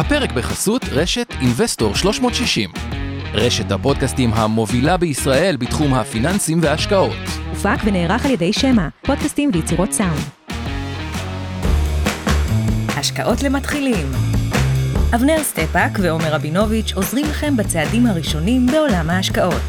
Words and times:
הפרק 0.00 0.32
בחסות 0.32 0.84
רשת 0.92 1.26
אינבסטור 1.40 1.94
360. 1.94 2.70
רשת 3.34 3.72
הפודקאסטים 3.72 4.30
המובילה 4.32 4.96
בישראל 4.96 5.56
בתחום 5.56 5.94
הפיננסים 5.94 6.58
וההשקעות. 6.62 7.16
הופק 7.50 7.78
ונערך 7.84 8.24
על 8.24 8.30
ידי 8.30 8.52
שמע, 8.52 8.88
פודקאסטים 9.02 9.50
ויצירות 9.54 9.92
סאונד. 9.92 10.20
השקעות 12.96 13.42
למתחילים 13.42 14.06
אבנר 15.14 15.42
סטפאק 15.42 15.98
ועומר 16.00 16.34
רבינוביץ' 16.34 16.92
עוזרים 16.94 17.26
לכם 17.26 17.56
בצעדים 17.56 18.06
הראשונים 18.06 18.66
בעולם 18.66 19.10
ההשקעות. 19.10 19.62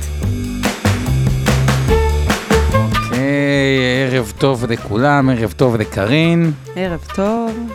אוקיי, 2.74 4.10
ערב 4.12 4.34
טוב 4.38 4.66
לכולם, 4.66 5.30
ערב 5.30 5.52
טוב 5.52 5.76
לקארין. 5.76 6.52
ערב 6.76 7.06
טוב. 7.16 7.72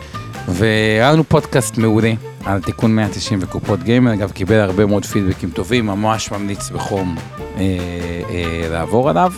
והיה 0.49 1.13
לנו 1.13 1.25
פודקאסט 1.25 1.79
מעולה 1.79 2.13
על 2.47 2.61
תיקון 2.61 2.95
190 2.97 3.39
וקופות 3.43 3.83
גיימר, 3.83 4.15
אגב 4.15 4.31
קיבל 4.31 4.61
הרבה 4.61 4.87
מאוד 4.87 5.05
פידבקים 5.05 5.51
טובים, 5.51 5.87
ממש 5.87 6.31
ממליץ 6.31 6.71
בחום 6.71 7.17
אה, 7.57 7.61
אה, 8.31 8.69
לעבור 8.71 9.11
עליו. 9.11 9.33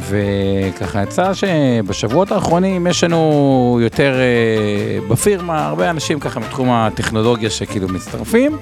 וככה 0.00 1.02
יצא 1.02 1.34
שבשבועות 1.34 2.32
האחרונים 2.32 2.86
יש 2.86 3.04
לנו 3.04 3.78
יותר 3.82 4.14
אה, 4.20 5.08
בפירמה 5.08 5.66
הרבה 5.66 5.90
אנשים 5.90 6.20
ככה 6.20 6.40
מתחום 6.40 6.70
הטכנולוגיה 6.70 7.50
שכאילו 7.50 7.88
מצטרפים. 7.88 8.56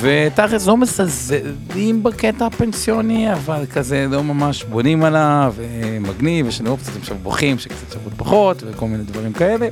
ותכלס 0.00 0.66
לא 0.66 0.76
מזלזלים 0.76 2.02
בקטע 2.02 2.46
הפנסיוני, 2.46 3.32
אבל 3.32 3.64
כזה 3.74 4.06
לא 4.10 4.24
ממש 4.24 4.64
בונים 4.64 5.04
עליו, 5.04 5.54
מגניב, 6.00 6.46
יש 6.46 6.60
לנו 6.60 6.70
אופציות, 6.70 6.96
עכשיו 6.96 7.16
בוכים 7.22 7.58
שקצת 7.58 7.92
שבות 7.92 8.12
פחות, 8.16 8.62
וכל 8.66 8.86
מיני 8.86 9.02
דברים 9.04 9.32
כאלה. 9.32 9.68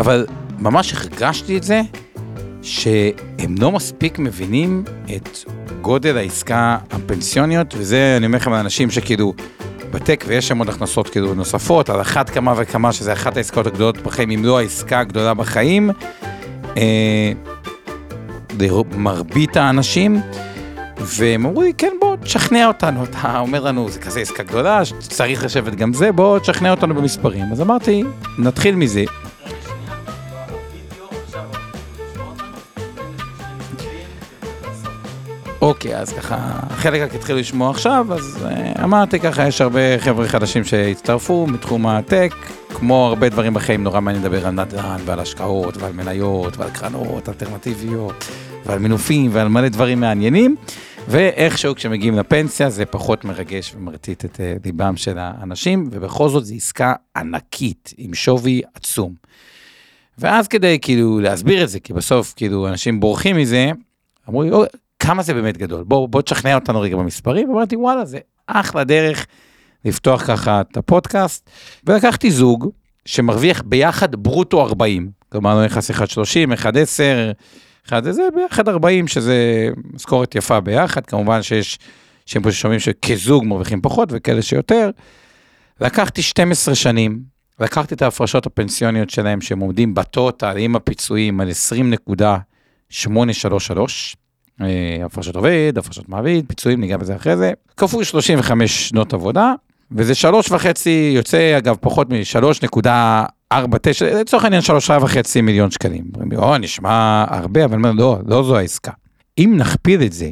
אבל 0.00 0.26
ממש 0.58 0.94
הרגשתי 0.94 1.56
את 1.56 1.62
זה, 1.62 1.80
שהם 2.62 3.54
לא 3.58 3.72
מספיק 3.72 4.18
מבינים 4.18 4.84
את 5.16 5.38
גודל 5.80 6.16
העסקה 6.16 6.78
הפנסיוניות, 6.90 7.74
וזה 7.78 8.14
אני 8.16 8.26
אומר 8.26 8.38
לכם 8.38 8.50
לאנשים 8.50 8.90
שכאילו 8.90 9.34
בטק 9.90 10.24
ויש 10.26 10.48
שם 10.48 10.58
עוד 10.58 10.68
הכנסות 10.68 11.08
כאילו 11.08 11.34
נוספות, 11.34 11.90
על 11.90 12.00
אחת 12.00 12.30
כמה 12.30 12.54
וכמה 12.56 12.92
שזה 12.92 13.12
אחת 13.12 13.36
העסקאות 13.36 13.66
הגדולות 13.66 13.98
בחיים, 13.98 14.30
אם 14.30 14.44
לא 14.44 14.58
העסקה 14.58 15.00
הגדולה 15.00 15.34
בחיים. 15.34 15.90
אה, 16.76 17.32
מרבית 18.96 19.56
האנשים, 19.56 20.20
והם 20.98 21.46
אמרו 21.46 21.62
לי, 21.62 21.72
כן, 21.78 21.92
בוא 22.00 22.16
תשכנע 22.16 22.66
אותנו, 22.66 23.04
אתה 23.04 23.38
אומר 23.38 23.64
לנו, 23.64 23.88
זה 23.88 24.00
כזה 24.00 24.20
עסקה 24.20 24.42
גדולה, 24.42 24.82
צריך 25.00 25.44
לשבת 25.44 25.74
גם 25.74 25.92
זה, 25.92 26.12
בוא 26.12 26.38
תשכנע 26.38 26.70
אותנו 26.70 26.94
במספרים. 26.94 27.52
אז 27.52 27.60
אמרתי, 27.60 28.04
נתחיל 28.38 28.74
מזה. 28.74 29.04
אוקיי, 35.60 35.96
אז 35.96 36.12
ככה, 36.12 36.60
חלק 36.70 37.00
רק 37.00 37.14
התחילו 37.14 37.38
לשמוע 37.38 37.70
עכשיו, 37.70 38.06
אז 38.10 38.38
uh, 38.42 38.82
אמרתי 38.84 39.20
ככה, 39.20 39.48
יש 39.48 39.60
הרבה 39.60 39.98
חבר'ה 39.98 40.28
חדשים 40.28 40.64
שהצטרפו 40.64 41.46
מתחום 41.46 41.86
הטק, 41.86 42.30
כמו 42.68 43.06
הרבה 43.06 43.28
דברים 43.28 43.54
בחיים, 43.54 43.84
נורא 43.84 44.00
מעניין 44.00 44.24
לדבר 44.24 44.46
על 44.46 44.52
נדל"ן 44.52 45.00
ועל 45.04 45.20
השקעות 45.20 45.76
ועל 45.76 45.92
מניות 45.92 46.56
ועל 46.56 46.70
קרנות 46.70 47.28
אלטרנטיביות 47.28 48.24
ועל 48.66 48.78
מינופים 48.78 49.30
ועל 49.34 49.48
מלא 49.48 49.68
דברים 49.68 50.00
מעניינים, 50.00 50.56
ואיכשהו 51.08 51.74
כשמגיעים 51.74 52.18
לפנסיה 52.18 52.70
זה 52.70 52.86
פחות 52.86 53.24
מרגש 53.24 53.74
ומרטיט 53.76 54.24
את 54.24 54.36
uh, 54.36 54.64
ליבם 54.64 54.96
של 54.96 55.18
האנשים, 55.18 55.88
ובכל 55.92 56.28
זאת 56.28 56.44
זו 56.44 56.54
עסקה 56.54 56.94
ענקית 57.16 57.94
עם 57.96 58.14
שווי 58.14 58.62
עצום. 58.74 59.14
ואז 60.18 60.48
כדי 60.48 60.78
כאילו 60.82 61.20
להסביר 61.20 61.64
את 61.64 61.68
זה, 61.68 61.80
כי 61.80 61.92
בסוף 61.92 62.34
כאילו 62.36 62.68
אנשים 62.68 63.00
בורחים 63.00 63.36
מזה, 63.36 63.70
אמרו 64.28 64.42
לי, 64.42 64.50
כמה 65.00 65.22
זה 65.22 65.34
באמת 65.34 65.56
גדול, 65.56 65.82
בוא, 65.82 66.08
בוא 66.08 66.22
תשכנע 66.22 66.54
אותנו 66.54 66.80
רגע 66.80 66.96
במספרים, 66.96 67.50
אמרתי 67.50 67.76
וואלה 67.76 68.04
זה 68.04 68.18
אחלה 68.46 68.84
דרך 68.84 69.26
לפתוח 69.84 70.22
ככה 70.26 70.60
את 70.60 70.76
הפודקאסט, 70.76 71.50
ולקחתי 71.84 72.30
זוג 72.30 72.70
שמרוויח 73.04 73.62
ביחד 73.66 74.16
ברוטו 74.16 74.62
40, 74.62 75.10
כלומר 75.28 75.54
לא 75.54 75.64
נכנס 75.64 75.90
1.30, 75.90 75.94
1.10, 76.62 76.66
אחד 77.88 78.10
זה 78.10 78.22
ביחד 78.36 78.68
40 78.68 79.08
שזה 79.08 79.68
משכורת 79.94 80.34
יפה 80.34 80.60
ביחד, 80.60 81.06
כמובן 81.06 81.42
שיש 81.42 81.78
שהם 82.26 82.42
פה 82.42 82.52
שומעים 82.52 82.80
שכזוג 82.80 83.44
מרוויחים 83.44 83.80
פחות 83.80 84.08
וכאלה 84.12 84.42
שיותר. 84.42 84.90
לקחתי 85.80 86.22
12 86.22 86.74
שנים, 86.74 87.20
לקחתי 87.60 87.94
את 87.94 88.02
ההפרשות 88.02 88.46
הפנסיוניות 88.46 89.10
שלהם 89.10 89.40
שהם 89.40 89.60
עומדים 89.60 89.94
בטוטל 89.94 90.56
עם 90.58 90.76
הפיצויים 90.76 91.40
על 91.40 91.50
20.833. 92.90 94.19
אה, 94.62 95.06
הפרשת 95.06 95.36
עובד, 95.36 95.72
הפרשת 95.76 96.08
מעביד, 96.08 96.44
פיצויים, 96.48 96.80
ניגע 96.80 96.96
בזה 96.96 97.16
אחרי 97.16 97.36
זה. 97.36 97.52
כפול 97.76 98.04
35 98.04 98.88
שנות 98.88 99.14
עבודה, 99.14 99.54
וזה 99.92 100.14
שלוש 100.14 100.50
וחצי, 100.52 101.12
יוצא 101.16 101.58
אגב 101.58 101.76
פחות 101.80 102.10
מ-3.49, 102.10 103.56
לצורך 104.20 104.44
העניין 104.44 104.62
שלושה 104.62 104.98
וחצי 105.00 105.40
מיליון 105.40 105.70
שקלים. 105.70 106.04
אומרים 106.14 106.30
לי, 106.30 106.36
או, 106.36 106.58
נשמע 106.58 107.24
הרבה, 107.28 107.64
אבל 107.64 107.78
לא, 107.94 108.18
לא 108.26 108.42
זו 108.42 108.56
העסקה. 108.56 108.92
אם 109.38 109.54
נכפיל 109.58 110.02
את 110.02 110.12
זה, 110.12 110.30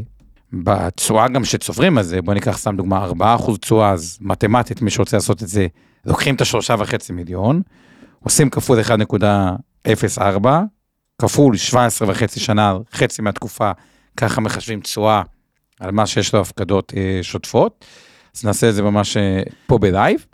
בתשואה 0.53 1.29
גם 1.29 1.45
שצוברים 1.45 1.99
על 1.99 2.05
זה, 2.05 2.23
בוא 2.23 2.35
ניקח 2.35 2.59
סתם 2.59 2.77
דוגמה, 2.77 3.09
4% 3.39 3.57
תשואה, 3.61 3.91
אז 3.91 4.19
מתמטית, 4.21 4.83
מי 4.83 4.91
שרוצה 4.91 5.17
לעשות 5.17 5.43
את 5.43 5.49
זה, 5.49 5.67
לוקחים 6.05 6.35
את 6.35 6.41
השלושה 6.41 6.75
וחצי 6.79 7.13
מיליון, 7.13 7.63
עושים 8.21 8.51
כפול 8.51 8.79
1.04, 9.89 10.49
כפול 11.19 11.57
17 11.57 12.11
וחצי 12.11 12.41
שנה, 12.41 12.77
חצי 12.93 13.23
מהתקופה, 13.23 13.71
ככה 14.19 14.41
מחשבים 14.41 14.81
תשואה 14.81 15.23
על 15.81 15.91
מה 15.91 16.07
שיש 16.07 16.35
לו 16.35 16.41
הפקדות 16.41 16.93
אה, 16.97 17.19
שוטפות. 17.23 17.85
אז 18.37 18.45
נעשה 18.45 18.69
את 18.69 18.75
זה 18.75 18.83
ממש 18.83 19.17
אה, 19.17 19.43
פה 19.67 19.79
בלייב, 19.79 20.27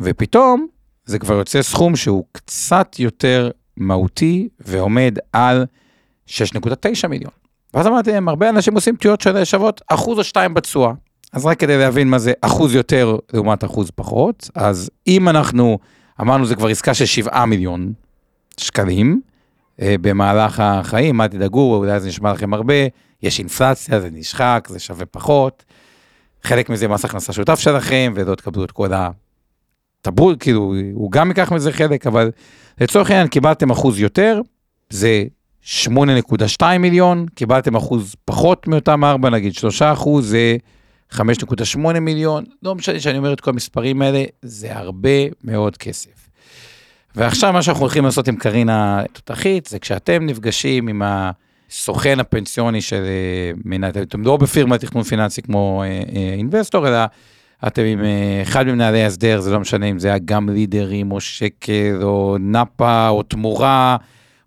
ופתאום 0.00 0.66
זה 1.04 1.18
כבר 1.18 1.34
יוצא 1.34 1.62
סכום 1.62 1.96
שהוא 1.96 2.24
קצת 2.32 2.96
יותר 2.98 3.50
מהותי 3.76 4.48
ועומד 4.60 5.18
על 5.32 5.66
6.9 6.28 7.08
מיליון. 7.08 7.32
ואז 7.74 7.86
אמרתי 7.86 8.12
להם, 8.12 8.28
הרבה 8.28 8.48
אנשים 8.48 8.74
עושים 8.74 8.96
טעויות 8.96 9.22
שוות 9.44 9.80
אחוז 9.88 10.18
או 10.18 10.24
שתיים 10.24 10.54
בתשואה. 10.54 10.92
אז 11.32 11.46
רק 11.46 11.60
כדי 11.60 11.78
להבין 11.78 12.08
מה 12.08 12.18
זה 12.18 12.32
אחוז 12.40 12.74
יותר 12.74 13.16
לעומת 13.32 13.64
אחוז 13.64 13.90
פחות, 13.94 14.50
אז 14.54 14.90
אם 15.06 15.28
אנחנו, 15.28 15.78
אמרנו 16.20 16.46
זה 16.46 16.54
כבר 16.54 16.68
עסקה 16.68 16.94
של 16.94 17.06
7 17.06 17.44
מיליון 17.44 17.92
שקלים, 18.56 19.20
אה, 19.80 19.94
במהלך 20.00 20.60
החיים, 20.60 21.20
אל 21.20 21.26
תדאגו, 21.26 21.76
אולי 21.76 22.00
זה 22.00 22.08
נשמע 22.08 22.32
לכם 22.32 22.54
הרבה, 22.54 22.74
יש 23.22 23.38
אינפלציה, 23.38 24.00
זה 24.00 24.08
נשחק, 24.12 24.68
זה 24.70 24.78
שווה 24.78 25.06
פחות. 25.06 25.64
חלק 26.42 26.70
מזה 26.70 26.88
מס 26.88 27.04
הכנסה 27.04 27.32
שותף 27.32 27.58
שלכם, 27.58 28.12
ולא 28.16 28.34
תקבלו 28.34 28.64
את 28.64 28.70
כל 28.70 28.90
הטבור, 28.92 30.32
כאילו, 30.40 30.74
הוא 30.92 31.10
גם 31.10 31.28
ייקח 31.28 31.52
מזה 31.52 31.72
חלק, 31.72 32.06
אבל 32.06 32.30
לצורך 32.80 33.10
העניין 33.10 33.28
קיבלתם 33.28 33.70
אחוז 33.70 34.00
יותר, 34.00 34.40
זה 34.90 35.24
8.2 35.64 36.78
מיליון, 36.78 37.26
קיבלתם 37.34 37.76
אחוז 37.76 38.14
פחות 38.24 38.68
מאותם 38.68 39.04
4, 39.04 39.30
נגיד 39.30 39.54
3 39.54 39.82
אחוז, 39.82 40.28
זה 40.28 40.56
5.8 41.12 41.78
מיליון, 42.00 42.44
לא 42.62 42.74
משנה 42.74 43.00
שאני 43.00 43.18
אומר 43.18 43.32
את 43.32 43.40
כל 43.40 43.50
המספרים 43.50 44.02
האלה, 44.02 44.24
זה 44.42 44.76
הרבה 44.78 45.18
מאוד 45.44 45.76
כסף. 45.76 46.28
ועכשיו 47.14 47.52
מה 47.52 47.62
שאנחנו 47.62 47.80
הולכים 47.80 48.04
לעשות 48.04 48.28
עם 48.28 48.36
קרינה 48.36 49.02
תותחית, 49.12 49.66
זה 49.66 49.78
כשאתם 49.78 50.26
נפגשים 50.26 50.88
עם 50.88 51.02
ה... 51.02 51.30
הסוכן 51.70 52.20
הפנסיוני 52.20 52.80
של 52.80 53.02
אה, 53.04 53.52
מנהל, 53.64 53.92
אתם 54.02 54.22
לא 54.22 54.36
בפירמה 54.36 54.78
תכנון 54.78 55.04
פיננסי 55.04 55.42
כמו 55.42 55.84
אינבסטור, 56.38 56.86
אה, 56.86 56.92
אה, 56.92 56.98
אלא 56.98 57.06
אתם 57.66 57.82
עם 57.82 58.00
אחד 58.42 58.66
ממנהלי 58.66 59.02
ההסדר, 59.02 59.40
זה 59.40 59.52
לא 59.52 59.60
משנה 59.60 59.86
אם 59.86 59.98
זה 59.98 60.08
היה 60.08 60.18
גם 60.24 60.48
לידרים 60.48 61.12
או 61.12 61.20
שקל 61.20 61.98
או 62.02 62.36
נאפה 62.40 63.08
או 63.08 63.22
תמורה 63.22 63.96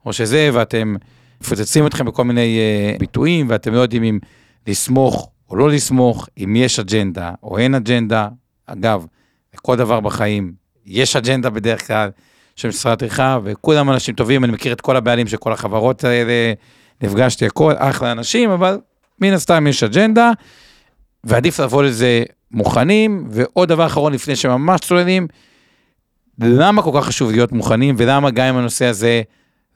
או 0.06 0.14
שזה, 0.14 0.50
ואתם 0.54 0.96
מפוצצים 1.42 1.88
אתכם 1.88 2.06
בכל 2.06 2.24
מיני 2.24 2.60
ביטויים 3.00 3.46
ואתם 3.50 3.74
לא 3.74 3.80
יודעים 3.80 4.04
אם 4.04 4.20
לסמוך 4.68 5.30
או 5.50 5.56
לא 5.56 5.70
לסמוך, 5.70 6.28
אם 6.38 6.56
יש 6.56 6.80
אג'נדה 6.80 7.32
או 7.44 7.58
אין 7.58 7.76
אג'נדה. 7.76 8.28
אגב, 8.66 9.06
לכל 9.54 9.76
דבר 9.76 10.00
בחיים 10.00 10.54
יש 10.86 11.16
אג'נדה 11.16 11.50
בדרך 11.50 11.88
כלל 11.88 12.10
של 12.56 12.68
משרד 12.68 12.98
טרחה, 12.98 13.40
וכולם 13.44 13.90
אנשים 13.90 14.16
טובים, 14.16 14.44
אני 14.44 14.54
מכיר 14.54 14.74
את 14.74 14.82
כל 14.82 14.96
הבעלים 14.96 15.28
של 15.28 15.38
כל 15.38 15.54
החברות 15.54 16.04
האלה. 16.04 16.54
נפגשתי 17.04 17.46
הכל, 17.46 17.74
אחלה 17.78 18.12
אנשים, 18.12 18.50
אבל 18.50 18.78
מן 19.20 19.34
הסתם 19.34 19.68
יש 19.68 19.84
אג'נדה, 19.84 20.32
ועדיף 21.24 21.60
לבוא 21.60 21.84
לזה 21.84 22.24
מוכנים. 22.52 23.28
ועוד 23.30 23.70
דבר 23.70 23.86
אחרון 23.86 24.14
לפני 24.14 24.36
שממש 24.36 24.82
צוללים, 24.82 25.28
למה 26.40 26.82
כל 26.82 26.92
כך 26.96 27.06
חשוב 27.06 27.32
להיות 27.32 27.52
מוכנים, 27.52 27.96
ולמה 27.98 28.32
גם 28.32 28.46
אם 28.46 28.58
הנושא 28.58 28.86
הזה 28.86 29.22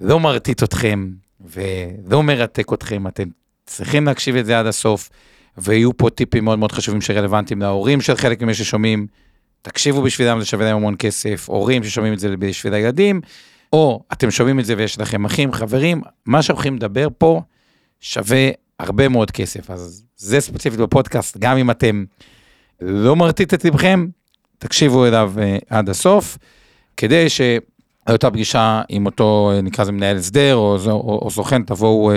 לא 0.01 0.19
מרטיט 0.19 0.63
אתכם 0.63 1.09
ולא 1.45 2.23
מרתק 2.23 2.73
אתכם, 2.73 3.07
אתם 3.07 3.23
צריכים 3.65 4.05
להקשיב 4.05 4.35
את 4.35 4.45
זה 4.45 4.59
עד 4.59 4.65
הסוף, 4.65 5.09
ויהיו 5.57 5.97
פה 5.97 6.09
טיפים 6.09 6.45
מאוד 6.45 6.59
מאוד 6.59 6.71
חשובים 6.71 7.01
שרלוונטיים 7.01 7.61
להורים 7.61 8.01
של 8.01 8.15
חלק 8.15 8.41
ממי 8.41 8.53
ששומעים. 8.53 9.07
תקשיבו 9.61 10.01
בשבילם, 10.01 10.39
זה 10.39 10.45
שווה 10.45 10.65
להם 10.65 10.75
המון 10.75 10.95
כסף, 10.99 11.49
הורים 11.49 11.83
ששומעים 11.83 12.13
את 12.13 12.19
זה 12.19 12.37
בשביל 12.37 12.73
הילדים, 12.73 13.21
או 13.73 14.03
אתם 14.13 14.31
שומעים 14.31 14.59
את 14.59 14.65
זה 14.65 14.73
ויש 14.77 14.99
לכם 14.99 15.25
אחים, 15.25 15.51
חברים, 15.51 16.01
מה 16.25 16.41
שאנחנו 16.41 16.57
הולכים 16.57 16.75
לדבר 16.75 17.07
פה 17.17 17.41
שווה 17.99 18.49
הרבה 18.79 19.09
מאוד 19.09 19.31
כסף. 19.31 19.71
אז 19.71 20.03
זה 20.17 20.39
ספציפית 20.39 20.79
בפודקאסט, 20.79 21.37
גם 21.37 21.57
אם 21.57 21.71
אתם 21.71 22.05
לא 22.81 23.15
מרטיט 23.15 23.53
את 23.53 23.65
לבכם, 23.65 24.07
תקשיבו 24.57 25.05
אליו 25.05 25.33
uh, 25.35 25.65
עד 25.69 25.89
הסוף, 25.89 26.37
כדי 26.97 27.25
שאותה 27.29 28.31
פגישה 28.31 28.81
עם 28.89 29.05
אותו, 29.05 29.51
uh, 29.53 29.61
נקרא 29.61 29.83
לזה 29.83 29.91
מנהל 29.91 30.17
הסדר 30.17 30.55
או, 30.55 30.77
או, 30.87 31.19
או 31.21 31.31
סוכן, 31.31 31.63
תבואו 31.63 32.11
uh, 32.11 32.15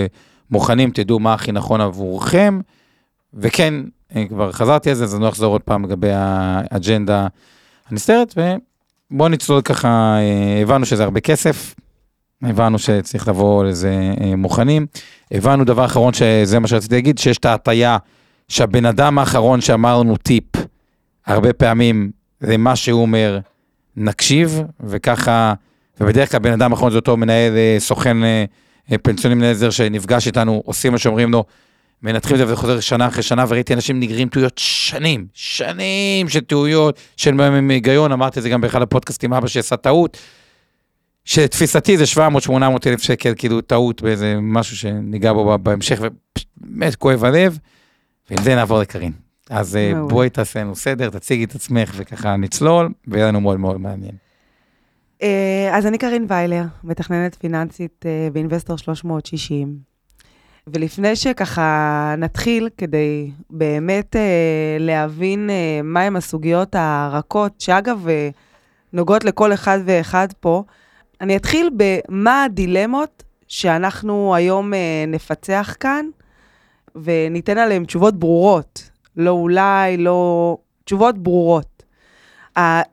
מוכנים, 0.51 0.91
תדעו 0.91 1.19
מה 1.19 1.35
הכי 1.35 1.53
נכון 1.53 1.81
עבורכם, 1.81 2.61
וכן, 3.35 3.75
כבר 4.29 4.53
חזרתי 4.53 4.91
על 4.91 4.97
זה, 4.97 5.05
אז 5.05 5.15
אני 5.15 5.23
לא 5.23 5.29
אחזור 5.29 5.53
עוד 5.53 5.63
פעם 5.63 5.85
לגבי 5.85 6.11
האג'נדה 6.13 7.27
הנסתרת, 7.89 8.35
ובואו 9.11 9.29
נצלול 9.29 9.61
ככה, 9.63 10.17
uh, 10.19 10.63
הבנו 10.63 10.87
שזה 10.87 11.05
הרבה 11.05 11.21
כסף, 11.21 11.75
הבנו 12.43 12.79
שצריך 12.79 13.29
לבוא 13.29 13.65
לזה 13.65 14.13
uh, 14.17 14.37
מוכנים, 14.37 14.87
הבנו 15.33 15.65
דבר 15.65 15.85
אחרון, 15.85 16.13
שזה 16.13 16.59
מה 16.59 16.69
שרציתי 16.69 16.95
להגיד, 16.95 17.19
שיש 17.19 17.39
את 17.39 17.45
ההטייה 17.45 17.99
שהבן 18.49 18.87
אדם 18.87 19.19
האחרון 19.19 19.61
שאמר 19.61 20.01
לנו 20.01 20.17
טיפ, 20.17 20.45
הרבה 21.27 21.53
פעמים 21.53 22.11
זה 22.41 22.57
מה 22.57 22.77
שהוא 22.77 23.03
אומר, 23.03 23.39
נקשיב, 23.97 24.63
וככה, 24.81 25.55
ובדרך 26.01 26.31
כלל 26.31 26.41
בן 26.41 26.53
אדם 26.53 26.73
האחרון 26.73 26.91
זה 26.91 26.97
אותו 26.97 27.17
מנהל 27.17 27.57
אה, 27.57 27.77
סוכן 27.79 28.25
אה, 28.25 28.45
אה, 28.93 28.99
פנסיוני 28.99 29.35
מנהל 29.35 29.53
הסדר 29.53 29.71
שנפגש 29.71 30.27
איתנו, 30.27 30.63
עושים 30.65 30.93
מה 30.93 30.99
שאומרים 30.99 31.33
לו, 31.33 31.45
מנתחים 32.03 32.35
את 32.35 32.39
זה 32.39 32.45
וזה 32.47 32.57
חוזר 32.57 32.81
שנה 32.81 33.07
אחרי 33.07 33.23
שנה, 33.23 33.45
וראיתי 33.49 33.75
אנשים 33.75 34.01
נגרים 34.01 34.29
טעויות 34.29 34.59
שנים, 34.59 35.27
שנים 35.35 36.29
של 36.29 36.41
טעויות, 36.41 37.01
של 37.17 37.35
בהם 37.35 37.71
היגיון, 37.71 38.13
אמרתי 38.13 38.39
את 38.39 38.43
זה 38.43 38.49
גם 38.49 38.61
באחד 38.61 38.83
הפודקאסטים, 38.83 39.33
אבא 39.33 39.47
שעשה 39.47 39.77
טעות, 39.77 40.19
שתפיסתי 41.25 41.97
זה 41.97 42.05
700-800 42.49 42.51
אלף 42.87 43.03
שקל, 43.03 43.33
כאילו 43.37 43.61
טעות 43.61 44.03
באיזה 44.03 44.37
משהו 44.41 44.77
שניגע 44.77 45.33
בו 45.33 45.59
בהמשך, 45.59 46.01
ובאמת 46.61 46.95
כואב 46.95 47.25
הלב, 47.25 47.59
ועם 48.31 48.43
זה 48.43 48.55
נעבור 48.55 48.81
לקרין. 48.81 49.13
אז 49.51 49.77
מעולה. 49.77 50.09
בואי 50.09 50.31
תעשה 50.31 50.61
לנו 50.61 50.77
סדר, 50.77 51.11
תציגי 51.11 51.45
את 51.45 51.55
עצמך 51.55 51.93
וככה 51.97 52.37
נצלול, 52.37 52.93
ויהיה 53.09 53.29
לנו 53.29 53.41
מאוד 53.41 53.61
מאוד 53.61 53.81
מעניין. 53.81 54.15
אז 55.73 55.87
אני 55.87 55.99
קרין 55.99 56.27
ויילר, 56.29 56.65
מתכננת 56.85 57.35
פיננסית 57.35 58.05
באינבסטור 58.33 58.79
360. 58.79 59.90
ולפני 60.67 61.17
שככה 61.17 62.15
נתחיל, 62.19 62.69
כדי 62.79 63.31
באמת 63.51 64.17
להבין 64.79 65.51
מהם 65.85 66.17
הסוגיות 66.17 66.75
הרכות, 66.79 67.61
שאגב, 67.61 68.07
נוגעות 68.93 69.25
לכל 69.25 69.53
אחד 69.53 69.79
ואחד 69.85 70.29
פה, 70.41 70.65
אני 71.21 71.37
אתחיל 71.37 71.71
במה 71.77 72.45
הדילמות 72.45 73.23
שאנחנו 73.49 74.35
היום 74.35 74.73
נפצח 75.09 75.77
כאן, 75.81 76.07
וניתן 76.97 77.59
עליהן 77.59 77.85
תשובות 77.85 78.19
ברורות. 78.19 78.91
לא 79.17 79.31
אולי, 79.31 79.97
לא... 79.97 80.57
תשובות 80.91 81.19
ברורות. 81.19 81.83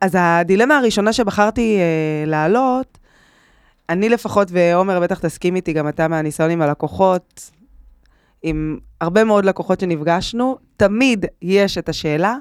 אז 0.01 0.15
הדילמה 0.19 0.77
הראשונה 0.77 1.13
שבחרתי 1.13 1.77
אה, 1.77 2.25
להעלות, 2.25 2.97
אני 3.89 4.09
לפחות, 4.09 4.47
ועומר 4.51 4.99
בטח 4.99 5.19
תסכים 5.19 5.55
איתי, 5.55 5.73
גם 5.73 5.87
אתה 5.87 6.07
מהניסיון 6.07 6.51
עם 6.51 6.61
הלקוחות, 6.61 7.51
עם 8.49 8.77
הרבה 9.01 9.23
מאוד 9.23 9.45
לקוחות 9.45 9.79
שנפגשנו, 9.79 10.57
תמיד 10.77 11.25
יש 11.41 11.77
את 11.77 11.89
השאלה, 11.89 12.35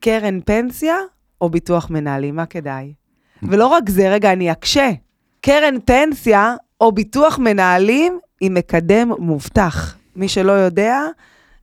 קרן 0.00 0.40
פנסיה 0.40 0.96
או 1.40 1.48
ביטוח 1.48 1.90
מנהלים, 1.90 2.36
מה 2.36 2.46
כדאי? 2.46 2.92
ולא 3.42 3.66
רק 3.66 3.90
זה, 3.90 4.08
רגע, 4.10 4.32
אני 4.32 4.52
אקשה. 4.52 4.90
קרן 5.40 5.80
פנסיה 5.84 6.54
או 6.80 6.92
ביטוח 6.92 7.38
מנהלים 7.38 8.18
עם 8.40 8.54
מקדם 8.54 9.12
מובטח. 9.18 9.96
מי 10.16 10.28
שלא 10.28 10.52
יודע, 10.52 11.00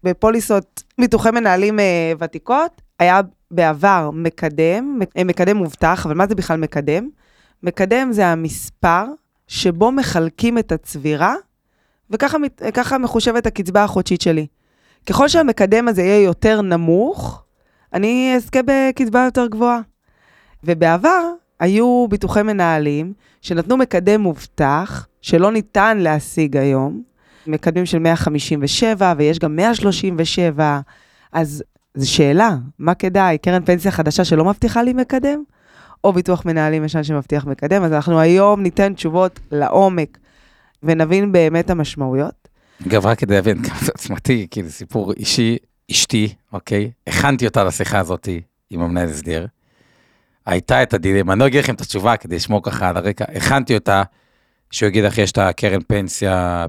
בפוליסות 0.04 0.83
ביטוחי 1.00 1.31
מנהלים 1.31 1.80
אה, 1.80 2.13
ותיקות, 2.19 2.81
היה 3.00 3.22
בעבר 3.51 4.10
מקדם, 4.13 5.00
אה, 5.18 5.24
מקדם 5.24 5.57
מובטח, 5.57 6.06
אבל 6.06 6.15
מה 6.15 6.27
זה 6.27 6.36
בכלל 6.36 6.57
מקדם? 6.57 7.10
מקדם 7.63 8.12
זה 8.12 8.27
המספר 8.27 9.06
שבו 9.48 9.92
מחלקים 9.92 10.57
את 10.57 10.72
הצבירה, 10.72 11.36
וככה 12.11 12.97
מחושבת 12.97 13.45
הקצבה 13.45 13.83
החודשית 13.83 14.21
שלי. 14.21 14.47
ככל 15.06 15.27
שהמקדם 15.27 15.88
הזה 15.88 16.01
יהיה 16.01 16.23
יותר 16.23 16.61
נמוך, 16.61 17.44
אני 17.94 18.33
אזכה 18.35 18.59
בקצבה 18.65 19.25
יותר 19.25 19.47
גבוהה. 19.47 19.79
ובעבר 20.63 21.31
היו 21.59 22.06
ביטוחי 22.09 22.44
מנהלים 22.44 23.13
שנתנו 23.41 23.77
מקדם 23.77 24.21
מובטח, 24.21 25.07
שלא 25.21 25.51
ניתן 25.51 25.97
להשיג 25.97 26.57
היום, 26.57 27.01
מקדמים 27.47 27.85
של 27.85 28.00
157 28.00 29.13
ויש 29.17 29.39
גם 29.39 29.55
137, 29.55 30.79
אז 31.33 31.63
זו 31.95 32.12
שאלה, 32.12 32.55
מה 32.79 32.94
כדאי? 32.94 33.38
קרן 33.38 33.65
פנסיה 33.65 33.91
חדשה 33.91 34.23
שלא 34.23 34.45
מבטיחה 34.45 34.83
לי 34.83 34.94
מקדם? 34.94 35.44
או 36.03 36.13
ביטוח 36.13 36.45
מנהלים 36.45 36.85
ישן 36.85 37.03
שמבטיח 37.03 37.45
מקדם? 37.45 37.83
אז 37.83 37.94
אנחנו 37.94 38.19
היום 38.19 38.62
ניתן 38.62 38.94
תשובות 38.94 39.39
לעומק 39.51 40.17
ונבין 40.83 41.31
באמת 41.31 41.69
המשמעויות. 41.69 42.47
אגב, 42.87 43.05
רק 43.05 43.19
כדי 43.19 43.33
להבין 43.33 43.63
כמה 43.63 43.79
זה 43.81 43.91
עוצמתי, 43.91 44.47
כי 44.51 44.63
זה 44.63 44.71
סיפור 44.71 45.13
אישי, 45.13 45.57
אשתי, 45.91 46.33
אוקיי? 46.53 46.91
הכנתי 47.07 47.47
אותה 47.47 47.63
לשיחה 47.63 47.99
הזאת 47.99 48.29
עם 48.69 48.81
המנהל 48.81 49.09
הסדר. 49.09 49.45
הייתה 50.45 50.83
את 50.83 50.93
הדילמה, 50.93 51.33
אני 51.33 51.39
לא 51.39 51.47
אגיד 51.47 51.63
לכם 51.63 51.75
את 51.75 51.81
התשובה 51.81 52.17
כדי 52.17 52.35
לשמור 52.35 52.63
ככה 52.63 52.89
על 52.89 52.97
הרקע, 52.97 53.25
הכנתי 53.35 53.75
אותה. 53.75 54.03
שהוא 54.71 54.87
יגיד 54.87 55.03
לך, 55.03 55.17
יש 55.17 55.31
את 55.31 55.37
הקרן 55.37 55.81
פנסיה, 55.87 56.65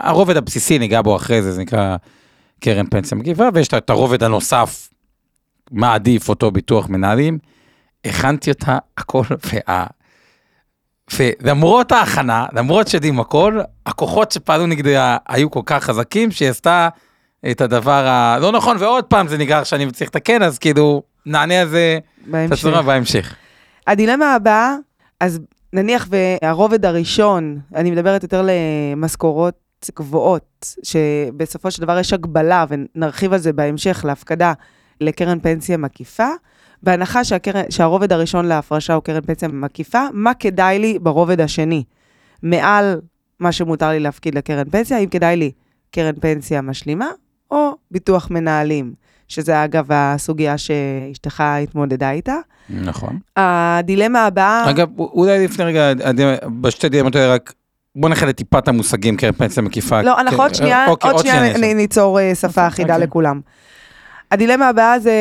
הרובד 0.00 0.36
הבסיסי, 0.36 0.78
ניגע 0.78 1.02
בו 1.02 1.16
אחרי 1.16 1.42
זה, 1.42 1.52
זה 1.52 1.62
נקרא 1.62 1.96
קרן 2.60 2.86
פנסיה 2.86 3.18
מגיבה, 3.18 3.48
ויש 3.54 3.68
את 3.68 3.90
הרובד 3.90 4.22
הנוסף, 4.22 4.90
מה 5.70 5.94
עדיף 5.94 6.28
אותו 6.28 6.50
ביטוח 6.50 6.88
מנהלים. 6.88 7.38
הכנתי 8.04 8.50
אותה 8.50 8.78
הכל, 8.98 9.22
וה... 9.30 9.86
ולמרות 11.12 11.92
ההכנה, 11.92 12.46
למרות 12.52 12.88
שיודעים 12.88 13.20
הכל, 13.20 13.60
הכוחות 13.86 14.32
שפעלו 14.32 14.66
נגדה 14.66 15.16
היו 15.28 15.50
כל 15.50 15.60
כך 15.66 15.84
חזקים, 15.84 16.30
שהיא 16.30 16.48
עשתה 16.48 16.88
את 17.50 17.60
הדבר 17.60 18.06
הלא 18.06 18.52
נכון, 18.52 18.76
ועוד 18.80 19.04
פעם 19.04 19.28
זה 19.28 19.38
נגרר 19.38 19.64
שאני 19.64 19.90
צריך 19.90 20.10
לתקן, 20.10 20.42
אז 20.42 20.58
כאילו, 20.58 21.02
נענה 21.26 21.60
על 21.60 21.68
זה 21.68 21.98
בהמשך. 22.26 22.66
בהמשך. 22.66 23.34
הדילמה 23.86 24.34
הבאה, 24.34 24.76
אז 25.20 25.40
נניח 25.72 26.08
והרובד 26.10 26.84
הראשון, 26.84 27.58
אני 27.74 27.90
מדברת 27.90 28.22
יותר 28.22 28.46
למשכורות 28.48 29.54
גבוהות, 29.98 30.74
שבסופו 30.82 31.70
של 31.70 31.82
דבר 31.82 31.98
יש 31.98 32.12
הגבלה, 32.12 32.64
ונרחיב 32.68 33.32
על 33.32 33.38
זה 33.38 33.52
בהמשך, 33.52 34.04
להפקדה 34.04 34.52
לקרן 35.00 35.40
פנסיה 35.40 35.76
מקיפה. 35.76 36.28
בהנחה 36.84 37.24
שהקרן, 37.24 37.62
שהרובד 37.70 38.12
הראשון 38.12 38.46
להפרשה 38.46 38.94
הוא 38.94 39.02
קרן 39.02 39.20
פנסיה 39.20 39.48
מקיפה, 39.48 40.02
מה 40.12 40.34
כדאי 40.34 40.78
לי 40.78 40.98
ברובד 40.98 41.40
השני? 41.40 41.84
מעל 42.42 43.00
מה 43.40 43.52
שמותר 43.52 43.88
לי 43.88 44.00
להפקיד 44.00 44.34
לקרן 44.34 44.70
פנסיה, 44.70 44.98
אם 44.98 45.06
כדאי 45.06 45.36
לי 45.36 45.50
קרן 45.90 46.14
פנסיה 46.20 46.62
משלימה 46.62 47.08
או 47.50 47.70
ביטוח 47.90 48.30
מנהלים. 48.30 49.04
שזה 49.28 49.64
אגב 49.64 49.86
הסוגיה 49.90 50.58
שאשתך 50.58 51.40
התמודדה 51.40 52.10
איתה. 52.10 52.36
נכון. 52.70 53.18
הדילמה 53.36 54.26
הבאה... 54.26 54.70
אגב, 54.70 54.88
אולי 54.98 55.44
לפני 55.44 55.64
רגע, 55.64 55.92
בשתי 56.60 56.88
דילמות 56.88 57.16
האלה 57.16 57.34
רק... 57.34 57.52
בוא 57.96 58.08
נחלק 58.08 58.36
טיפה 58.36 58.58
את 58.58 58.68
המושגים 58.68 59.16
קרן 59.16 59.32
פנסיה 59.32 59.62
מקיפה. 59.62 60.02
לא, 60.02 60.20
אנחנו 60.20 60.42
עוד 60.42 60.54
שנייה, 60.54 60.86
אוקיי, 60.86 61.10
עוד 61.10 61.20
שנייה 61.20 61.74
ניצור 61.74 62.20
אה, 62.20 62.34
שפה 62.34 62.66
אחידה 62.66 62.94
אוקיי. 62.94 63.06
לכולם. 63.06 63.40
הדילמה 64.30 64.68
הבאה 64.68 64.98
זה 64.98 65.12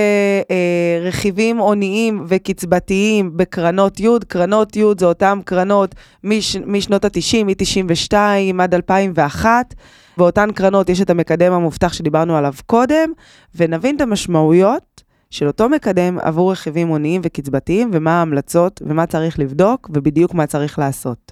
אה, 0.51 0.99
רכיבים 1.01 1.57
הוניים 1.57 2.23
וקצבתיים 2.27 3.37
בקרנות 3.37 3.99
י', 3.99 4.07
קרנות 4.27 4.75
י' 4.75 4.83
זה 4.99 5.05
אותן 5.05 5.39
קרנות 5.45 5.95
מש, 6.23 6.57
משנות 6.65 7.05
ה-90, 7.05 7.43
מ-92 7.43 8.15
עד 8.59 8.73
2001, 8.73 9.73
באותן 10.17 10.51
קרנות 10.51 10.89
יש 10.89 11.01
את 11.01 11.09
המקדם 11.09 11.53
המובטח 11.53 11.93
שדיברנו 11.93 12.37
עליו 12.37 12.53
קודם, 12.65 13.11
ונבין 13.55 13.95
את 13.95 14.01
המשמעויות 14.01 15.03
של 15.29 15.47
אותו 15.47 15.69
מקדם 15.69 16.19
עבור 16.21 16.51
רכיבים 16.51 16.87
הוניים 16.87 17.21
וקצבתיים, 17.23 17.89
ומה 17.93 18.19
ההמלצות, 18.19 18.81
ומה 18.85 19.05
צריך 19.05 19.39
לבדוק, 19.39 19.89
ובדיוק 19.93 20.33
מה 20.33 20.47
צריך 20.47 20.79
לעשות. 20.79 21.31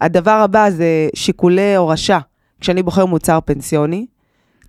הדבר 0.00 0.30
הבא 0.30 0.70
זה 0.70 1.08
שיקולי 1.14 1.76
הורשה. 1.76 2.18
כשאני 2.60 2.82
בוחר 2.82 3.06
מוצר 3.06 3.38
פנסיוני, 3.44 4.06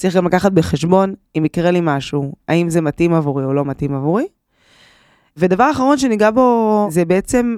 צריך 0.04 0.16
גם 0.16 0.26
לקחת 0.26 0.52
בחשבון 0.52 1.14
אם 1.38 1.46
יקרה 1.46 1.72
לי 1.72 1.80
משהו, 1.84 2.34
האם 2.48 2.70
זה 2.70 2.82
מתאים 2.82 3.14
עבורי 3.14 3.46
או 3.46 3.54
לא 3.54 3.66
מתאים 3.66 3.96
עבורי. 3.96 4.26
ודבר 5.38 5.72
אחרון 5.72 5.98
שניגע 5.98 6.32
בו 6.32 6.88
זה 6.92 7.06
בעצם 7.06 7.58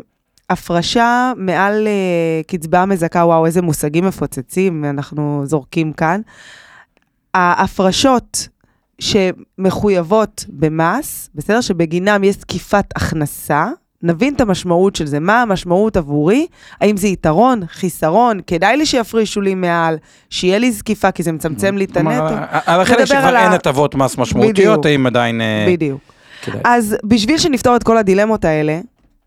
הפרשה 0.50 1.34
מעל 1.38 1.88
uh, 1.88 2.48
קצבה 2.48 2.86
מזכה, 2.86 3.20
וואו, 3.20 3.46
איזה 3.46 3.62
מושגים 3.62 4.06
מפוצצים 4.06 4.86
אנחנו 4.86 5.42
זורקים 5.46 5.94
כאן. 5.94 6.22
ההפרשות 7.34 8.48
שמחויבות 9.00 10.46
במס, 10.50 11.30
בסדר? 11.36 11.62
שבגינם 11.62 12.24
יש 12.24 12.36
זקיפת 12.36 12.86
הכנסה, 12.96 13.68
נבין 14.06 14.34
את 14.34 14.42
המשמעות 14.42 14.96
של 14.96 15.06
זה, 15.06 15.20
מה 15.20 15.42
המשמעות 15.42 15.98
עבורי, 15.98 16.48
האם 16.82 16.98
זה 16.98 17.08
יתרון, 17.08 17.62
חיסרון, 17.68 18.40
כדאי 18.48 18.78
לי 18.78 18.86
שיפרישו 18.86 19.42
לי 19.42 19.56
מעל, 19.56 19.98
שיהיה 20.30 20.58
לי 20.58 20.72
זקיפה, 20.72 21.12
כי 21.12 21.24
זה 21.24 21.32
מצמצם 21.32 21.78
לי 21.78 21.86
את 21.86 21.98
הנטו. 21.98 22.36
על 22.66 22.82
החלק 22.82 23.06
שכבר 23.06 23.38
אין 23.38 23.52
הטבות 23.52 23.96
מס 23.96 24.18
משמעותיות. 24.18 24.86
האם 24.86 25.08
עדיין 25.08 25.42
אה, 25.42 25.66
בדיוק. 25.68 26.02
אז 26.64 26.96
בשביל 27.04 27.38
שנפתור 27.38 27.76
את 27.76 27.84
כל 27.84 27.98
הדילמות 27.98 28.46
האלה, 28.46 28.80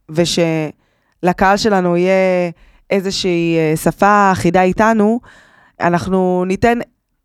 ושלקהל 0.09 1.57
שלנו 1.57 1.97
יהיה 1.97 2.51
איזושהי 2.91 3.57
אה, 3.59 3.77
שפה 3.77 4.33
אחידה 4.33 4.63
איתנו, 4.63 5.21
אנחנו 5.81 6.45
ניתן 6.47 6.79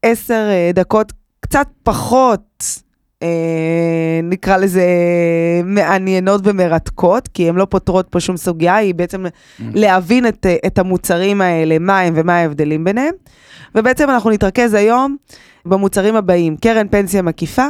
עשר 0.03 0.47
אה, 0.49 0.71
דקות 0.73 1.13
קצת 1.39 1.67
פחות, 1.83 2.63
אה, 2.63 2.83
נקרא 4.23 4.57
לזה, 4.57 4.83
מעניינות 5.63 6.41
ומרתקות, 6.43 7.27
כי 7.27 7.49
הן 7.49 7.55
לא 7.55 7.65
פותרות 7.65 8.07
פה 8.09 8.19
שום 8.19 8.37
סוגיה, 8.37 8.75
היא 8.75 8.95
בעצם 8.95 9.25
להבין 9.59 10.27
את, 10.27 10.45
אה, 10.45 10.55
את 10.65 10.79
המוצרים 10.79 11.41
האלה, 11.41 11.79
מה 11.79 11.99
הם 11.99 12.13
ומה 12.17 12.35
ההבדלים 12.37 12.83
ביניהם. 12.83 13.13
ובעצם 13.75 14.09
אנחנו 14.09 14.29
נתרכז 14.29 14.73
היום 14.73 15.15
במוצרים 15.65 16.15
הבאים, 16.15 16.57
קרן 16.57 16.87
פנסיה 16.87 17.21
מקיפה, 17.21 17.67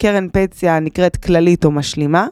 קרן 0.00 0.28
פנסיה 0.28 0.80
נקראת 0.80 1.16
כללית 1.16 1.64
או 1.64 1.70
משלימה. 1.70 2.26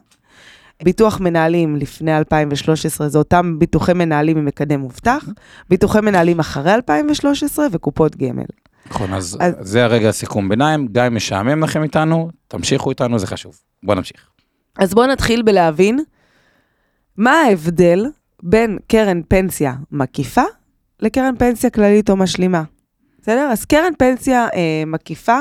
ביטוח 0.83 1.19
מנהלים 1.19 1.75
לפני 1.75 2.17
2013 2.17 3.09
זה 3.09 3.17
אותם 3.17 3.59
ביטוחי 3.59 3.93
מנהלים 3.93 4.37
עם 4.37 4.45
מקדם 4.45 4.79
מובטח, 4.79 5.25
ביטוחי 5.69 6.01
מנהלים 6.01 6.39
אחרי 6.39 6.73
2013 6.73 7.67
וקופות 7.71 8.15
גמל. 8.15 8.43
נכון, 8.89 9.13
אז 9.13 9.37
אז- 9.41 9.55
זה 9.59 9.83
הרגע 9.83 10.09
הסיכום 10.09 10.49
ביניים, 10.49 10.87
גם 10.91 11.05
אם 11.05 11.15
משעמם 11.15 11.63
לכם 11.63 11.83
איתנו, 11.83 12.29
תמשיכו 12.47 12.89
איתנו, 12.89 13.19
זה 13.19 13.27
חשוב. 13.27 13.59
בוא 13.83 13.95
נמשיך. 13.95 14.29
אז 14.79 14.93
בואו 14.93 15.07
נתחיל 15.07 15.41
בלהבין 15.41 15.99
מה 17.17 17.31
ההבדל 17.31 18.05
בין 18.43 18.77
קרן 18.87 19.21
פנסיה 19.27 19.73
מקיפה 19.91 20.41
לקרן 20.99 21.35
פנסיה 21.39 21.69
כללית 21.69 22.09
או 22.09 22.15
משלימה. 22.15 22.63
בסדר? 23.21 23.49
אז 23.51 23.65
קרן 23.65 23.93
פנסיה 23.97 24.47
אה, 24.55 24.83
מקיפה, 24.87 25.37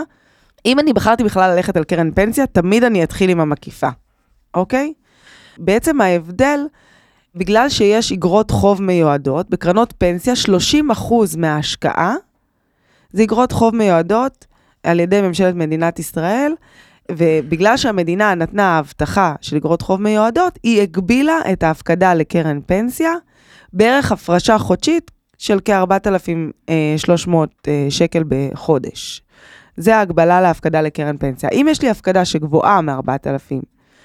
אם 0.67 0.79
אני 0.79 0.93
בחרתי 0.93 1.25
בכלל 1.25 1.55
ללכת 1.55 1.77
על 1.77 1.85
קרן 1.85 2.11
פנסיה, 2.15 2.47
תמיד 2.47 2.85
אני 2.85 3.05
אתחיל 3.05 3.31
עם 3.31 3.41
המקיפה, 3.41 3.89
אוקיי? 4.55 4.93
בעצם 5.59 6.01
ההבדל, 6.01 6.61
בגלל 7.35 7.69
שיש 7.69 8.13
אגרות 8.13 8.51
חוב 8.51 8.83
מיועדות, 8.83 9.51
בקרנות 9.51 9.95
פנסיה 9.99 10.35
30% 10.37 11.37
מההשקעה 11.39 12.15
זה 13.15 13.23
אגרות 13.23 13.53
חוב 13.53 13.77
מיועדות 13.77 14.47
על 14.83 15.01
ידי 15.01 15.21
ממשלת 15.21 15.55
מדינת 15.55 15.99
ישראל, 15.99 16.53
ובגלל 17.13 17.77
שהמדינה 17.77 18.35
נתנה 18.35 18.79
הבטחה 18.79 19.35
של 19.41 19.57
אגרות 19.57 19.83
חוב 19.83 20.01
מיועדות, 20.01 20.59
היא 20.63 20.83
הגבילה 20.83 21.39
את 21.53 21.63
ההפקדה 21.63 22.15
לקרן 22.15 22.61
פנסיה 22.67 23.13
בערך 23.73 24.13
הפרשה 24.13 24.59
חודשית 24.59 25.11
של 25.39 25.59
כ-4,300 25.65 27.35
אה, 27.69 27.87
שקל 27.89 28.25
בחודש. 28.29 29.23
זה 29.77 29.97
ההגבלה 29.97 30.41
להפקדה 30.41 30.81
לקרן 30.81 31.17
פנסיה. 31.17 31.49
אם 31.53 31.67
יש 31.71 31.83
לי 31.83 31.91
הפקדה 31.91 32.25
שגבוהה 32.25 32.81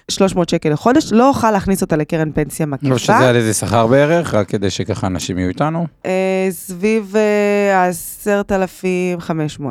מ-4,300 0.10 0.40
שקל 0.52 0.70
לחודש, 0.70 1.12
לא 1.12 1.30
אוכל 1.30 1.52
להכניס 1.52 1.82
אותה 1.82 1.96
לקרן 1.96 2.32
פנסיה 2.32 2.66
מקיפה. 2.66 2.90
לא 2.90 2.98
שזה 2.98 3.30
על 3.30 3.36
איזה 3.36 3.54
שכר 3.54 3.88
בערך, 3.88 4.34
רק 4.34 4.50
כדי 4.50 4.70
שככה 4.70 5.08
אנשים 5.08 5.38
יהיו 5.38 5.50
איתנו. 5.50 5.88
אה, 6.06 6.48
סביב 6.52 7.16
אה, 7.16 7.86
ה-10,500. 7.86 9.64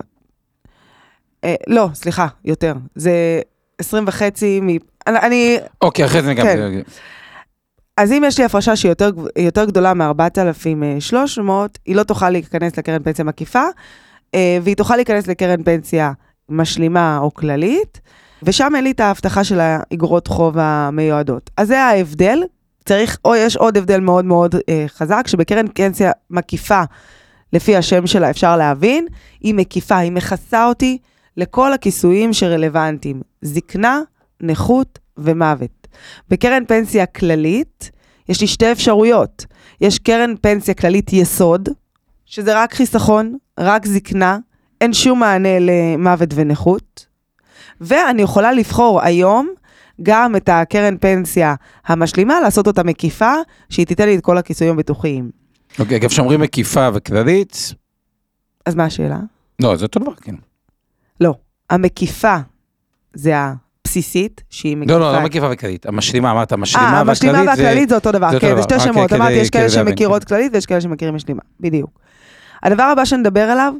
אה, 1.45 1.55
לא, 1.67 1.89
סליחה, 1.95 2.27
יותר. 2.45 2.75
זה 2.95 3.41
20 3.79 4.05
וחצי 4.07 4.61
מ... 4.63 4.69
אני. 5.07 5.59
אוקיי, 5.83 6.05
אחרי 6.05 6.23
זה 6.23 6.35
גם... 6.35 6.47
כן. 6.47 6.81
אז 7.97 8.13
אם 8.13 8.23
יש 8.27 8.39
לי 8.39 8.45
הפרשה 8.45 8.77
שהיא 8.77 8.91
יותר, 8.91 9.11
יותר 9.39 9.65
גדולה 9.65 9.95
מ-4,300, 9.95 11.41
היא 11.87 11.97
לא 11.97 12.03
תוכל 12.03 12.31
להיכנס 12.31 12.79
לקרן 12.79 13.03
פנסיה 13.03 13.25
מקיפה, 13.25 13.63
אה, 14.35 14.59
והיא 14.63 14.77
תוכל 14.77 14.97
להיכנס 14.97 15.27
לקרן 15.27 15.63
פנסיה 15.63 16.13
משלימה 16.49 17.19
או 17.19 17.35
כללית, 17.35 18.01
ושם 18.43 18.73
אין 18.77 18.85
לי 18.85 18.91
את 18.91 19.01
ההבטחה 19.01 19.45
של 19.45 19.61
האגרות 19.61 20.27
חוב 20.27 20.55
המיועדות. 20.59 21.51
אז 21.57 21.69
זה 21.69 21.81
ההבדל. 21.81 22.43
צריך, 22.89 23.19
או 23.25 23.37
יש 23.37 23.57
עוד 23.57 23.77
הבדל 23.77 24.01
מאוד 24.01 24.25
מאוד 24.25 24.55
אה, 24.69 24.85
חזק, 24.89 25.27
שבקרן 25.27 25.67
פנסיה 25.75 26.13
מקיפה, 26.31 26.83
לפי 27.53 27.77
השם 27.77 28.07
שלה 28.07 28.31
אפשר 28.31 28.57
להבין, 28.57 29.07
היא 29.41 29.55
מקיפה, 29.55 29.97
היא 29.97 30.13
מכסה 30.13 30.67
אותי 30.67 30.99
לכל 31.37 31.73
הכיסויים 31.73 32.33
שרלוונטיים, 32.33 33.23
זקנה, 33.43 34.01
נכות 34.41 34.99
ומוות. 35.19 35.89
בקרן 36.29 36.65
פנסיה 36.65 37.07
כללית, 37.07 37.91
יש 38.29 38.41
לי 38.41 38.47
שתי 38.47 38.73
אפשרויות. 38.73 39.47
יש 39.81 39.99
קרן 39.99 40.35
פנסיה 40.41 40.75
כללית 40.75 41.13
יסוד, 41.13 41.69
שזה 42.27 42.63
רק 42.63 42.75
חיסכון, 42.75 43.37
רק 43.61 43.87
זקנה, 43.87 44.39
אין 44.81 44.93
שום 44.93 45.21
מענה 45.21 45.59
למוות 45.61 46.29
ונכות. 46.35 47.07
ואני 47.81 48.23
יכולה 48.23 48.53
לבחור 48.53 49.03
היום 49.03 49.49
גם 50.03 50.37
את 50.37 50.49
הקרן 50.49 50.97
פנסיה 51.01 51.55
המשלימה, 51.87 52.41
לעשות 52.41 52.67
אותה 52.67 52.83
מקיפה, 52.83 53.33
שהיא 53.69 53.87
תיתן 53.87 54.07
לי 54.07 54.17
את 54.17 54.21
כל 54.21 54.39
הכיסויים 54.39 54.75
הביטוחיים. 54.75 55.31
אוקיי, 55.79 55.97
אגב, 55.97 56.09
כשאומרים 56.09 56.41
מקיפה 56.41 56.89
וכללית, 56.95 57.75
אז 58.67 58.75
מה 58.75 58.85
השאלה? 58.85 59.19
לא, 59.63 59.77
זה 59.77 59.85
אותו 59.85 60.01
דבר, 60.01 60.15
כן. 60.15 60.35
לא. 61.21 61.35
המקיפה 61.71 62.37
זה 63.15 63.33
הבסיסית, 63.37 64.43
שהיא 64.51 64.77
מקיפה... 64.77 64.99
לא, 64.99 65.01
לא, 65.01 65.13
לא 65.13 65.25
מקיפה 65.25 65.49
וכללית. 65.53 65.87
המשלימה, 65.87 66.31
אמרת, 66.31 66.53
המשלימה 66.53 66.87
אה, 66.87 67.03
והכללית 67.07 67.35
המשלימה 67.35 67.51
והכללית 67.51 67.89
זה 67.89 67.95
אותו 67.95 68.13
דבר, 68.13 68.31
זה 68.31 68.41
כן. 68.41 68.57
זה 68.57 68.63
שתי 68.63 68.75
רק 68.75 68.81
שמות. 68.81 69.13
אמרתי, 69.13 69.33
יש 69.33 69.51
כאלה 69.51 69.69
שמכירות. 69.69 70.25
כללית 70.25 70.55
ויש 70.55 70.67
כאלה 70.67 70.81
שמכירים 70.81 71.15
משלימה, 71.15 71.43
בדיוק. 71.61 71.91
הדבר 72.63 72.83
הבא 72.83 73.05
שנדבר 73.05 73.41
עליו, 73.41 73.75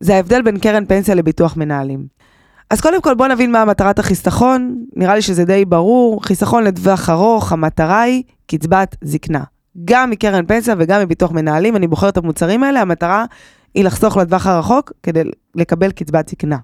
זה 0.00 0.14
ההבדל 0.14 0.42
בין 0.42 0.58
קרן 0.58 0.86
פנסיה 0.86 1.14
לביטוח 1.14 1.56
מנהלים. 1.56 2.06
אז 2.70 2.80
קודם 2.80 3.02
כל 3.02 3.14
בואו 3.14 3.28
נבין 3.28 3.52
מה 3.52 3.64
מטרת 3.64 3.98
החיסכון, 3.98 4.84
נראה 4.96 5.14
לי 5.14 5.22
שזה 5.22 5.44
די 5.44 5.64
ברור, 5.64 6.24
חיסכון 6.24 6.64
לטווח 6.64 7.10
ארוך, 7.10 7.52
המטרה 7.52 8.00
היא 8.00 8.22
קצבת 8.46 8.96
זקנה. 9.02 9.44
גם 9.84 10.10
מקרן 10.10 10.46
פנסיה 10.46 10.74
וגם 10.78 11.00
מביטוח 11.00 11.32
מנהלים, 11.32 11.76
אני 11.76 11.86
בוחר 11.86 12.08
את 12.08 12.16
המוצרים 12.16 12.62
האלה, 12.62 12.80
המטרה 12.80 13.24
היא 13.74 13.84
לחסוך 13.84 14.16
לטווח 14.16 14.46
הרחוק 14.46 14.92
כדי 15.02 15.22
לקבל 15.54 15.90
קצבת 15.90 16.28
זקנה. 16.28 16.58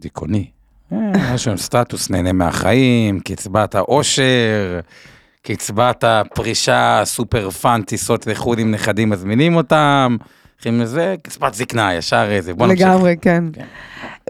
דיכאוני. 0.00 0.50
אה, 0.92 1.34
משהו 1.34 1.50
עם 1.50 1.56
סטטוס, 1.56 2.10
נהנה 2.10 2.32
מהחיים, 2.32 3.20
קצבת 3.20 3.74
העושר, 3.74 4.80
קצבת 5.42 6.04
הפרישה, 6.04 7.02
סופר 7.04 7.50
פאן, 7.50 7.82
טיסות 7.82 8.26
לחו"ל 8.26 8.58
עם 8.58 8.70
נכדים 8.70 9.10
מזמינים 9.10 9.56
אותם, 9.56 10.16
הולכים 10.64 10.80
לזה, 10.80 11.14
קצבת 11.22 11.54
זקנה, 11.54 11.94
ישר 11.94 12.26
איזה, 12.30 12.54
בוא 12.54 12.66
נמשיך. 12.66 12.86
לגמרי, 12.86 13.16
כן. 13.20 13.44
כן. 13.52 13.64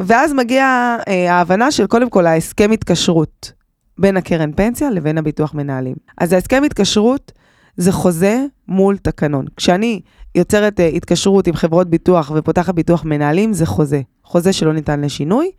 ואז 0.00 0.32
מגיעה 0.32 0.96
אה, 1.08 1.32
ההבנה 1.32 1.70
של 1.70 1.86
קודם 1.86 2.10
כל 2.10 2.26
ההסכם 2.26 2.70
התקשרות 2.72 3.52
בין 3.98 4.16
הקרן 4.16 4.52
פנסיה 4.52 4.90
לבין 4.90 5.18
הביטוח 5.18 5.54
מנהלים. 5.54 5.94
אז 6.18 6.32
ההסכם 6.32 6.62
התקשרות 6.66 7.32
זה 7.76 7.92
חוזה 7.92 8.44
מול 8.68 8.96
תקנון. 8.96 9.46
כשאני 9.56 10.00
יוצרת 10.34 10.80
אה, 10.80 10.86
התקשרות 10.86 11.46
עם 11.46 11.54
חברות 11.54 11.90
ביטוח 11.90 12.32
ופותחת 12.34 12.74
ביטוח 12.74 13.04
מנהלים, 13.04 13.52
זה 13.52 13.66
חוזה. 13.66 14.00
חוזה 14.24 14.52
שלא 14.52 14.72
ניתן 14.72 15.00
לשינוי, 15.00 15.50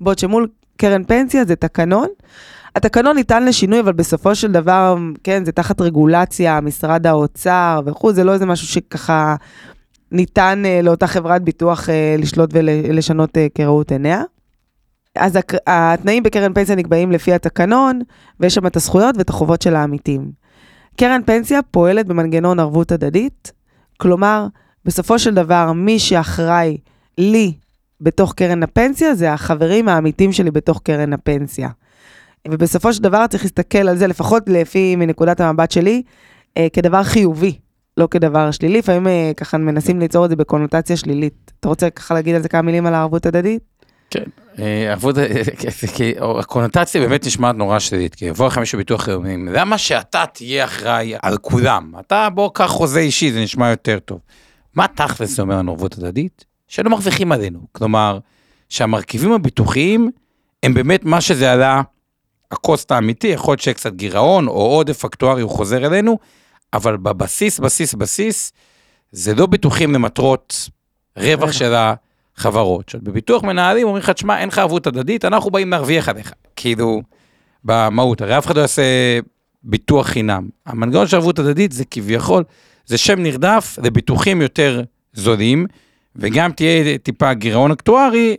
בעוד 0.00 0.18
שמול 0.18 0.48
קרן 0.76 1.04
פנסיה 1.04 1.44
זה 1.44 1.56
תקנון. 1.56 2.08
התקנון 2.76 3.16
ניתן 3.16 3.44
לשינוי, 3.44 3.80
אבל 3.80 3.92
בסופו 3.92 4.34
של 4.34 4.52
דבר, 4.52 4.96
כן, 5.24 5.44
זה 5.44 5.52
תחת 5.52 5.80
רגולציה, 5.80 6.60
משרד 6.60 7.06
האוצר 7.06 7.80
וכו', 7.86 8.12
זה 8.12 8.24
לא 8.24 8.32
איזה 8.32 8.46
משהו 8.46 8.66
שככה 8.66 9.36
ניתן 10.12 10.62
uh, 10.64 10.84
לאותה 10.84 11.06
חברת 11.06 11.42
ביטוח 11.42 11.88
uh, 11.88 12.20
לשלוט 12.20 12.50
ולשנות 12.52 13.30
uh, 13.36 13.40
כראות 13.54 13.92
עיניה. 13.92 14.22
אז 15.16 15.36
הק- 15.36 15.54
התנאים 15.66 16.22
בקרן 16.22 16.54
פנסיה 16.54 16.74
נקבעים 16.74 17.12
לפי 17.12 17.32
התקנון, 17.32 18.00
ויש 18.40 18.54
שם 18.54 18.66
את 18.66 18.76
הזכויות 18.76 19.16
ואת 19.16 19.30
החובות 19.30 19.62
של 19.62 19.76
העמיתים. 19.76 20.30
קרן 20.96 21.20
פנסיה 21.26 21.62
פועלת 21.62 22.06
במנגנון 22.06 22.60
ערבות 22.60 22.92
הדדית, 22.92 23.52
כלומר, 23.96 24.46
בסופו 24.84 25.18
של 25.18 25.34
דבר, 25.34 25.72
מי 25.72 25.98
שאחראי 25.98 26.78
לי 27.18 27.52
בתוך 28.00 28.34
קרן 28.34 28.62
הפנסיה 28.62 29.14
זה 29.14 29.32
החברים 29.32 29.88
העמיתים 29.88 30.32
שלי 30.32 30.50
בתוך 30.50 30.80
קרן 30.84 31.12
הפנסיה. 31.12 31.68
ובסופו 32.48 32.92
של 32.92 33.02
דבר 33.02 33.26
צריך 33.26 33.42
להסתכל 33.42 33.88
על 33.88 33.96
זה, 33.96 34.06
לפחות 34.06 34.42
לפי 34.46 34.96
מנקודת 34.96 35.40
המבט 35.40 35.70
שלי, 35.70 36.02
אה, 36.56 36.66
כדבר 36.72 37.02
חיובי, 37.02 37.58
לא 38.00 38.08
כדבר 38.10 38.50
שלילי. 38.50 38.78
לפעמים 38.78 39.06
אה, 39.06 39.32
ככה 39.36 39.58
מנסים 39.58 40.00
ליצור 40.00 40.24
את 40.24 40.30
זה 40.30 40.36
בקונוטציה 40.36 40.96
שלילית. 40.96 41.52
אתה 41.60 41.68
רוצה 41.68 41.90
ככה 41.90 42.14
להגיד 42.14 42.34
על 42.34 42.42
זה 42.42 42.48
כמה 42.48 42.62
מילים 42.62 42.86
על 42.86 42.94
הערבות 42.94 43.26
הדדית? 43.26 43.62
כן. 44.10 44.24
אה, 44.58 44.90
ערבות, 44.90 45.18
אה, 45.18 45.42
הקונוטציה 46.38 47.00
באמת 47.00 47.26
נשמעת 47.26 47.56
נורא 47.56 47.78
שלילית, 47.78 48.14
כי 48.14 48.24
יבוא 48.24 48.46
לך 48.46 48.58
מישהו 48.58 48.78
ביטוח 48.78 49.08
לאומי, 49.08 49.36
למה 49.36 49.78
שאתה 49.78 50.24
תהיה 50.32 50.64
אחראי 50.64 51.14
על 51.22 51.38
כולם? 51.38 51.92
אתה 52.00 52.28
בוא 52.30 52.50
קח 52.54 52.66
חוזה 52.66 53.00
אישי, 53.00 53.32
זה 53.32 53.40
נשמע 53.40 53.70
יותר 53.70 53.98
טוב. 53.98 54.18
מה 54.74 54.86
תכלס 54.88 55.40
אומר 55.40 55.58
על 55.58 55.68
ערבות 55.68 55.98
הדדית? 55.98 56.44
שלא 56.68 56.90
מרוויחים 56.90 57.32
עלינו. 57.32 57.60
כלומר, 57.72 58.18
שהמרכיבים 58.68 59.32
הביטוחיים 59.32 60.10
הם 60.62 60.74
באמת 60.74 61.04
מה 61.04 61.20
שזה 61.20 61.52
עלה 61.52 61.82
הקוסט 62.50 62.92
האמיתי, 62.92 63.26
יכול 63.26 63.52
להיות 63.52 63.60
שיהיה 63.60 63.74
קצת 63.74 63.92
גירעון 63.92 64.48
או 64.48 64.52
עודף 64.52 65.04
אקטוארי, 65.04 65.42
הוא 65.42 65.50
חוזר 65.50 65.86
אלינו, 65.86 66.18
אבל 66.72 66.96
בבסיס, 66.96 67.58
בסיס, 67.58 67.94
בסיס, 67.94 68.52
זה 69.12 69.34
לא 69.34 69.46
ביטוחים 69.46 69.94
למטרות 69.94 70.68
רווח 71.16 71.40
רווח. 71.40 71.52
של 71.52 71.74
החברות. 72.36 72.94
בביטוח 73.02 73.42
מנהלים 73.42 73.86
אומרים 73.86 74.02
לך, 74.02 74.10
תשמע, 74.10 74.38
אין 74.38 74.48
לך 74.48 74.58
ערבות 74.58 74.86
הדדית, 74.86 75.24
אנחנו 75.24 75.50
באים 75.50 75.70
להרוויח 75.70 76.08
עליך. 76.08 76.32
כאילו, 76.56 77.02
במהות, 77.64 78.20
הרי 78.20 78.38
אף 78.38 78.46
אחד 78.46 78.56
לא 78.56 78.60
יעשה 78.60 78.82
ביטוח 79.62 80.06
חינם. 80.06 80.48
המנגנון 80.66 81.06
של 81.06 81.16
ערבות 81.16 81.38
הדדית 81.38 81.72
זה 81.72 81.84
כביכול, 81.90 82.44
זה 82.86 82.98
שם 82.98 83.22
נרדף 83.22 83.78
לביטוחים 83.82 84.42
יותר 84.42 84.82
זולים, 85.12 85.66
וגם 86.16 86.52
תהיה 86.52 86.98
טיפה 86.98 87.34
גירעון 87.34 87.70
אקטוארי, 87.70 88.36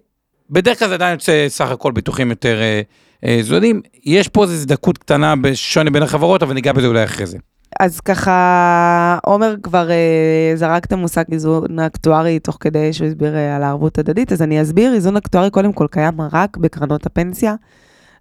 בדרך 0.49 0.79
כלל 0.79 0.87
זה 0.87 0.93
עדיין 0.93 1.13
יוצא 1.13 1.45
סך 1.47 1.71
הכל 1.71 1.91
ביטוחים 1.91 2.29
יותר 2.29 2.61
אה, 2.61 2.81
אה, 3.25 3.39
זולים. 3.41 3.81
יש 4.03 4.27
פה 4.27 4.43
איזו 4.43 4.53
הזדקות 4.53 4.97
קטנה 4.97 5.35
בשוני 5.35 5.89
בין 5.89 6.03
החברות, 6.03 6.43
אבל 6.43 6.53
ניגע 6.53 6.73
בזה 6.73 6.87
אולי 6.87 7.03
אחרי 7.03 7.25
זה. 7.25 7.37
אז 7.81 7.99
ככה, 7.99 9.17
עומר 9.23 9.55
כבר 9.63 9.91
אה, 9.91 10.51
זרק 10.55 10.85
את 10.85 10.91
המושג 10.91 11.23
איזון 11.31 11.79
אקטוארי 11.79 12.39
תוך 12.39 12.57
כדי 12.59 12.93
שהוא 12.93 13.07
הסביר 13.07 13.35
אה, 13.35 13.55
על 13.55 13.63
הערבות 13.63 13.97
הדדית, 13.97 14.31
אז 14.31 14.41
אני 14.41 14.61
אסביר, 14.61 14.93
איזון 14.93 15.17
אקטוארי 15.17 15.49
קודם 15.49 15.73
כל 15.73 15.87
קיים 15.91 16.21
רק 16.31 16.57
בקרנות 16.57 17.05
הפנסיה, 17.05 17.55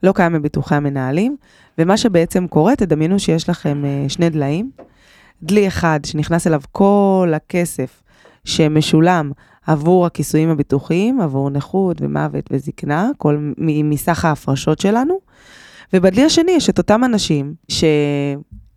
לא 0.02 0.12
קיים 0.12 0.32
בביטוחי 0.32 0.74
המנהלים, 0.74 1.36
ומה 1.78 1.96
שבעצם 1.96 2.46
קורה, 2.46 2.76
תדמיינו 2.76 3.18
שיש 3.18 3.48
לכם 3.48 3.84
אה, 3.84 4.08
שני 4.08 4.30
דליים, 4.30 4.70
דלי 5.42 5.68
אחד 5.68 6.00
שנכנס 6.04 6.46
אליו 6.46 6.60
כל 6.72 7.32
הכסף 7.36 8.02
שמשולם 8.44 9.32
עבור 9.66 10.06
הכיסויים 10.06 10.48
הביטוחיים, 10.48 11.20
עבור 11.20 11.50
נכות 11.50 11.96
ומוות 12.00 12.44
וזקנה, 12.52 13.10
כל, 13.18 13.52
מסך 13.58 14.24
ההפרשות 14.24 14.78
שלנו, 14.78 15.18
ובדלי 15.92 16.24
השני 16.24 16.52
יש 16.52 16.70
את 16.70 16.78
אותם 16.78 17.04
אנשים 17.04 17.54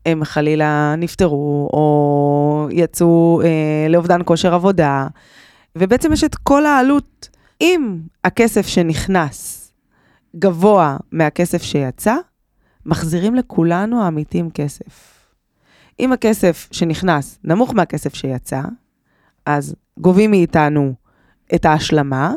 שהם 0.08 0.24
חלילה 0.24 0.96
נפטרו 0.98 1.70
או 1.74 2.68
יצאו 2.72 3.42
אה, 3.44 3.88
לאובדן 3.90 4.22
כושר 4.26 4.54
עבודה, 4.54 5.08
ובעצם 5.76 6.14
יש 6.14 6.24
את 6.24 6.36
כל 6.36 6.66
העלות. 6.66 7.30
אם 7.62 7.98
הכסף 8.24 8.68
שנכנס 8.68 9.72
גבוה 10.36 10.98
מהכסף 11.12 11.64
שיצא, 11.64 12.16
מחזירים 12.86 13.36
לכולנו 13.36 14.04
העמיתים 14.04 14.50
כסף. 14.50 15.20
אם 16.00 16.14
הכסף 16.14 16.68
שנכנס 16.72 17.40
נמוך 17.44 17.74
מהכסף 17.74 18.16
שיצא, 18.16 18.62
אז 19.46 19.76
גובים 20.00 20.32
מאיתנו 20.32 20.94
את 21.56 21.66
ההשלמה, 21.66 22.34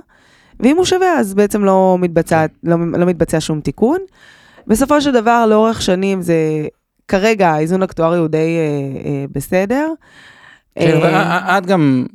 ואם 0.60 0.76
הוא 0.76 0.84
שווה, 0.84 1.18
אז 1.18 1.34
בעצם 1.34 1.64
לא 1.64 1.96
מתבצע, 2.00 2.46
לא, 2.62 2.76
לא 2.92 3.06
מתבצע 3.06 3.40
שום 3.40 3.60
תיקון. 3.60 3.98
בסופו 4.66 5.00
של 5.00 5.12
דבר, 5.12 5.46
לאורך 5.46 5.82
שנים 5.82 6.22
זה, 6.22 6.34
כרגע 7.08 7.50
האיזון 7.50 7.82
אקטוארי 7.82 8.18
הוא 8.18 8.28
די 8.28 8.38
אה, 8.38 9.10
אה, 9.10 9.24
בסדר. 9.32 9.92
כן, 10.78 11.00
אה, 11.02 11.58
את 11.58 11.66
גם 11.66 12.06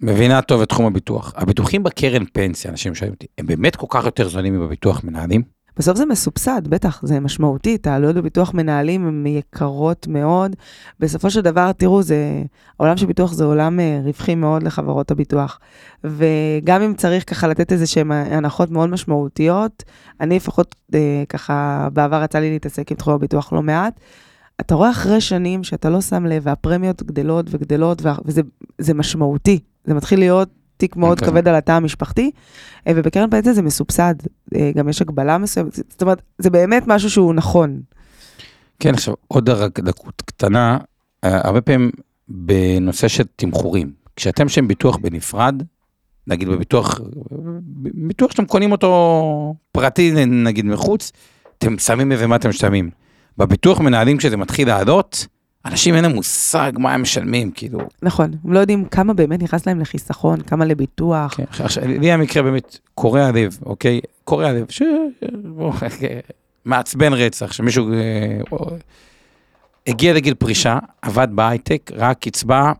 מבינה 0.00 0.42
טוב 0.42 0.62
את 0.62 0.68
תחום 0.68 0.86
הביטוח. 0.86 1.32
הביטוחים 1.36 1.82
בקרן 1.82 2.24
פנסיה, 2.32 2.70
אנשים 2.70 2.94
שואלים 2.94 3.14
אותי, 3.14 3.26
הם 3.38 3.46
באמת 3.46 3.76
כל 3.76 3.86
כך 3.90 4.04
יותר 4.04 4.28
זולים 4.28 4.60
מבביטוח 4.60 5.04
מנהלים? 5.04 5.42
בסוף 5.76 5.96
זה 5.96 6.06
מסובסד, 6.06 6.68
בטח, 6.68 7.00
זה 7.04 7.20
משמעותית, 7.20 7.86
העלויות 7.86 8.16
בביטוח 8.16 8.54
מנהלים 8.54 9.06
הן 9.06 9.26
יקרות 9.26 10.06
מאוד. 10.06 10.56
בסופו 11.00 11.30
של 11.30 11.40
דבר, 11.40 11.72
תראו, 11.72 12.02
זה, 12.02 12.42
העולם 12.78 12.96
של 12.96 13.06
ביטוח 13.06 13.32
זה 13.32 13.44
עולם 13.44 13.80
רווחי 14.04 14.34
מאוד 14.34 14.62
לחברות 14.62 15.10
הביטוח. 15.10 15.58
וגם 16.04 16.82
אם 16.82 16.94
צריך 16.94 17.30
ככה 17.30 17.48
לתת 17.48 17.72
איזה 17.72 17.86
שהן 17.86 18.12
הנחות 18.12 18.70
מאוד 18.70 18.90
משמעותיות, 18.90 19.82
אני 20.20 20.36
לפחות 20.36 20.74
אה, 20.94 21.22
ככה, 21.28 21.88
בעבר 21.92 22.22
יצא 22.24 22.38
לי 22.38 22.50
להתעסק 22.50 22.90
עם 22.90 22.96
תחום 22.96 23.14
הביטוח 23.14 23.52
לא 23.52 23.62
מעט. 23.62 24.00
אתה 24.60 24.74
רואה 24.74 24.90
אחרי 24.90 25.20
שנים 25.20 25.64
שאתה 25.64 25.90
לא 25.90 26.00
שם 26.00 26.26
לב, 26.26 26.42
והפרמיות 26.46 27.02
גדלות 27.02 27.46
וגדלות, 27.50 28.02
וזה 28.24 28.42
זה 28.78 28.94
משמעותי. 28.94 29.60
זה 29.84 29.94
מתחיל 29.94 30.18
להיות 30.18 30.48
תיק 30.76 30.96
מאוד 30.96 31.20
כן. 31.20 31.26
כבד 31.26 31.48
על 31.48 31.54
התא 31.54 31.72
המשפחתי, 31.72 32.30
אה, 32.86 32.92
ובקרן 32.96 33.30
פנסיה 33.30 33.52
זה 33.52 33.62
מסובסד. 33.62 34.14
אה, 34.54 34.70
גם 34.74 34.88
יש 34.88 35.02
הגבלה 35.02 35.38
מסוימת, 35.38 35.74
זאת 35.74 36.02
אומרת, 36.02 36.22
זה 36.38 36.50
באמת 36.50 36.82
משהו 36.86 37.10
שהוא 37.10 37.34
נכון. 37.34 37.80
כן, 38.80 38.94
עכשיו 38.94 39.14
עוד 39.28 39.50
דקות 39.80 40.22
קטנה, 40.22 40.78
אה, 41.24 41.40
הרבה 41.46 41.60
פעמים 41.60 41.90
בנושא 42.28 43.08
של 43.08 43.24
תמחורים. 43.36 43.92
כשאתם 44.16 44.48
שם 44.48 44.68
ביטוח 44.68 44.96
בנפרד, 44.96 45.62
נגיד 46.26 46.48
בביטוח, 46.48 47.00
ביטוח 47.94 48.30
שאתם 48.30 48.44
קונים 48.44 48.72
אותו 48.72 49.54
פרטי 49.72 50.26
נגיד 50.26 50.64
מחוץ, 50.64 51.12
אתם 51.58 51.78
שמים 51.78 52.12
מה 52.28 52.36
אתם 52.36 52.48
משלמים. 52.48 52.90
בביטוח 53.38 53.80
מנהלים 53.80 54.16
כשזה 54.16 54.36
מתחיל 54.36 54.68
לעלות, 54.68 55.26
אנשים 55.64 55.94
אין 55.94 56.02
להם 56.04 56.14
מושג 56.14 56.72
מה 56.78 56.94
הם 56.94 57.02
משלמים, 57.02 57.50
כאילו. 57.50 57.78
נכון, 58.02 58.30
הם 58.44 58.52
לא 58.52 58.58
יודעים 58.58 58.84
כמה 58.84 59.14
באמת 59.14 59.42
נכנס 59.42 59.66
להם 59.66 59.80
לחיסכון, 59.80 60.40
כמה 60.40 60.64
לביטוח. 60.64 61.34
כן, 61.34 61.44
עכשיו, 61.48 61.84
לי 61.86 62.12
המקרה 62.12 62.42
באמת 62.42 62.78
קורע 62.94 63.30
לב, 63.30 63.58
אוקיי? 63.66 64.00
קורע 64.24 64.52
לב, 64.52 64.66
ש... 64.68 64.82
מעצבן 66.64 67.12
רצח, 67.12 67.52
שמישהו 67.52 67.92
אה, 67.92 68.38
הגיע 69.86 70.12
לגיל 70.12 70.34
פרישה, 70.34 70.78
עבד 71.02 71.28
בהייטק, 71.30 71.90
רק 71.94 72.18
קצבה, 72.18 72.72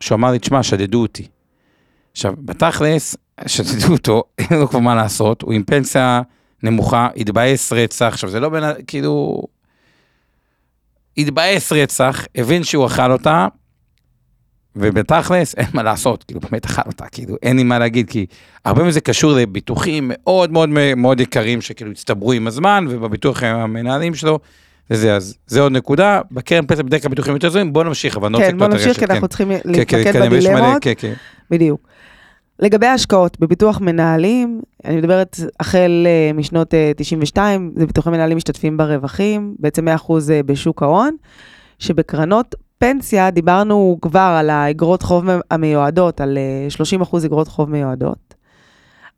שהוא 0.00 0.16
אמר 0.16 0.30
לי, 0.30 0.38
תשמע, 0.38 0.62
שדדו 0.62 1.02
אותי. 1.02 1.26
עכשיו, 2.12 2.34
בתכלס, 2.38 3.16
שדדו 3.46 3.92
אותו, 3.92 4.22
אין 4.38 4.58
לו 4.58 4.68
כבר 4.68 4.78
מה 4.78 4.94
לעשות, 4.94 5.42
הוא 5.42 5.52
עם 5.52 5.62
פנסיה 5.62 6.22
נמוכה, 6.62 7.08
התבאס 7.16 7.72
רצח, 7.72 8.06
עכשיו 8.06 8.30
זה 8.30 8.40
לא 8.40 8.48
בין, 8.48 8.64
כאילו, 8.86 9.42
התבאס 11.18 11.72
רצח, 11.72 12.26
הבין 12.34 12.64
שהוא 12.64 12.86
אכל 12.86 13.12
אותה, 13.12 13.48
ובתכלס 14.76 15.54
אין 15.54 15.66
מה 15.74 15.82
לעשות, 15.82 16.24
כאילו 16.24 16.40
באמת 16.40 16.64
אכל 16.64 16.82
אותה, 16.86 17.04
כאילו 17.12 17.36
אין 17.42 17.56
לי 17.56 17.62
מה 17.62 17.78
להגיד, 17.78 18.10
כי 18.10 18.26
הרבה 18.64 18.84
מזה 18.84 19.00
קשור 19.00 19.32
לביטוחים 19.32 20.04
מאוד 20.14 20.52
מאוד 20.52 20.68
מאוד 20.96 21.20
יקרים 21.20 21.60
שכאילו 21.60 21.90
הצטברו 21.90 22.32
עם 22.32 22.46
הזמן, 22.46 22.86
ובביטוח 22.88 23.42
המנהלים 23.42 24.14
שלו, 24.14 24.38
וזה, 24.90 25.16
אז 25.16 25.36
זה 25.46 25.60
עוד 25.60 25.72
נקודה, 25.72 26.20
בקרן 26.30 26.66
פנסיה 26.66 26.84
בדרך 26.84 27.02
כלל 27.02 27.08
ביטוחים 27.10 27.34
יותר 27.34 27.50
זולים, 27.50 27.72
בוא 27.72 27.84
נמשיך, 27.84 28.16
אבל 28.16 28.26
אני 28.26 28.32
לא 28.32 28.38
רוצה 28.38 28.50
כן, 28.50 28.58
בוא 28.58 28.66
לקטוע 28.66 28.80
את 28.80 28.86
נמשיך, 28.86 28.98
כי 28.98 29.04
הרשת, 29.04 29.10
אנחנו 29.10 29.28
צריכים 29.28 29.48
כן, 29.48 29.84
כן, 29.86 29.98
להתמקד 29.98 30.30
בדילמות. 30.30 30.82
כן, 30.82 30.92
כן. 30.96 31.12
בדיוק. 31.50 31.88
לגבי 32.58 32.86
ההשקעות 32.86 33.40
בביטוח 33.40 33.80
מנהלים, 33.80 34.60
אני 34.84 34.96
מדברת 34.96 35.36
החל 35.60 36.06
אה, 36.06 36.32
משנות 36.34 36.74
אה, 36.74 36.92
92, 36.96 37.72
זה 37.76 37.86
ביטוחי 37.86 38.10
מנהלים 38.10 38.36
משתתפים 38.36 38.76
ברווחים, 38.76 39.54
בעצם 39.58 39.88
100% 39.88 39.90
אה, 40.30 40.42
בשוק 40.42 40.82
ההון, 40.82 41.16
שבקרנות 41.78 42.54
פנסיה 42.78 43.30
דיברנו 43.30 43.98
כבר 44.02 44.36
על 44.38 44.50
האגרות 44.50 45.02
חוב 45.02 45.24
המיועדות, 45.50 46.20
על 46.20 46.38
אה, 46.38 47.02
30% 47.02 47.26
אגרות 47.26 47.48
חוב 47.48 47.70
מיועדות. 47.70 48.34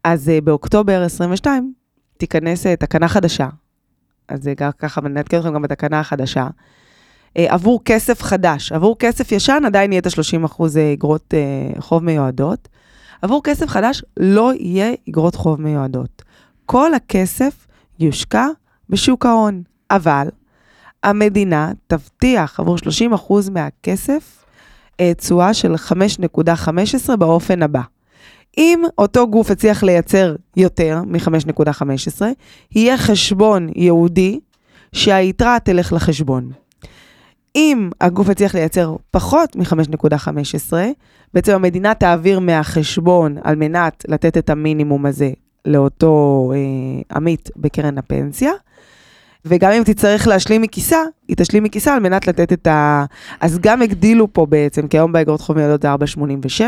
אז 0.04 0.28
אה, 0.28 0.40
באוקטובר 0.40 1.02
22 1.02 1.72
תיכנס 2.16 2.66
אה, 2.66 2.76
תקנה 2.76 3.08
חדשה, 3.08 3.48
אז 4.28 4.48
אה, 4.48 4.54
גם 4.56 4.70
ככה 4.78 5.00
נעדכן 5.00 5.38
אתכם 5.38 5.54
גם 5.54 5.62
בתקנה 5.62 6.00
החדשה. 6.00 6.48
אה, 7.36 7.46
עבור 7.48 7.80
כסף 7.84 8.22
חדש, 8.22 8.72
עבור 8.72 8.96
כסף 8.98 9.32
ישן 9.32 9.62
עדיין 9.66 9.92
יהיה 9.92 10.00
את 10.00 10.06
ה-30% 10.06 10.62
אגרות 10.94 11.34
אה, 11.34 11.80
חוב 11.80 12.04
מיועדות. 12.04 12.68
עבור 13.22 13.42
כסף 13.44 13.68
חדש 13.68 14.02
לא 14.16 14.52
יהיה 14.54 14.92
אגרות 15.08 15.34
חוב 15.34 15.60
מיועדות. 15.60 16.22
כל 16.66 16.94
הכסף 16.94 17.66
יושקע 17.98 18.46
בשוק 18.90 19.26
ההון, 19.26 19.62
אבל 19.90 20.28
המדינה 21.02 21.72
תבטיח 21.86 22.60
עבור 22.60 22.76
30% 22.76 23.50
מהכסף 23.50 24.44
אה, 25.00 25.14
תשואה 25.14 25.54
של 25.54 25.74
5.15 25.74 27.16
באופן 27.16 27.62
הבא. 27.62 27.80
אם 28.58 28.82
אותו 28.98 29.28
גוף 29.28 29.50
הצליח 29.50 29.82
לייצר 29.82 30.36
יותר 30.56 31.02
מ-5.15, 31.06 32.22
יהיה 32.72 32.98
חשבון 32.98 33.68
ייעודי 33.74 34.40
שהיתרה 34.92 35.58
תלך 35.64 35.92
לחשבון. 35.92 36.50
אם 37.56 37.90
הגוף 38.00 38.28
הצליח 38.28 38.54
לייצר 38.54 38.96
פחות 39.10 39.56
מ-5.15, 39.56 40.72
בעצם 41.34 41.52
המדינה 41.52 41.94
תעביר 41.94 42.40
מהחשבון 42.40 43.36
על 43.44 43.56
מנת 43.56 44.04
לתת 44.08 44.38
את 44.38 44.50
המינימום 44.50 45.06
הזה 45.06 45.30
לאותו 45.64 46.52
אה, 46.54 47.16
עמית 47.16 47.50
בקרן 47.56 47.98
הפנסיה, 47.98 48.52
וגם 49.44 49.72
אם 49.72 49.82
תצטרך 49.82 50.26
להשלים 50.26 50.62
מכיסה, 50.62 50.98
היא 51.28 51.36
תשלים 51.36 51.64
מכיסה 51.64 51.94
על 51.94 52.00
מנת 52.00 52.26
לתת 52.26 52.52
את 52.52 52.66
ה... 52.66 53.04
אז 53.40 53.58
גם 53.58 53.82
הגדילו 53.82 54.32
פה 54.32 54.46
בעצם, 54.46 54.88
כי 54.88 54.98
היום 54.98 55.12
באגרות 55.12 55.40
חוב 55.40 55.56
מיועדות 55.56 55.82
זה 55.82 55.94
4.86, 55.94 56.60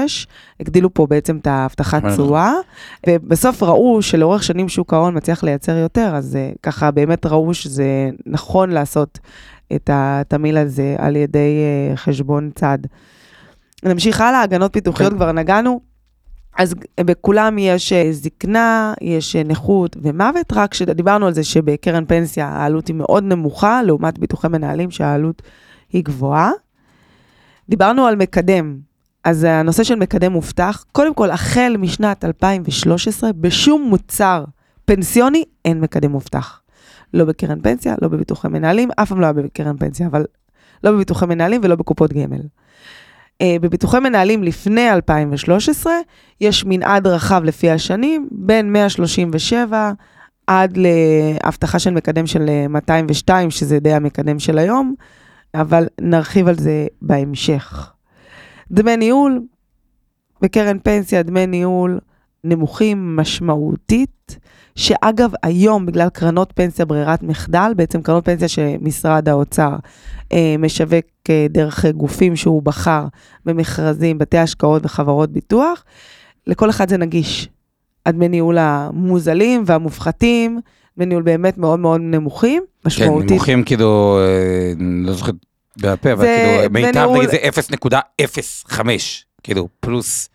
הגדילו 0.60 0.94
פה 0.94 1.06
בעצם 1.06 1.36
את 1.36 1.46
ההבטחת 1.46 2.04
נכון. 2.04 2.10
תשואה, 2.10 2.52
ובסוף 3.06 3.62
ראו 3.62 4.02
שלאורך 4.02 4.42
שנים 4.42 4.68
שוק 4.68 4.94
ההון 4.94 5.16
מצליח 5.16 5.44
לייצר 5.44 5.76
יותר, 5.76 6.12
אז 6.14 6.36
אה, 6.36 6.50
ככה 6.62 6.90
באמת 6.90 7.26
ראו 7.26 7.54
שזה 7.54 8.10
נכון 8.26 8.70
לעשות 8.70 9.18
את 9.74 9.90
התמהיל 9.92 10.56
הזה 10.56 10.96
על 10.98 11.16
ידי 11.16 11.56
אה, 11.90 11.96
חשבון 11.96 12.50
צד. 12.54 12.78
נמשיך 13.84 14.20
הלאה, 14.20 14.42
הגנות 14.42 14.72
פיתוחיות 14.72 15.12
כן. 15.12 15.16
כבר 15.16 15.32
נגענו. 15.32 15.80
אז 16.58 16.74
בכולם 17.00 17.58
יש 17.58 17.92
אה, 17.92 18.08
זקנה, 18.12 18.94
יש 19.00 19.36
אה, 19.36 19.42
נכות 19.42 19.96
ומוות, 20.02 20.52
רק 20.52 20.74
שדיברנו 20.74 21.26
על 21.26 21.34
זה 21.34 21.44
שבקרן 21.44 22.04
פנסיה 22.04 22.48
העלות 22.48 22.88
היא 22.88 22.96
מאוד 22.96 23.24
נמוכה, 23.24 23.82
לעומת 23.82 24.18
ביטוחי 24.18 24.48
מנהלים 24.48 24.90
שהעלות 24.90 25.42
היא 25.92 26.04
גבוהה. 26.04 26.50
דיברנו 27.68 28.06
על 28.06 28.16
מקדם, 28.16 28.78
אז 29.24 29.44
הנושא 29.44 29.84
של 29.84 29.94
מקדם 29.94 30.32
מובטח, 30.32 30.84
קודם 30.92 31.14
כל, 31.14 31.30
החל 31.30 31.76
משנת 31.78 32.24
2013, 32.24 33.32
בשום 33.32 33.82
מוצר 33.82 34.44
פנסיוני 34.84 35.44
אין 35.64 35.80
מקדם 35.80 36.10
מובטח. 36.10 36.60
לא 37.14 37.24
בקרן 37.24 37.60
פנסיה, 37.60 37.94
לא 38.02 38.08
בביטוחי 38.08 38.48
מנהלים, 38.48 38.88
אף 38.96 39.08
פעם 39.08 39.20
לא 39.20 39.26
היה 39.26 39.32
בקרן 39.32 39.76
פנסיה, 39.76 40.06
אבל 40.06 40.24
לא 40.84 40.92
בביטוחי 40.92 41.26
מנהלים 41.26 41.60
ולא 41.64 41.74
בקופות 41.74 42.12
גמל. 42.12 42.40
Uh, 43.42 43.46
בביטוחי 43.60 43.98
מנהלים 43.98 44.42
לפני 44.42 44.90
2013, 44.90 45.92
יש 46.40 46.64
מנעד 46.64 47.06
רחב 47.06 47.42
לפי 47.44 47.70
השנים, 47.70 48.28
בין 48.32 48.72
137 48.72 49.92
עד 50.46 50.76
להבטחה 50.76 51.78
של 51.78 51.90
מקדם 51.90 52.26
של 52.26 52.66
202, 52.68 53.50
שזה 53.50 53.78
די 53.78 53.92
המקדם 53.92 54.38
של 54.38 54.58
היום, 54.58 54.94
אבל 55.54 55.86
נרחיב 56.00 56.48
על 56.48 56.54
זה 56.54 56.86
בהמשך. 57.02 57.92
דמי 58.70 58.96
ניהול, 58.96 59.40
בקרן 60.42 60.78
פנסיה 60.78 61.22
דמי 61.22 61.46
ניהול 61.46 61.98
נמוכים 62.44 63.16
משמעותית, 63.16 64.38
שאגב, 64.78 65.30
היום, 65.42 65.86
בגלל 65.86 66.08
קרנות 66.08 66.52
פנסיה 66.54 66.84
ברירת 66.84 67.22
מחדל, 67.22 67.72
בעצם 67.76 68.02
קרנות 68.02 68.24
פנסיה 68.24 68.48
שמשרד 68.48 69.28
האוצר 69.28 69.76
אה, 70.32 70.54
משווק 70.58 71.04
אה, 71.30 71.46
דרך 71.50 71.84
גופים 71.84 72.36
שהוא 72.36 72.62
בחר 72.62 73.04
במכרזים, 73.44 74.18
בתי 74.18 74.38
השקעות 74.38 74.84
וחברות 74.84 75.32
ביטוח, 75.32 75.84
לכל 76.46 76.70
אחד 76.70 76.88
זה 76.88 76.96
נגיש. 76.96 77.48
הדמי 78.06 78.28
ניהול 78.28 78.58
המוזלים 78.58 79.62
והמופחתים, 79.66 80.60
דמי 80.96 81.06
ניהול 81.06 81.22
באמת 81.22 81.58
מאוד 81.58 81.78
מאוד 81.78 82.00
נמוכים, 82.00 82.62
משמעותית. 82.86 83.28
כן, 83.28 83.34
נמוכים 83.34 83.62
כאילו, 83.62 84.18
אה, 84.20 84.72
לא 84.78 85.12
זוכר 85.12 85.32
בעל 85.76 85.96
פה, 85.96 86.12
אבל 86.12 86.24
כאילו, 86.24 86.70
מיטב 86.70 87.08
נגיד 87.16 87.30
זה 87.30 87.36
0.05, 88.68 88.80
כאילו, 89.42 89.68
פלוס. 89.80 90.28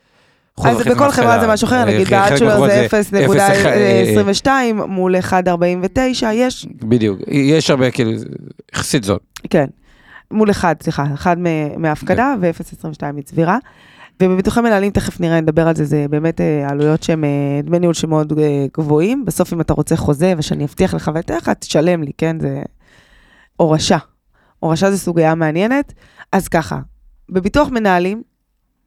אז 0.57 0.77
בכל 0.77 1.11
חברה. 1.11 1.39
זה 1.39 1.47
משהו 1.47 1.67
אחר, 1.67 1.85
נגיד 1.85 2.07
בעד 2.07 2.37
שלו 2.37 2.67
זה 2.67 2.87
אה, 2.93 4.23
0.22 4.43 4.47
מול 4.87 5.15
1.49, 5.15 6.25
יש, 6.33 6.67
בדיוק, 6.73 7.19
יש 7.27 7.69
הרבה, 7.69 7.91
כאילו, 7.91 8.11
יחסית 8.75 9.03
זול. 9.03 9.17
כן, 9.49 9.65
מול 10.31 10.51
1, 10.51 10.83
סליחה, 10.83 11.05
1 11.13 11.37
מהפקדה 11.77 12.35
ו-0.22 12.41 13.11
מצבירה. 13.13 13.57
ובביטוחי 14.21 14.61
מנהלים, 14.61 14.91
תכף 14.91 15.19
נראה, 15.19 15.41
נדבר 15.41 15.67
על 15.67 15.75
זה, 15.75 15.85
זה 15.85 16.05
באמת 16.09 16.41
אה, 16.41 16.69
עלויות 16.69 17.03
שהם 17.03 17.23
אה, 17.23 17.29
דמי 17.63 17.79
ניהול 17.79 17.93
שמאוד 17.93 18.39
אה, 18.39 18.65
גבוהים. 18.77 19.25
בסוף 19.25 19.53
אם 19.53 19.61
אתה 19.61 19.73
רוצה 19.73 19.95
חוזה 19.95 20.33
ושאני 20.37 20.65
אבטיח 20.65 20.93
לך 20.93 21.11
ואתן 21.15 21.37
לך, 21.37 21.49
תשלם 21.49 22.03
לי, 22.03 22.11
כן? 22.17 22.39
זה 22.39 22.61
הורשה. 23.55 23.97
הורשה 24.59 24.91
זה 24.91 24.97
סוגיה 24.97 25.35
מעניינת. 25.35 25.93
אז 26.31 26.47
ככה, 26.47 26.79
בביטוח 27.29 27.69
מנהלים, 27.69 28.21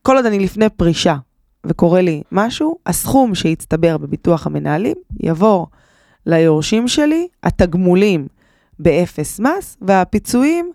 כל 0.02 0.16
עוד 0.16 0.26
אני 0.26 0.38
לפני 0.38 0.68
פרישה 0.68 1.16
וקורה 1.66 2.00
לי 2.00 2.22
משהו, 2.32 2.76
הסכום 2.86 3.34
שהצטבר 3.34 3.98
בביטוח 3.98 4.46
המנהלים 4.46 4.96
יעבור 5.20 5.66
ליורשים 6.26 6.88
שלי, 6.88 7.28
התגמולים 7.42 8.26
באפס 8.78 9.40
מס, 9.40 9.76
והפיצויים, 9.82 10.72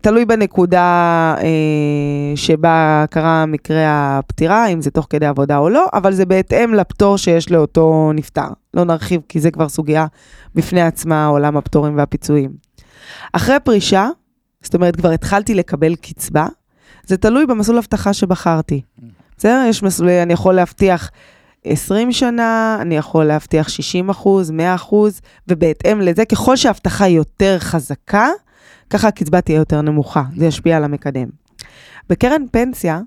תלוי 0.00 0.24
בנקודה 0.24 1.34
אה, 1.38 2.36
שבה 2.36 3.04
קרה 3.10 3.46
מקרה 3.46 4.18
הפטירה, 4.18 4.66
אם 4.66 4.80
זה 4.80 4.90
תוך 4.90 5.06
כדי 5.10 5.26
עבודה 5.26 5.58
או 5.58 5.68
לא, 5.68 5.86
אבל 5.92 6.12
זה 6.12 6.26
בהתאם 6.26 6.74
לפטור 6.74 7.18
שיש 7.18 7.50
לאותו 7.50 8.10
נפטר. 8.14 8.48
לא 8.74 8.84
נרחיב, 8.84 9.20
כי 9.28 9.40
זה 9.40 9.50
כבר 9.50 9.68
סוגיה 9.68 10.06
בפני 10.54 10.82
עצמה, 10.82 11.26
עולם 11.26 11.56
הפטורים 11.56 11.96
והפיצויים. 11.96 12.50
אחרי 13.32 13.56
פרישה, 13.64 14.08
זאת 14.62 14.74
אומרת, 14.74 14.96
כבר 14.96 15.10
התחלתי 15.10 15.54
לקבל 15.54 15.94
קצבה, 15.94 16.46
זה 17.06 17.16
תלוי 17.16 17.46
במסלול 17.46 17.78
אבטחה 17.78 18.12
שבחרתי. 18.12 18.82
בסדר? 19.42 19.64
יש 19.68 19.82
מסלולי, 19.82 20.22
אני 20.22 20.32
יכול 20.32 20.54
להבטיח 20.54 21.10
20 21.64 22.12
שנה, 22.12 22.78
אני 22.80 22.96
יכול 22.96 23.24
להבטיח 23.24 23.68
60 23.68 24.10
אחוז, 24.10 24.50
100 24.50 24.74
אחוז, 24.74 25.20
ובהתאם 25.48 26.00
לזה, 26.00 26.24
ככל 26.24 26.56
שההבטחה 26.56 27.08
יותר 27.08 27.58
חזקה, 27.58 28.28
ככה 28.90 29.08
הקצבה 29.08 29.40
תהיה 29.40 29.56
יותר 29.56 29.80
נמוכה, 29.80 30.22
זה 30.36 30.46
ישפיע 30.46 30.76
על 30.76 30.84
המקדם. 30.84 31.28
בקרן 32.10 32.42
פנסיה, 32.50 33.00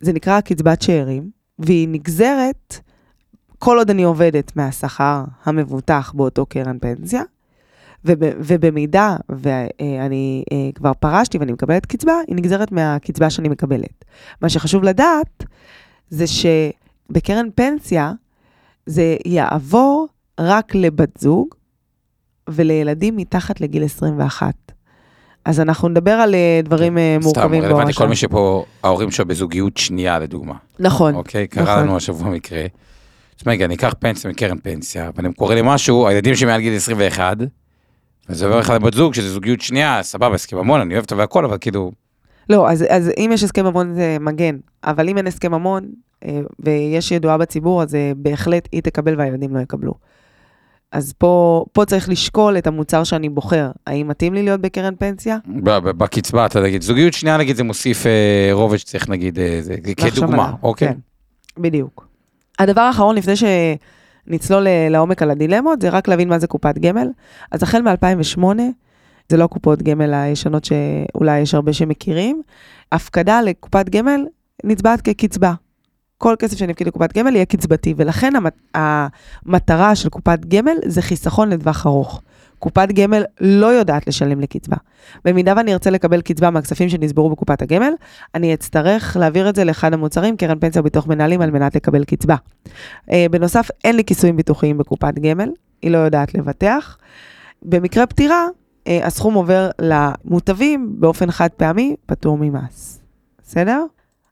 זה 0.00 0.12
נקרא 0.12 0.40
קצבת 0.40 0.82
שאירים, 0.82 1.30
והיא 1.58 1.88
נגזרת 1.88 2.80
כל 3.58 3.78
עוד 3.78 3.90
אני 3.90 4.02
עובדת 4.02 4.56
מהשכר 4.56 5.24
המבוטח 5.44 6.12
באותו 6.16 6.46
קרן 6.46 6.78
פנסיה, 6.78 7.22
וב, 8.04 8.18
ובמידה 8.38 9.16
ואני 9.28 10.44
אה, 10.52 10.70
כבר 10.74 10.92
פרשתי 11.00 11.38
ואני 11.38 11.52
מקבלת 11.52 11.86
קצבה, 11.86 12.12
היא 12.28 12.36
נגזרת 12.36 12.72
מהקצבה 12.72 13.30
שאני 13.30 13.48
מקבלת. 13.48 14.04
מה 14.42 14.48
שחשוב 14.48 14.82
לדעת 14.82 15.44
זה 16.10 16.24
שבקרן 16.26 17.46
פנסיה 17.54 18.12
זה 18.86 19.16
יעבור 19.26 20.08
רק 20.40 20.74
לבת 20.74 21.18
זוג 21.18 21.54
ולילדים 22.48 23.16
מתחת 23.16 23.60
לגיל 23.60 23.84
21. 23.84 24.54
אז 25.44 25.60
אנחנו 25.60 25.88
נדבר 25.88 26.10
על 26.10 26.34
אה, 26.34 26.60
דברים 26.64 26.98
סתם, 26.98 27.20
מורכבים 27.22 27.62
רלוונטי 27.62 27.82
בהורשה. 27.82 27.98
כל 27.98 28.08
מי 28.08 28.16
שפה, 28.16 28.64
ההורים 28.82 29.10
שלו 29.10 29.26
בזוגיות 29.26 29.76
שנייה, 29.76 30.18
לדוגמה. 30.18 30.54
נכון. 30.78 31.14
אוקיי? 31.14 31.46
קרה 31.46 31.64
נכון. 31.64 31.82
לנו 31.82 31.96
השבוע 31.96 32.30
מקרה. 32.30 32.66
תשמע, 33.36 33.52
רגע, 33.52 33.64
אני 33.64 33.74
אקח 33.74 33.94
פנסיה 33.98 34.30
מקרן 34.30 34.58
פנסיה, 34.58 35.08
אבל 35.08 35.26
אם 35.26 35.32
קורה 35.32 35.54
לי 35.54 35.60
משהו, 35.64 36.08
הילדים 36.08 36.34
שלי 36.34 36.46
מעל 36.46 36.60
גיל 36.60 36.76
21, 36.76 37.36
וזה 38.28 38.44
עובר 38.44 38.58
לך 38.58 38.70
לבת 38.70 38.94
זוג, 38.94 39.14
שזה 39.14 39.30
זוגיות 39.30 39.60
שנייה, 39.60 40.02
סבבה, 40.02 40.34
הסכם 40.34 40.56
ממון, 40.56 40.80
אני 40.80 40.94
אוהב 40.94 41.04
אותו 41.04 41.16
והכל, 41.16 41.44
אבל 41.44 41.58
כאילו, 41.60 41.92
לא, 42.50 42.70
אז, 42.70 42.84
אז 42.88 43.10
אם 43.16 43.30
יש 43.34 43.42
הסכם 43.42 43.66
ממון 43.66 43.94
זה 43.94 44.16
מגן, 44.20 44.56
אבל 44.84 45.08
אם 45.08 45.18
אין 45.18 45.26
הסכם 45.26 45.54
ממון 45.54 45.84
אה, 46.24 46.40
ויש 46.60 47.12
ידועה 47.12 47.38
בציבור, 47.38 47.82
אז 47.82 47.94
אה, 47.94 48.12
בהחלט 48.16 48.68
היא 48.72 48.82
תקבל 48.82 49.18
והילדים 49.18 49.56
לא 49.56 49.60
יקבלו. 49.60 49.94
אז 50.92 51.12
פה, 51.18 51.64
פה 51.72 51.84
צריך 51.84 52.08
לשקול 52.08 52.58
את 52.58 52.66
המוצר 52.66 53.04
שאני 53.04 53.28
בוחר. 53.28 53.70
האם 53.86 54.08
מתאים 54.08 54.34
לי 54.34 54.42
להיות 54.42 54.60
בקרן 54.60 54.94
פנסיה? 54.98 55.38
בקצבה, 55.64 56.46
אתה 56.46 56.60
נגיד, 56.60 56.82
זוגיות 56.82 57.12
שנייה, 57.12 57.36
נגיד, 57.36 57.56
זה 57.56 57.64
מוסיף 57.64 58.06
אה, 58.06 58.48
רובד 58.52 58.76
שצריך, 58.76 59.08
נגיד, 59.08 59.38
אה, 59.38 59.58
זה, 59.60 59.74
כדוגמה, 59.96 60.44
עליו. 60.44 60.54
אוקיי? 60.62 60.88
כן, 60.88 60.94
בדיוק. 61.58 62.08
הדבר 62.58 62.80
האחרון, 62.80 63.16
לפני 63.16 63.34
שנצלול 63.36 63.56
ל- 64.60 64.88
לעומק 64.90 65.22
על 65.22 65.30
הדילמות, 65.30 65.82
זה 65.82 65.88
רק 65.88 66.08
להבין 66.08 66.28
מה 66.28 66.38
זה 66.38 66.46
קופת 66.46 66.78
גמל. 66.78 67.08
אז 67.52 67.62
החל 67.62 67.82
מ-2008, 67.82 68.42
זה 69.28 69.36
לא 69.36 69.46
קופות 69.46 69.82
גמל 69.82 70.14
הישנות 70.14 70.64
שאולי 70.64 71.40
יש 71.40 71.54
הרבה 71.54 71.72
שמכירים, 71.72 72.42
הפקדה 72.92 73.42
לקופת 73.42 73.88
גמל 73.88 74.26
נצבעת 74.64 75.00
כקצבה. 75.00 75.52
כל 76.18 76.34
כסף 76.38 76.58
שאני 76.58 76.72
אפקיד 76.72 76.86
לקופת 76.86 77.12
גמל 77.12 77.34
יהיה 77.34 77.44
קצבתי, 77.44 77.94
ולכן 77.96 78.36
המת- 78.36 78.72
המטרה 78.74 79.94
של 79.94 80.08
קופת 80.08 80.38
גמל 80.48 80.76
זה 80.86 81.02
חיסכון 81.02 81.50
לטווח 81.50 81.86
ארוך. 81.86 82.22
קופת 82.58 82.88
גמל 82.92 83.22
לא 83.40 83.66
יודעת 83.66 84.06
לשלם 84.06 84.40
לקצבה. 84.40 84.76
במידה 85.24 85.52
ואני 85.56 85.72
ארצה 85.72 85.90
לקבל 85.90 86.20
קצבה 86.20 86.50
מהכספים 86.50 86.88
שנצברו 86.88 87.30
בקופת 87.30 87.62
הגמל, 87.62 87.92
אני 88.34 88.54
אצטרך 88.54 89.16
להעביר 89.20 89.48
את 89.48 89.54
זה 89.56 89.64
לאחד 89.64 89.92
המוצרים, 89.94 90.36
קרן 90.36 90.58
פנסיה 90.58 90.80
וביטוח 90.80 91.06
מנהלים, 91.06 91.40
על 91.40 91.50
מנת 91.50 91.76
לקבל 91.76 92.04
קצבה. 92.04 92.36
אה, 93.10 93.26
בנוסף, 93.30 93.68
אין 93.84 93.96
לי 93.96 94.04
כיסויים 94.04 94.36
ביטוחיים 94.36 94.78
בקופת 94.78 95.14
גמל, 95.18 95.48
היא 95.82 95.90
לא 95.90 95.98
יודעת 95.98 96.34
לבטח. 96.34 96.98
במקרה 97.62 98.06
פטירה, 98.06 98.46
אה, 98.88 99.06
הסכום 99.06 99.34
עובר 99.34 99.70
למוטבים 99.80 100.94
באופן 100.98 101.30
חד 101.30 101.48
פעמי, 101.56 101.96
פטור 102.06 102.38
ממס. 102.40 103.00
בסדר? 103.46 103.84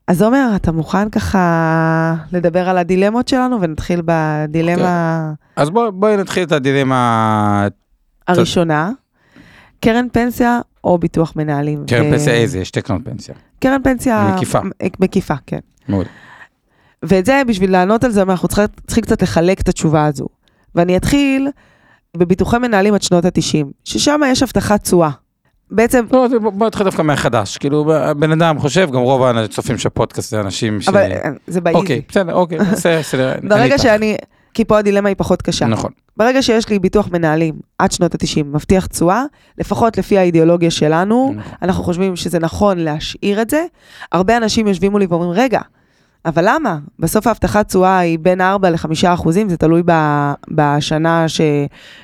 אז 0.09 0.23
עומר, 0.23 0.49
אתה 0.57 0.73
מוכן 0.73 1.11
ככה 1.11 2.15
לדבר 2.33 2.69
על 2.69 2.79
הדילמות 2.79 3.29
שלנו, 3.29 3.61
ונתחיל 3.61 4.03
בדילמה 4.05 5.33
אז 5.57 5.71
בוא- 5.71 5.91
בואי 5.91 6.17
נתחיל 6.17 6.43
את 6.43 6.53
הדילמה, 6.53 7.67
הראשונה. 8.29 8.91
קרן 9.81 10.07
פנסיה 10.13 10.61
או 10.85 10.99
ביטוח 10.99 11.33
מנהלים? 11.37 11.85
קרן 11.87 12.07
ו- 12.07 12.11
פנסיה 12.11 12.35
איזה, 12.35 12.59
יש 12.59 12.69
שתי 12.69 12.83
קרנות 12.83 13.03
פנסיה. 13.05 13.35
קרן 13.61 13.83
פנסיה... 13.85 14.35
מקיפה. 14.37 14.59
מקיפה, 15.01 15.35
כן. 15.47 15.59
מאוד. 15.89 16.07
ואת 17.03 17.27
זה, 17.27 17.43
בשביל 17.47 17.73
לענות 17.73 18.05
על 18.05 18.11
זה, 18.11 18.23
אנחנו 18.23 18.49
צריכים, 18.49 18.67
צריכים 18.87 19.05
קצת 19.05 19.23
לחלק 19.23 19.61
את 19.61 19.69
התשובה 19.69 20.07
הזו. 20.07 20.27
ואני 20.75 20.97
אתחיל 20.97 21.49
בביטוחי 22.17 22.59
מנהלים 22.59 22.95
עד 22.95 23.03
שנות 23.03 23.25
ה-90, 23.25 23.67
ששם 23.85 24.21
יש 24.27 24.43
הבטחת 24.43 24.83
תשואה. 24.83 25.11
בעצם, 25.71 26.05
לא, 26.13 26.29
בוא 26.41 26.67
נתחיל 26.67 26.85
דווקא 26.85 27.03
מהחדש, 27.03 27.59
כאילו, 27.59 27.93
בן 28.19 28.33
אדם 28.33 28.59
חושב, 28.59 28.91
גם 28.91 29.01
רוב 29.01 29.23
הצופים 29.23 29.79
של 29.79 29.89
הפודקאסט 29.89 30.31
זה 30.31 30.41
אנשים 30.41 30.81
ש... 30.81 30.89
אבל 30.89 31.11
זה 31.47 31.61
באיזי. 31.61 31.79
אוקיי, 31.79 32.03
בסדר, 32.09 32.35
אוקיי, 32.35 32.59
בסדר, 32.59 33.33
ברגע. 33.43 33.79
שאני, 33.79 34.17
כי 34.57 34.65
פה 34.65 34.79
הדילמה 34.79 35.09
היא 35.09 35.17
פחות 35.19 35.43
קשה. 35.43 35.67
נכון. 35.67 35.91
ברגע 36.17 36.43
שיש 36.43 36.69
לי 36.69 36.79
ביטוח 36.79 37.09
מנהלים 37.13 37.55
עד 37.79 37.93
שנות 37.93 38.15
ה-90, 38.15 38.45
מבטיח 38.45 38.87
תשואה, 38.87 39.25
לפחות 39.59 39.99
לפי 39.99 40.19
האידיאולוגיה 40.19 40.71
שלנו, 40.71 41.35
נכון. 41.37 41.53
אנחנו 41.63 41.85
חושבים 41.85 42.17
שזה 42.17 42.39
נכון 42.39 42.79
להשאיר 42.79 43.43
את 43.43 43.51
זה. 43.51 43.65
הרבה 44.13 44.37
אנשים 44.37 44.67
יושבים 44.67 44.93
מולי 44.93 45.07
ואומרים, 45.07 45.31
רגע, 45.31 45.61
אבל 46.25 46.45
למה? 46.49 46.79
בסוף 46.99 47.27
ההבטחת 47.27 47.69
תשואה 47.69 47.99
היא 47.99 48.19
בין 48.19 48.41
4 48.41 48.71
ל-5 48.71 48.89
אחוזים, 49.07 49.49
זה 49.49 49.57
תלוי 49.57 49.83
ב, 49.87 49.93
בשנה 50.51 51.29
ש, 51.29 51.41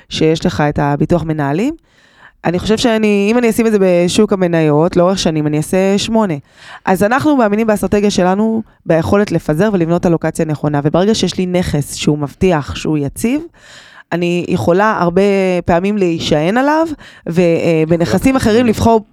שיש 0.09 0.45
לך 0.45 0.61
את 0.61 0.79
הביטוח 0.79 1.23
מנהלים. 1.23 1.75
אני 2.45 2.59
חושב 2.59 2.77
שאני, 2.77 3.27
אם 3.31 3.37
אני 3.37 3.49
אשים 3.49 3.67
את 3.67 3.71
זה 3.71 3.77
בשוק 3.81 4.33
המניות, 4.33 4.97
לאורך 4.97 5.19
שנים 5.19 5.47
אני 5.47 5.57
אעשה 5.57 5.97
8. 5.97 6.33
אז 6.85 7.03
אנחנו 7.03 7.37
מאמינים 7.37 7.67
באסטרטגיה 7.67 8.09
שלנו, 8.09 8.63
ביכולת 8.85 9.31
לפזר 9.31 9.69
ולבנות 9.73 10.05
אלוקציה 10.05 10.45
נכונה, 10.45 10.79
וברגע 10.83 11.15
שיש 11.15 11.37
לי 11.37 11.45
נכס 11.45 11.95
שהוא 11.95 12.17
מבטיח, 12.17 12.75
שהוא 12.75 12.97
יציב, 12.97 13.41
אני 14.11 14.45
יכולה 14.47 14.97
הרבה 14.99 15.21
פעמים 15.65 15.97
להישען 15.97 16.57
עליו, 16.57 16.87
ובנכסים 17.27 18.35
אחרים 18.35 18.65
לבחור 18.65 19.05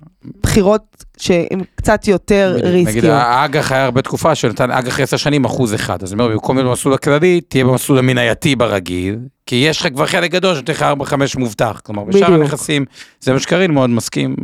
בחירות 0.43 1.05
שהן 1.19 1.63
קצת 1.75 2.09
יותר 2.09 2.57
ריסקיות. 2.63 2.97
נגיד 2.97 3.05
האג"ח 3.05 3.73
היה 3.73 3.85
הרבה 3.85 4.03
תקופה 4.03 4.35
שנתן 4.35 4.71
אג"ח 4.71 5.01
10 5.01 5.17
שנים 5.17 5.45
אחוז 5.45 5.75
אחד, 5.75 6.03
אז 6.03 6.13
אני 6.13 6.23
אומר, 6.23 6.33
במקום 6.33 6.57
להיות 6.57 6.69
במסלול 6.69 6.95
הכללי, 6.95 7.41
תהיה 7.41 7.65
במסלול 7.65 7.99
המנייתי 7.99 8.57
ברגיל, 8.57 9.19
כי 9.47 9.57
יש 9.57 9.81
לך 9.81 9.89
כבר 9.95 10.07
חלק 10.07 10.31
גדול 10.31 10.55
שנותן 10.55 10.73
לך 10.73 10.83
4-5 10.83 11.39
מובטח, 11.39 11.81
כלומר, 11.85 12.05
בשאר 12.05 12.35
הנכסים, 12.35 12.85
זה 13.21 13.33
מה 13.33 13.39
שקרין 13.41 13.71
מאוד 13.71 13.91
מסכים, 13.91 14.37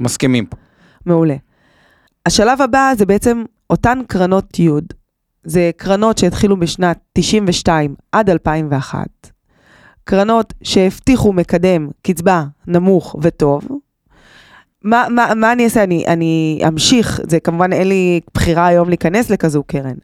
מסכימים 0.00 0.46
פה. 0.46 0.56
מעולה. 1.06 1.36
השלב 2.26 2.62
הבא 2.62 2.92
זה 2.98 3.06
בעצם 3.06 3.44
אותן 3.70 3.98
קרנות 4.06 4.58
י', 4.58 4.68
זה 5.44 5.70
קרנות 5.76 6.18
שהתחילו 6.18 6.60
בשנת 6.60 6.98
92 7.12 7.94
עד 8.12 8.30
2001, 8.30 9.06
קרנות 10.04 10.52
שהבטיחו 10.62 11.32
מקדם 11.32 11.88
קצבה 12.02 12.44
נמוך 12.66 13.16
וטוב, 13.22 13.68
מה, 14.84 15.06
מה, 15.10 15.34
מה 15.36 15.52
אני 15.52 15.64
אעשה? 15.64 15.82
אני, 15.82 16.04
אני 16.06 16.60
אמשיך, 16.68 17.20
זה 17.28 17.40
כמובן 17.40 17.72
אין 17.72 17.88
לי 17.88 18.20
בחירה 18.34 18.66
היום 18.66 18.88
להיכנס 18.88 19.30
לכזו 19.30 19.62
קרן, 19.62 19.94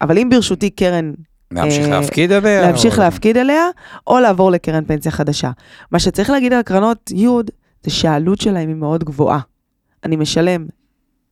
אבל 0.00 0.18
אם 0.18 0.28
ברשותי 0.30 0.70
קרן... 0.70 1.12
להמשיך 1.50 1.84
אה, 1.84 1.90
להפקיד 1.90 2.32
עליה? 2.32 2.62
להמשיך 2.62 2.98
או... 2.98 3.02
להפקיד 3.02 3.36
עליה, 3.36 3.64
או 4.06 4.18
לעבור 4.18 4.50
לקרן 4.50 4.84
פנסיה 4.84 5.12
חדשה. 5.12 5.50
מה 5.90 5.98
שצריך 5.98 6.30
להגיד 6.30 6.52
על 6.52 6.62
קרנות 6.62 7.10
י' 7.10 7.26
זה 7.84 7.90
שהעלות 7.90 8.40
שלהם 8.40 8.68
היא 8.68 8.76
מאוד 8.76 9.04
גבוהה. 9.04 9.40
אני 10.04 10.16
משלם 10.16 10.66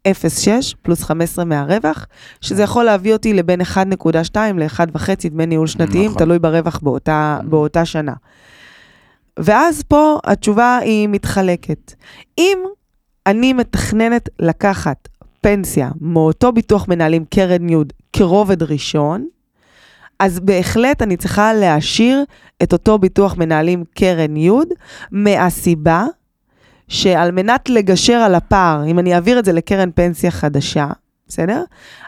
0.6 0.09 0.75
פלוס 0.83 1.03
15 1.03 1.45
מהרווח, 1.45 2.07
שזה 2.41 2.63
יכול 2.63 2.85
להביא 2.85 3.13
אותי 3.13 3.35
לבין 3.35 3.61
1.2 3.61 4.37
ל-1.5 4.55 5.31
דמי 5.31 5.47
ניהול 5.47 5.67
שנתיים, 5.67 6.11
נכון. 6.11 6.19
תלוי 6.19 6.39
ברווח 6.39 6.81
באותה, 6.83 7.39
באותה 7.45 7.85
שנה. 7.85 8.13
ואז 9.39 9.83
פה 9.83 10.19
התשובה 10.25 10.79
היא 10.83 11.09
מתחלקת. 11.09 11.95
אם 12.39 12.59
אני 13.27 13.53
מתכננת 13.53 14.29
לקחת 14.39 15.09
פנסיה 15.41 15.91
מאותו 16.01 16.53
ביטוח 16.53 16.89
מנהלים 16.89 17.25
קרן 17.25 17.69
י' 17.69 17.77
כרובד 18.13 18.63
ראשון, 18.63 19.27
אז 20.19 20.41
בהחלט 20.41 21.03
אני 21.03 21.17
צריכה 21.17 21.53
להשאיר 21.53 22.25
את 22.63 22.73
אותו 22.73 22.99
ביטוח 22.99 23.37
מנהלים 23.37 23.85
קרן 23.95 24.37
י' 24.37 24.51
מהסיבה 25.11 26.05
שעל 26.89 27.31
מנת 27.31 27.69
לגשר 27.69 28.17
על 28.17 28.35
הפער, 28.35 28.85
אם 28.87 28.99
אני 28.99 29.15
אעביר 29.15 29.39
את 29.39 29.45
זה 29.45 29.53
לקרן 29.53 29.91
פנסיה 29.95 30.31
חדשה, 30.31 30.87
בסדר? 31.29 31.65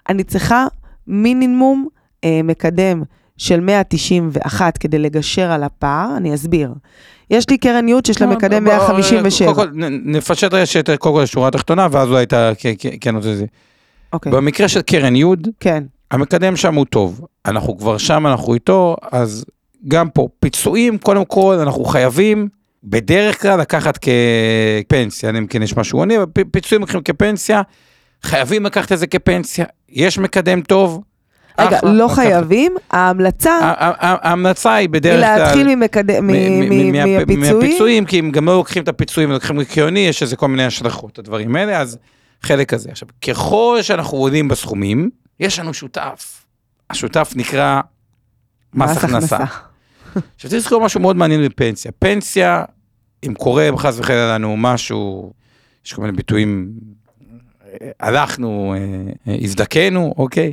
אני 0.09 0.25
צריכה 0.25 0.67
מינימום 1.07 1.89
אה, 2.25 2.41
מקדם 2.45 3.03
של 3.37 3.61
191 3.61 4.79
כדי 4.79 4.99
לגשר 4.99 5.51
על 5.51 5.63
הפער, 5.63 6.17
אני 6.17 6.35
אסביר. 6.35 6.73
יש 7.31 7.51
לי 7.51 7.59
קרן 7.59 7.89
ייעוד 7.89 8.07
שיש 8.07 8.21
לה 8.21 8.27
מקדם 8.27 8.65
157. 8.65 9.55
קודם 9.55 9.71
כל, 9.73 9.79
נפשט 10.05 10.55
רשת, 10.55 10.91
קודם 10.99 11.15
כל 11.15 11.23
לשורה 11.23 11.49
התחתונה, 11.49 11.87
ואז 11.91 12.09
אולי 12.09 12.23
אתה 12.23 12.51
כן 13.01 13.17
רוצה 13.17 13.35
זה. 13.35 13.45
אוקיי. 14.13 14.33
במקרה 14.33 14.69
של 14.69 14.83
קרן 14.83 15.17
ייעוד, 15.17 15.49
כן. 15.61 15.85
המקדם 16.11 16.57
שם 16.57 16.75
הוא 16.75 16.87
טוב. 16.87 17.21
אנחנו 17.47 17.79
כבר 17.79 17.99
שם, 17.99 18.27
אנחנו 18.27 18.55
איתו, 18.55 18.97
אז 19.13 19.45
גם 19.89 20.09
פה, 20.11 20.29
פיצויים, 20.41 20.99
קודם 20.99 21.25
כל, 21.25 21.59
אנחנו 21.63 21.85
חייבים 21.85 22.49
בדרך 22.85 23.43
כלל 23.43 23.61
לקחת 23.61 23.99
כפנסיה, 23.99 25.31
אם 25.31 25.47
כן 25.47 25.63
יש 25.63 25.77
משהו 25.77 25.99
עוני, 25.99 26.15
פיצויים 26.51 26.81
לוקחים 26.81 27.03
כפנסיה, 27.03 27.63
חייבים 28.23 28.65
לקחת 28.67 28.93
את 28.93 28.99
זה 28.99 29.07
כפנסיה, 29.07 29.65
יש 29.89 30.19
מקדם 30.19 30.61
טוב, 30.61 31.03
רגע, 31.59 31.79
לא 31.83 32.09
חייבים, 32.09 32.77
ההמלצה... 32.91 33.75
ההמלצה 33.99 34.75
היא 34.75 34.89
בדרך 34.89 35.21
כלל... 35.21 35.33
היא 35.33 35.41
להתחיל 35.41 35.67
מהפיצויים. 37.37 38.05
כי 38.05 38.21
אם 38.21 38.31
גם 38.31 38.47
לא 38.47 38.57
לוקחים 38.57 38.83
את 38.83 38.89
הפיצויים 38.89 39.31
ולוקחים 39.31 39.59
ריקיוני, 39.59 40.01
יש 40.01 40.23
איזה 40.23 40.37
כל 40.37 40.49
מיני 40.49 40.65
השלכות, 40.65 41.19
הדברים 41.19 41.57
האלה, 41.57 41.81
אז 41.81 41.99
חלק 42.43 42.69
כזה. 42.69 42.91
עכשיו, 42.91 43.09
ככל 43.29 43.79
שאנחנו 43.83 44.19
עולים 44.19 44.49
בסכומים, 44.49 45.11
יש 45.41 45.59
לנו 45.59 45.75
שותף. 45.75 46.45
השותף 46.91 47.33
נקרא 47.37 47.81
מס 48.75 48.97
הכנסה. 48.97 49.39
עכשיו, 50.37 50.51
צריך 50.51 50.55
לזכור 50.55 50.85
משהו 50.85 51.01
מאוד 51.01 51.17
מעניין 51.17 51.49
בפנסיה. 51.49 51.93
פנסיה, 51.99 52.65
אם 53.27 53.35
קורה 53.35 53.69
חס 53.77 53.99
וחלילה 53.99 54.35
לנו 54.35 54.57
משהו, 54.57 55.33
יש 55.87 55.93
כל 55.93 56.03
מיני 56.03 56.17
ביטויים, 56.17 56.73
הלכנו, 58.01 58.75
אה, 58.77 59.33
אה, 59.33 59.39
הזדקנו, 59.43 60.15
אוקיי? 60.19 60.53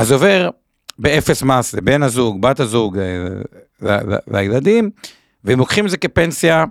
אז 0.00 0.12
עובר 0.12 0.50
באפס 0.98 1.42
מס 1.42 1.74
לבן 1.74 2.02
הזוג, 2.02 2.42
בת 2.42 2.60
הזוג, 2.60 2.98
לילדים, 4.30 4.90
ואם 5.44 5.58
לוקחים 5.58 5.84
את 5.84 5.90
זה 5.90 5.96
כפנסיה, 5.96 6.64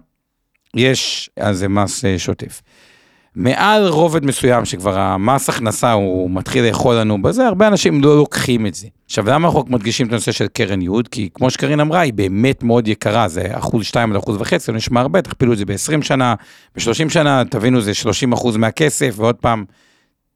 יש 0.76 1.30
על 1.39 1.54
זה 1.54 1.68
מס 1.68 2.06
אה, 2.06 2.20
שוטף. 2.20 2.62
מעל 3.36 3.88
רובד 3.88 4.26
מסוים 4.26 4.65
שכבר 4.65 5.00
המס 5.00 5.50
הכנסה 5.50 5.92
הוא 5.92 6.32
מתחיל 6.32 6.65
לאכול 6.65 6.96
לנו 6.96 7.22
בזה, 7.22 7.48
הרבה 7.48 7.68
אנשים 7.68 8.04
לא 8.04 8.18
לוקחים 8.18 8.65
את 8.65 8.76
זה. 8.76 8.88
עכשיו, 9.06 9.30
למה 9.30 9.48
אנחנו 9.48 9.63
מדגישים 9.68 10.08
את 10.08 10.12
הנושא 10.12 10.32
של 10.32 10.48
קרן 10.48 10.82
יוד? 10.82 11.08
כי 11.08 11.30
כמו 11.34 11.50
שקרין 11.50 11.80
אמרה, 11.80 12.00
היא 12.00 12.13
באמת 12.13 12.63
מאוד 12.63 12.88
יקרה, 12.88 13.28
זה 13.28 13.44
אחוז 13.52 13.86
שתיים 13.86 14.12
עד 14.12 14.18
אחוז 14.18 14.42
וחצי, 14.42 14.65
זה 14.65 14.72
נשמע 14.72 15.02
הרבה, 15.02 15.22
תכפילו 15.22 15.54
את 15.54 15.58
זה 15.58 15.65
ב-20 15.65 16.02
שנה, 16.02 16.36
ב-30 16.76 17.10
שנה, 17.10 17.44
תבינו, 17.50 17.82
זה 17.82 17.94
30 17.94 18.34
אחוז 18.34 18.58
מהכסף, 18.58 19.13
ועוד 19.15 19.36
פעם, 19.36 19.65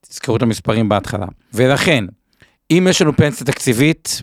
תזכרו 0.09 0.35
את 0.35 0.41
המספרים 0.41 0.89
בהתחלה. 0.89 1.25
ולכן, 1.53 2.05
אם 2.77 2.87
יש 2.89 3.01
לנו 3.01 3.15
פנסיה 3.15 3.47
תקציבית, 3.47 4.21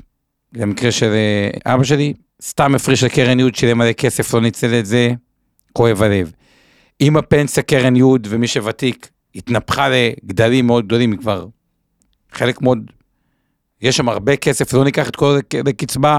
במקרה 0.52 0.92
של 0.92 1.12
אה, 1.12 1.74
אבא 1.74 1.84
שלי, 1.84 2.14
סתם 2.42 2.74
הפריש 2.74 3.04
לקרן 3.04 3.40
יוד, 3.40 3.54
שילם 3.54 3.78
מלא 3.78 3.92
כסף, 3.92 4.34
לא 4.34 4.40
ניצל 4.40 4.78
את 4.78 4.86
זה, 4.86 5.10
כואב 5.72 6.02
הלב. 6.02 6.32
אם 7.00 7.16
הפנסיה 7.16 7.62
קרן 7.62 7.96
יוד 7.96 8.26
ומי 8.30 8.46
שוותיק 8.46 9.10
התנפחה 9.34 9.88
לגדלים 9.88 10.66
מאוד 10.66 10.86
גדולים, 10.86 11.16
כבר 11.16 11.46
חלק 12.32 12.62
מאוד, 12.62 12.78
יש 13.82 13.96
שם 13.96 14.08
הרבה 14.08 14.36
כסף, 14.36 14.72
לא 14.72 14.84
ניקח 14.84 15.08
את 15.08 15.16
כל 15.16 15.32
זה 15.32 15.62
לקצבה, 15.66 16.18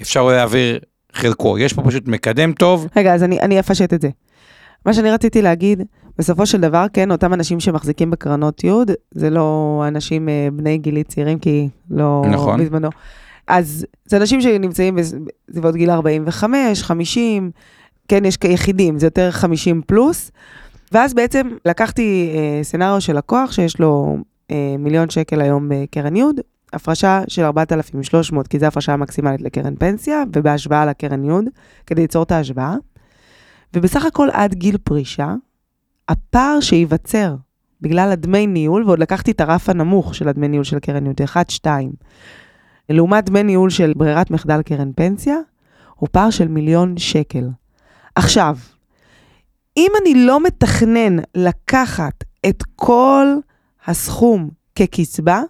אפשר 0.00 0.22
להעביר 0.22 0.78
חלקו. 1.12 1.58
יש 1.58 1.72
פה 1.72 1.82
פשוט 1.82 2.08
מקדם 2.08 2.52
טוב. 2.52 2.86
רגע, 2.96 3.14
אז 3.14 3.22
אני, 3.22 3.40
אני 3.40 3.60
אפשט 3.60 3.92
את 3.94 4.00
זה. 4.00 4.08
מה 4.86 4.94
שאני 4.94 5.10
רציתי 5.10 5.42
להגיד, 5.42 5.82
בסופו 6.18 6.46
של 6.46 6.60
דבר, 6.60 6.86
כן, 6.92 7.10
אותם 7.10 7.34
אנשים 7.34 7.60
שמחזיקים 7.60 8.10
בקרנות 8.10 8.64
יוד, 8.64 8.90
זה 9.10 9.30
לא 9.30 9.84
אנשים 9.88 10.28
אה, 10.28 10.48
בני 10.52 10.78
גילי 10.78 11.04
צעירים, 11.04 11.38
כי 11.38 11.68
לא 11.90 12.22
נכון. 12.32 12.60
בזמנו. 12.60 12.88
אז 13.46 13.86
זה 14.04 14.16
אנשים 14.16 14.40
שנמצאים 14.40 14.96
בסביבות 14.96 15.74
גיל 15.74 15.90
45, 15.90 16.82
50, 16.82 17.50
כן, 18.08 18.24
יש 18.24 18.36
כיחידים, 18.36 18.98
זה 18.98 19.06
יותר 19.06 19.30
50 19.30 19.82
פלוס. 19.86 20.30
ואז 20.92 21.14
בעצם 21.14 21.48
לקחתי 21.64 22.30
אה, 22.34 22.64
סצנריו 22.64 23.00
של 23.00 23.16
לקוח 23.16 23.52
שיש 23.52 23.80
לו 23.80 24.16
אה, 24.50 24.74
מיליון 24.78 25.10
שקל 25.10 25.40
היום 25.40 25.68
בקרן 25.70 26.16
יוד, 26.16 26.40
הפרשה 26.72 27.22
של 27.28 27.42
4,300, 27.42 28.48
כי 28.48 28.58
זו 28.58 28.66
הפרשה 28.66 28.92
המקסימלית 28.92 29.40
לקרן 29.40 29.74
פנסיה, 29.76 30.22
ובהשוואה 30.32 30.86
לקרן 30.86 31.24
יוד, 31.24 31.44
כדי 31.86 32.02
ליצור 32.02 32.22
את 32.22 32.32
ההשוואה. 32.32 32.74
ובסך 33.76 34.04
הכל 34.04 34.28
עד 34.32 34.54
גיל 34.54 34.78
פרישה, 34.78 35.34
הפער 36.08 36.60
שייווצר 36.60 37.34
בגלל 37.80 38.10
הדמי 38.12 38.46
ניהול, 38.46 38.84
ועוד 38.84 38.98
לקחתי 38.98 39.30
את 39.30 39.40
הרף 39.40 39.68
הנמוך 39.68 40.14
של 40.14 40.28
הדמי 40.28 40.48
ניהול 40.48 40.64
של 40.64 40.78
קרן 40.78 41.02
ניהול, 41.02 41.14
1-2, 41.64 41.66
לעומת 42.88 43.24
דמי 43.24 43.42
ניהול 43.42 43.70
של 43.70 43.92
ברירת 43.96 44.30
מחדל 44.30 44.62
קרן 44.62 44.90
פנסיה, 44.96 45.36
הוא 45.94 46.08
פער 46.12 46.30
של 46.30 46.48
מיליון 46.48 46.96
שקל. 46.96 47.48
עכשיו, 48.14 48.56
אם 49.76 49.90
אני 50.02 50.14
לא 50.14 50.42
מתכנן 50.42 51.16
לקחת 51.34 52.24
את 52.48 52.62
כל 52.76 53.26
הסכום 53.86 54.48
כקצבה, 54.74 55.42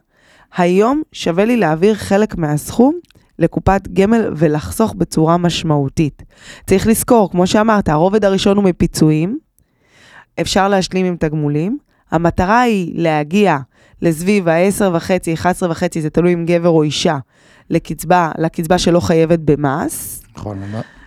היום 0.57 1.03
שווה 1.12 1.44
לי 1.44 1.57
להעביר 1.57 1.94
חלק 1.94 2.37
מהסכום 2.37 2.94
לקופת 3.38 3.88
גמל 3.92 4.33
ולחסוך 4.37 4.94
בצורה 4.94 5.37
משמעותית. 5.37 6.23
צריך 6.66 6.87
לזכור, 6.87 7.31
כמו 7.31 7.47
שאמרת, 7.47 7.88
הרובד 7.88 8.25
הראשון 8.25 8.57
הוא 8.57 8.64
מפיצויים, 8.64 9.38
אפשר 10.40 10.68
להשלים 10.68 11.07
עם 11.07 11.16
תגמולים. 11.16 11.79
המטרה 12.11 12.61
היא 12.61 12.92
להגיע 12.94 13.57
לסביב 14.03 14.48
ה-10.5, 14.48 15.40
11.5, 15.42 16.01
זה 16.01 16.11
תלוי 16.11 16.35
אם 16.35 16.44
גבר 16.46 16.68
או 16.68 16.83
אישה, 16.83 17.16
לקצבה, 17.70 18.31
לקצבה 18.38 18.79
שלא 18.79 19.01
חייבת 19.01 19.38
במס. 19.38 20.22
נכון. 20.37 20.59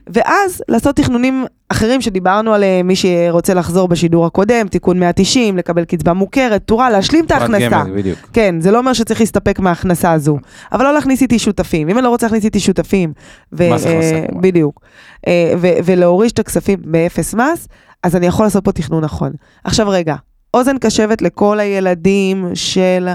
ואז 0.08 0.64
לעשות 0.68 0.96
תכנונים 0.96 1.46
אחרים 1.70 2.02
שדיברנו 2.02 2.54
עליהם, 2.54 2.88
מי 2.88 2.96
שרוצה 2.96 3.54
לחזור 3.54 3.88
בשידור 3.88 4.26
הקודם, 4.26 4.68
תיקון 4.68 5.00
190, 5.00 5.58
לקבל 5.58 5.86
קצבה 5.86 6.14
מוכרת, 6.14 6.62
תורה, 6.66 6.90
להשלים 6.90 7.26
את 7.26 7.32
ההכנסה. 7.32 7.70
גמל, 7.70 7.92
בדיוק. 7.96 8.20
כן, 8.34 8.56
זה 8.62 8.72
לא 8.72 8.78
אומר 8.78 8.94
שצריך 8.94 9.20
להסתפק 9.20 9.60
מההכנסה 9.60 10.12
הזו, 10.12 10.38
אבל 10.72 10.84
לא 10.84 10.94
להכניס 10.94 11.22
איתי 11.22 11.40
שותפים. 11.40 11.90
אם 11.90 11.98
אני 11.98 12.04
לא 12.04 12.10
רוצה 12.10 12.26
להכניס 12.26 12.46
איתי 12.46 12.60
שותפים, 12.60 13.14
ו- 13.54 13.74
מס 13.74 13.86
הכנסה, 13.86 14.16
אה. 14.16 14.26
בדיוק, 14.42 14.82
אה, 15.28 15.54
ולהוריש 15.86 16.32
את 16.32 16.40
הכספים 16.40 16.80
באפס 16.86 17.34
מס, 17.34 17.68
אז 18.04 18.16
אני 18.16 18.26
יכול 18.26 18.46
לעשות 18.46 18.64
פה 18.64 18.72
תכנון 18.72 19.04
נכון. 19.04 19.32
עכשיו 19.64 19.90
רגע, 19.90 20.16
אוזן 20.54 20.78
קשבת 20.78 21.22
לכל 21.22 21.60
הילדים 21.60 22.50
של 22.54 23.10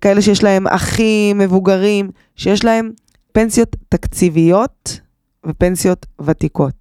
כאלה 0.00 0.22
שיש 0.22 0.42
להם 0.42 0.66
אחים 0.66 1.38
מבוגרים, 1.38 2.10
שיש 2.36 2.64
להם 2.64 2.90
פנסיות 3.32 3.76
תקציביות 3.88 5.00
ופנסיות 5.46 6.06
ותיקות. 6.20 6.74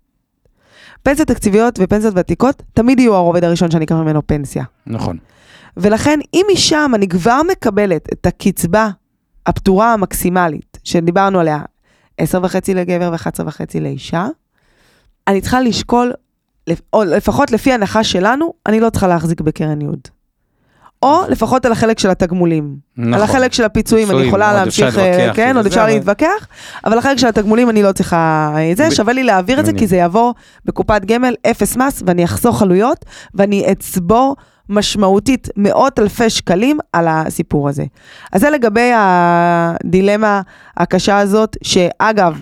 פנסיות 1.03 1.27
תקציביות 1.27 1.79
ופנסיות 1.83 2.13
ותיקות 2.17 2.63
תמיד 2.73 2.99
יהיו 2.99 3.15
הרובד 3.15 3.43
הראשון 3.43 3.71
שאני 3.71 3.85
אקח 3.85 3.95
ממנו 3.95 4.27
פנסיה. 4.27 4.63
נכון. 4.87 5.17
ולכן, 5.77 6.19
אם 6.33 6.45
משם 6.53 6.91
אני 6.95 7.07
כבר 7.07 7.41
מקבלת 7.51 8.13
את 8.13 8.25
הקצבה 8.25 8.89
הפטורה 9.45 9.93
המקסימלית, 9.93 10.77
שדיברנו 10.83 11.39
עליה, 11.39 11.61
10.5 12.21 12.25
לגבר 12.75 13.11
ו-11.5 13.11 13.79
לאישה, 13.81 14.27
אני 15.27 15.41
צריכה 15.41 15.61
לשקול, 15.61 16.13
או 16.93 17.03
לפחות 17.03 17.51
לפי 17.51 17.73
הנחה 17.73 18.03
שלנו, 18.03 18.53
אני 18.65 18.79
לא 18.79 18.89
צריכה 18.89 19.07
להחזיק 19.07 19.41
בקרן 19.41 19.81
ייעוד. 19.81 19.99
או 21.01 21.21
לפחות 21.29 21.65
על 21.65 21.71
החלק 21.71 21.99
של 21.99 22.09
התגמולים. 22.09 22.75
נכון. 22.97 23.13
על 23.13 23.21
החלק 23.21 23.53
של 23.53 23.63
הפיצויים 23.63 24.11
אני 24.11 24.21
יכולה 24.21 24.53
להמשיך, 24.53 24.97
אה, 24.97 25.31
כן, 25.33 25.57
עוד 25.57 25.65
אפשר 25.65 25.85
להתווכח, 25.85 26.47
אבל 26.85 26.97
החלק 26.97 27.17
של 27.17 27.27
התגמולים 27.27 27.69
אני 27.69 27.83
לא 27.83 27.91
צריכה 27.91 28.53
אה, 28.55 28.71
זה, 28.75 28.91
שווה 28.91 29.13
לי 29.13 29.23
להעביר 29.23 29.59
את 29.59 29.65
זה. 29.65 29.73
כי 29.73 29.87
זה 29.87 29.95
יעבור 29.95 30.33
בקופת 30.65 31.05
גמל, 31.05 31.35
אפס 31.51 31.77
מס, 31.77 32.03
ואני 32.05 32.23
אחסוך 32.23 32.61
עלויות, 32.61 33.05
ואני 33.33 33.71
אצבור 33.71 34.35
משמעותית 34.69 35.49
מאות 35.57 35.99
אלפי 35.99 36.29
שקלים 36.29 36.77
על 36.93 37.07
הסיפור 37.09 37.69
הזה. 37.69 37.83
אז 38.33 38.41
זה 38.41 38.49
לגבי 38.49 38.91
הדילמה 38.95 40.41
הקשה 40.77 41.17
הזאת, 41.17 41.57
שאגב, 41.63 42.39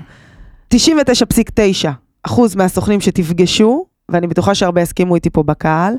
99.9 0.74 1.90
אחוז 2.24 2.56
מהסוכנים 2.56 3.02
שתפגשו, 3.02 3.86
ואני 4.10 4.28
בטוחה 4.28 4.56
שהרבה 4.56 4.82
יסכימו 4.82 5.16
איתי 5.16 5.30
פה 5.30 5.44
בקהל, 5.44 5.94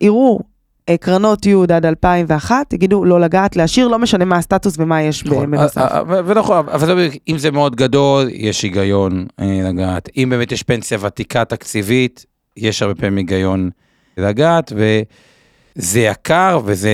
יראו 0.00 0.40
אה, 0.88 0.96
קרנות 0.96 1.46
י' 1.46 1.54
עד 1.74 1.86
2001, 1.86 2.72
יגידו 2.72 3.04
לא 3.04 3.20
לגעת, 3.20 3.56
להשאיר, 3.56 3.88
לא 3.88 3.98
משנה 3.98 4.24
מה 4.24 4.36
הסטטוס 4.36 4.74
ומה 4.78 5.02
יש 5.02 5.24
נכון, 5.24 5.50
בנוסף. 5.50 5.78
אה, 5.78 5.98
אה, 5.98 6.02
ונכון, 6.26 6.68
אבל 6.68 6.86
זה 6.86 7.08
אם 7.28 7.38
זה 7.38 7.50
מאוד 7.50 7.76
גדול, 7.76 8.28
יש 8.32 8.62
היגיון 8.62 9.26
לגעת. 9.38 10.08
אם 10.16 10.28
באמת 10.30 10.52
יש 10.52 10.62
פנסיה 10.62 10.98
ותיקה 11.00 11.44
תקציבית, 11.44 12.26
יש 12.56 12.82
הרבה 12.82 12.94
פעמים 12.94 13.16
היגיון 13.16 13.70
לגעת, 14.16 14.72
וזה 14.72 16.00
יקר, 16.00 16.60
וזה 16.64 16.90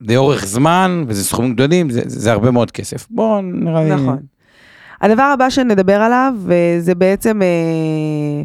לאורך 0.00 0.46
זמן, 0.46 1.04
וזה 1.08 1.24
סכומים 1.24 1.54
גדולים, 1.54 1.90
זה, 1.90 2.02
זה 2.06 2.32
הרבה 2.32 2.50
מאוד 2.50 2.70
כסף. 2.70 3.06
בואו 3.10 3.40
נראה 3.42 3.84
לי... 3.84 3.90
נכון. 3.90 4.18
הדבר 5.00 5.22
הבא 5.22 5.50
שנדבר 5.50 6.00
עליו, 6.00 6.34
וזה 6.44 6.94
בעצם 6.94 7.42
אה, 7.42 8.42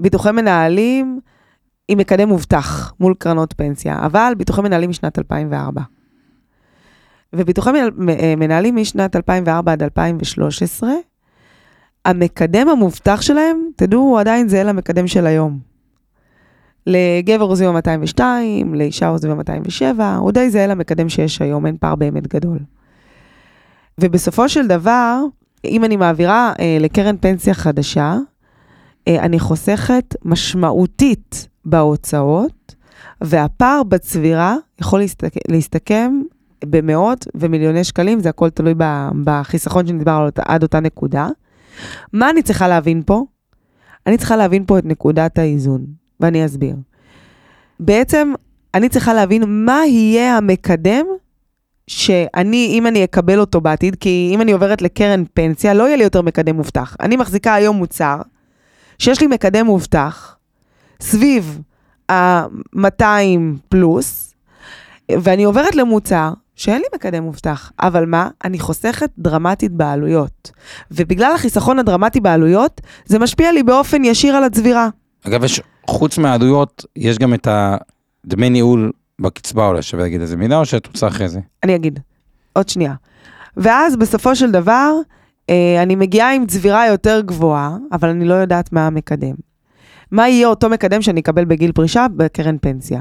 ביטוחי 0.00 0.32
מנהלים 0.32 1.20
עם 1.88 1.98
מקדם 1.98 2.28
מובטח 2.28 2.92
מול 3.00 3.14
קרנות 3.18 3.54
פנסיה, 3.56 3.98
אבל 4.06 4.32
ביטוחי 4.38 4.62
מנהלים 4.62 4.90
משנת 4.90 5.18
2004. 5.18 5.82
וביטוחי 7.32 7.70
אה, 7.70 8.34
מנהלים 8.36 8.76
משנת 8.76 9.16
2004 9.16 9.72
עד 9.72 9.82
2013, 9.82 10.90
המקדם 12.04 12.68
המובטח 12.68 13.20
שלהם, 13.20 13.60
תדעו, 13.76 14.00
הוא 14.00 14.20
עדיין 14.20 14.48
זהה 14.48 14.64
למקדם 14.64 15.06
של 15.06 15.26
היום. 15.26 15.58
לגבר 16.86 17.56
סביב 17.56 17.70
202, 17.70 18.74
לאישה 18.74 19.14
סביב 19.18 19.34
207, 19.34 20.16
הוא 20.16 20.32
די 20.32 20.50
זהה 20.50 20.66
למקדם 20.66 21.08
שיש 21.08 21.42
היום, 21.42 21.66
אין 21.66 21.76
פער 21.80 21.94
באמת 21.94 22.26
גדול. 22.26 22.58
ובסופו 24.00 24.48
של 24.48 24.66
דבר, 24.66 25.20
אם 25.64 25.84
אני 25.84 25.96
מעבירה 25.96 26.52
אה, 26.60 26.76
לקרן 26.80 27.16
פנסיה 27.16 27.54
חדשה, 27.54 28.16
אני 29.18 29.38
חוסכת 29.38 30.14
משמעותית 30.24 31.48
בהוצאות, 31.64 32.74
והפער 33.20 33.82
בצבירה 33.82 34.56
יכול 34.80 35.00
להסתק, 35.00 35.32
להסתכם 35.48 36.20
במאות 36.64 37.26
ומיליוני 37.34 37.84
שקלים, 37.84 38.20
זה 38.20 38.28
הכל 38.28 38.50
תלוי 38.50 38.74
בחיסכון 39.24 39.86
שנדבר 39.86 40.12
על 40.12 40.30
עד 40.38 40.62
אותה 40.62 40.80
נקודה. 40.80 41.28
מה 42.12 42.30
אני 42.30 42.42
צריכה 42.42 42.68
להבין 42.68 43.02
פה? 43.06 43.24
אני 44.06 44.18
צריכה 44.18 44.36
להבין 44.36 44.64
פה 44.66 44.78
את 44.78 44.84
נקודת 44.84 45.38
האיזון, 45.38 45.84
ואני 46.20 46.44
אסביר. 46.44 46.76
בעצם, 47.80 48.32
אני 48.74 48.88
צריכה 48.88 49.14
להבין 49.14 49.42
מה 49.46 49.86
יהיה 49.86 50.36
המקדם 50.36 51.06
שאני, 51.86 52.66
אם 52.70 52.86
אני 52.86 53.04
אקבל 53.04 53.40
אותו 53.40 53.60
בעתיד, 53.60 53.96
כי 53.96 54.30
אם 54.34 54.40
אני 54.40 54.52
עוברת 54.52 54.82
לקרן 54.82 55.24
פנסיה, 55.34 55.74
לא 55.74 55.82
יהיה 55.82 55.96
לי 55.96 56.04
יותר 56.04 56.22
מקדם 56.22 56.56
מובטח. 56.56 56.96
אני 57.00 57.16
מחזיקה 57.16 57.54
היום 57.54 57.76
מוצר 57.76 58.16
שיש 59.00 59.20
לי 59.20 59.26
מקדם 59.26 59.66
מובטח 59.66 60.36
סביב 61.00 61.60
ה-200 62.10 63.04
פלוס, 63.68 64.34
ואני 65.12 65.44
עוברת 65.44 65.74
למוצר 65.74 66.32
שאין 66.54 66.76
לי 66.76 66.86
מקדם 66.94 67.22
מובטח, 67.22 67.72
אבל 67.80 68.06
מה? 68.06 68.28
אני 68.44 68.58
חוסכת 68.58 69.10
דרמטית 69.18 69.72
בעלויות. 69.72 70.50
ובגלל 70.90 71.32
החיסכון 71.34 71.78
הדרמטי 71.78 72.20
בעלויות, 72.20 72.80
זה 73.04 73.18
משפיע 73.18 73.52
לי 73.52 73.62
באופן 73.62 74.04
ישיר 74.04 74.36
על 74.36 74.44
הצבירה. 74.44 74.88
אגב, 75.26 75.44
יש, 75.44 75.60
חוץ 75.86 76.18
מהעלויות, 76.18 76.84
יש 76.96 77.18
גם 77.18 77.34
את 77.34 77.48
הדמי 77.50 78.50
ניהול 78.50 78.92
בקצבה, 79.20 79.66
אולי 79.66 79.82
שווה 79.82 80.02
להגיד 80.02 80.20
איזה 80.20 80.36
מילה, 80.36 80.56
או 80.56 80.64
שאת 80.64 80.86
רוצה 80.86 81.08
אחרי 81.08 81.28
זה? 81.28 81.40
אני 81.62 81.76
אגיד, 81.76 82.00
עוד 82.52 82.68
שנייה. 82.68 82.94
ואז 83.56 83.96
בסופו 83.96 84.36
של 84.36 84.50
דבר, 84.50 84.92
אני 85.82 85.94
מגיעה 85.96 86.34
עם 86.34 86.46
צבירה 86.46 86.86
יותר 86.86 87.20
גבוהה, 87.20 87.76
אבל 87.92 88.08
אני 88.08 88.24
לא 88.24 88.34
יודעת 88.34 88.72
מה 88.72 88.86
המקדם. 88.86 89.34
מה 90.10 90.28
יהיה 90.28 90.48
אותו 90.48 90.68
מקדם 90.68 91.02
שאני 91.02 91.20
אקבל 91.20 91.44
בגיל 91.44 91.72
פרישה 91.72 92.06
בקרן 92.16 92.56
פנסיה. 92.60 93.00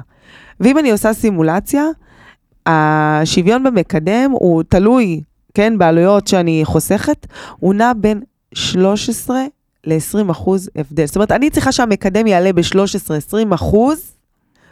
ואם 0.60 0.78
אני 0.78 0.92
עושה 0.92 1.14
סימולציה, 1.14 1.84
השוויון 2.66 3.64
במקדם 3.64 4.32
הוא 4.32 4.64
תלוי, 4.64 5.22
כן, 5.54 5.78
בעלויות 5.78 6.28
שאני 6.28 6.62
חוסכת, 6.64 7.28
הוא 7.58 7.74
נע 7.74 7.92
בין 7.98 8.22
13 8.54 9.42
ל-20 9.86 10.32
אחוז 10.32 10.70
הבדל. 10.76 11.06
זאת 11.06 11.16
אומרת, 11.16 11.32
אני 11.32 11.50
צריכה 11.50 11.72
שהמקדם 11.72 12.28
יעלה 12.28 12.54
ב-13-20 12.54 13.56
אחוז 13.56 14.12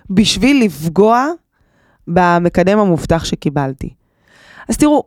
בשביל 0.09 0.65
לפגוע 0.65 1.27
במקדם 2.07 2.79
המובטח 2.79 3.25
שקיבלתי. 3.25 3.89
אז 4.69 4.77
תראו, 4.77 5.03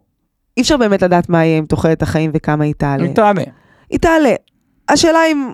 אי 0.57 0.63
אפשר 0.63 0.77
באמת 0.77 1.03
לדעת 1.03 1.29
מה 1.29 1.45
יהיה 1.45 1.59
עם 1.59 1.67
תוחלת 1.67 2.03
החיים 2.03 2.31
וכמה 2.35 2.65
היא 2.65 2.75
תעלה. 2.79 3.05
היא 3.05 3.15
תעלה. 3.15 3.43
היא 3.91 3.99
תעלה. 3.99 4.35
השאלה 4.89 5.19
אם 5.33 5.51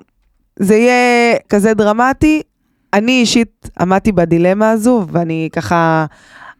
זה 0.58 0.74
יהיה 0.74 1.36
כזה 1.48 1.74
דרמטי, 1.74 2.42
אני 2.92 3.20
אישית 3.20 3.70
עמדתי 3.80 4.12
בדילמה 4.12 4.70
הזו, 4.70 5.04
ואני 5.08 5.48
ככה 5.52 6.06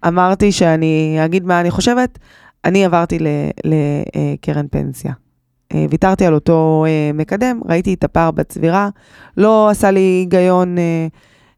אמרתי 0.07 0.53
שאני 0.53 1.19
אגיד 1.25 1.45
מה 1.45 1.61
אני 1.61 1.71
חושבת. 1.71 2.19
אני 2.65 2.85
עברתי 2.85 3.19
לקרן 3.65 4.67
פנסיה. 4.71 5.13
אה, 5.75 5.87
ויתרתי 5.91 6.27
על 6.27 6.35
אותו 6.35 6.85
אה, 6.89 7.11
מקדם, 7.15 7.61
ראיתי 7.69 7.95
את 7.95 8.05
הפער 8.05 8.31
בצבירה, 8.31 8.89
לא 9.37 9.69
עשה 9.69 9.91
לי 9.91 10.01
היגיון 10.01 10.79
אה, 10.79 11.07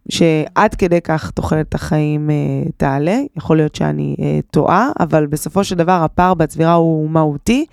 שעד 0.08 0.74
כדי 0.74 1.00
כך 1.00 1.30
תוחלת 1.30 1.74
החיים 1.74 2.30
אה, 2.30 2.36
תעלה, 2.76 3.18
יכול 3.36 3.56
להיות 3.56 3.74
שאני 3.74 4.16
אה, 4.20 4.38
טועה, 4.50 4.90
אבל 5.00 5.26
בסופו 5.26 5.64
של 5.64 5.76
דבר 5.76 6.00
הפער 6.04 6.34
בצבירה 6.34 6.72
הוא 6.72 7.10
מהותי, 7.10 7.66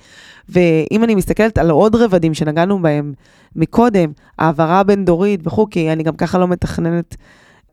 ואם 0.50 1.04
אני 1.04 1.16
מסתכלת 1.16 1.58
על 1.58 1.70
עוד 1.70 1.96
רבדים 1.96 2.34
שנגענו 2.34 2.82
בהם 2.82 3.14
מקודם, 3.56 4.12
העברה 4.40 4.84
בין 4.84 5.06
דורית 5.06 5.48
וכו', 5.48 5.68
כי 5.72 5.92
אני 5.92 6.04
גם 6.04 6.16
ככה 6.16 6.38
לא 6.38 6.48
מתכננת 6.48 7.16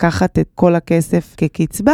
לקחת 0.03 0.39
את 0.39 0.49
כל 0.55 0.75
הכסף 0.75 1.35
כקצבה, 1.37 1.93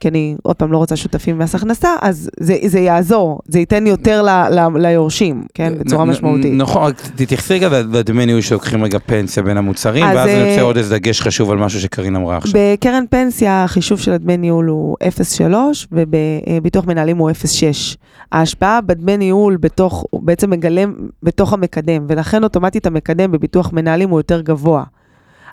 כי 0.00 0.08
אני 0.08 0.36
עוד 0.42 0.56
פעם 0.56 0.72
לא 0.72 0.78
רוצה 0.78 0.96
שותפים 0.96 1.38
במס 1.38 1.54
הכנסה, 1.54 1.88
אז 2.02 2.30
זה, 2.40 2.56
זה 2.66 2.78
יעזור, 2.78 3.40
זה 3.48 3.58
ייתן 3.58 3.86
יותר 3.86 4.22
ל, 4.22 4.28
ל, 4.28 4.78
ליורשים, 4.78 5.44
כן, 5.54 5.72
בצורה 5.78 6.04
נ- 6.04 6.08
משמעותית. 6.08 6.52
נכון, 6.54 6.82
רק 6.82 7.00
תתייחסי 7.16 7.54
רגע 7.54 7.68
לדמי 7.92 8.26
ניהול 8.26 8.40
שלוקחים 8.40 8.84
רגע 8.84 8.98
פנסיה 9.06 9.42
בין 9.42 9.56
המוצרים, 9.56 10.04
אז, 10.04 10.16
ואז 10.16 10.28
אני 10.28 10.42
אה, 10.42 10.50
רוצה 10.50 10.62
עוד 10.62 10.76
איזה 10.76 10.98
דגש 10.98 11.20
חשוב 11.20 11.50
על 11.50 11.58
משהו 11.58 11.80
שקרין 11.80 12.16
אמרה 12.16 12.36
עכשיו. 12.36 12.60
בקרן 12.72 13.04
פנסיה 13.10 13.64
החישוב 13.64 13.98
של 13.98 14.12
הדמי 14.12 14.36
ניהול 14.36 14.66
הוא 14.66 14.96
0.3 15.02 15.54
ובביטוח 15.92 16.84
מנהלים 16.86 17.18
הוא 17.18 17.30
0.6. 17.30 17.96
ההשפעה 18.32 18.80
בדמי 18.80 19.16
ניהול 19.16 19.56
בתוך, 19.56 20.04
הוא 20.10 20.22
בעצם 20.22 20.50
מגלם 20.50 20.94
בתוך 21.22 21.52
המקדם, 21.52 22.04
ולכן 22.08 22.44
אוטומטית 22.44 22.86
המקדם 22.86 23.32
בביטוח 23.32 23.72
מנהלים 23.72 24.10
הוא 24.10 24.18
יותר 24.18 24.40
גבוה. 24.40 24.84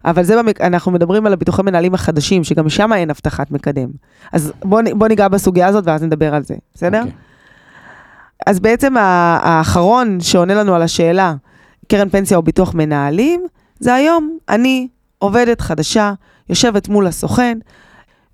אבל 0.06 0.24
זה, 0.24 0.38
במק... 0.38 0.62
אנחנו 0.62 0.92
מדברים 0.92 1.26
על 1.26 1.34
הביטוחי 1.34 1.62
מנהלים 1.62 1.94
החדשים, 1.94 2.44
שגם 2.44 2.70
שם 2.70 2.94
אין 2.94 3.10
הבטחת 3.10 3.52
מקדם. 3.52 3.90
אז 4.34 4.54
בואו 4.64 4.84
בוא 4.96 5.08
ניגע 5.08 5.28
בסוגיה 5.28 5.68
הזאת 5.68 5.84
ואז 5.88 6.04
נדבר 6.04 6.36
על 6.36 6.44
זה, 6.44 6.56
בסדר? 6.76 7.00
אוקיי. 7.00 7.14
אז 8.48 8.60
בעצם 8.60 8.94
האחרון 8.98 10.20
שעונה 10.20 10.54
לנו 10.54 10.76
על 10.76 10.82
השאלה, 10.82 11.34
קרן 11.88 12.10
פנסיה 12.10 12.38
או 12.38 12.42
ביטוח 12.42 12.74
מנהלים, 12.74 13.46
זה 13.80 13.94
היום 13.94 14.38
אני 14.50 14.88
עובדת 15.20 15.62
חדשה, 15.62 16.14
יושבת 16.50 16.88
מול 16.90 17.08
הסוכן, 17.08 17.58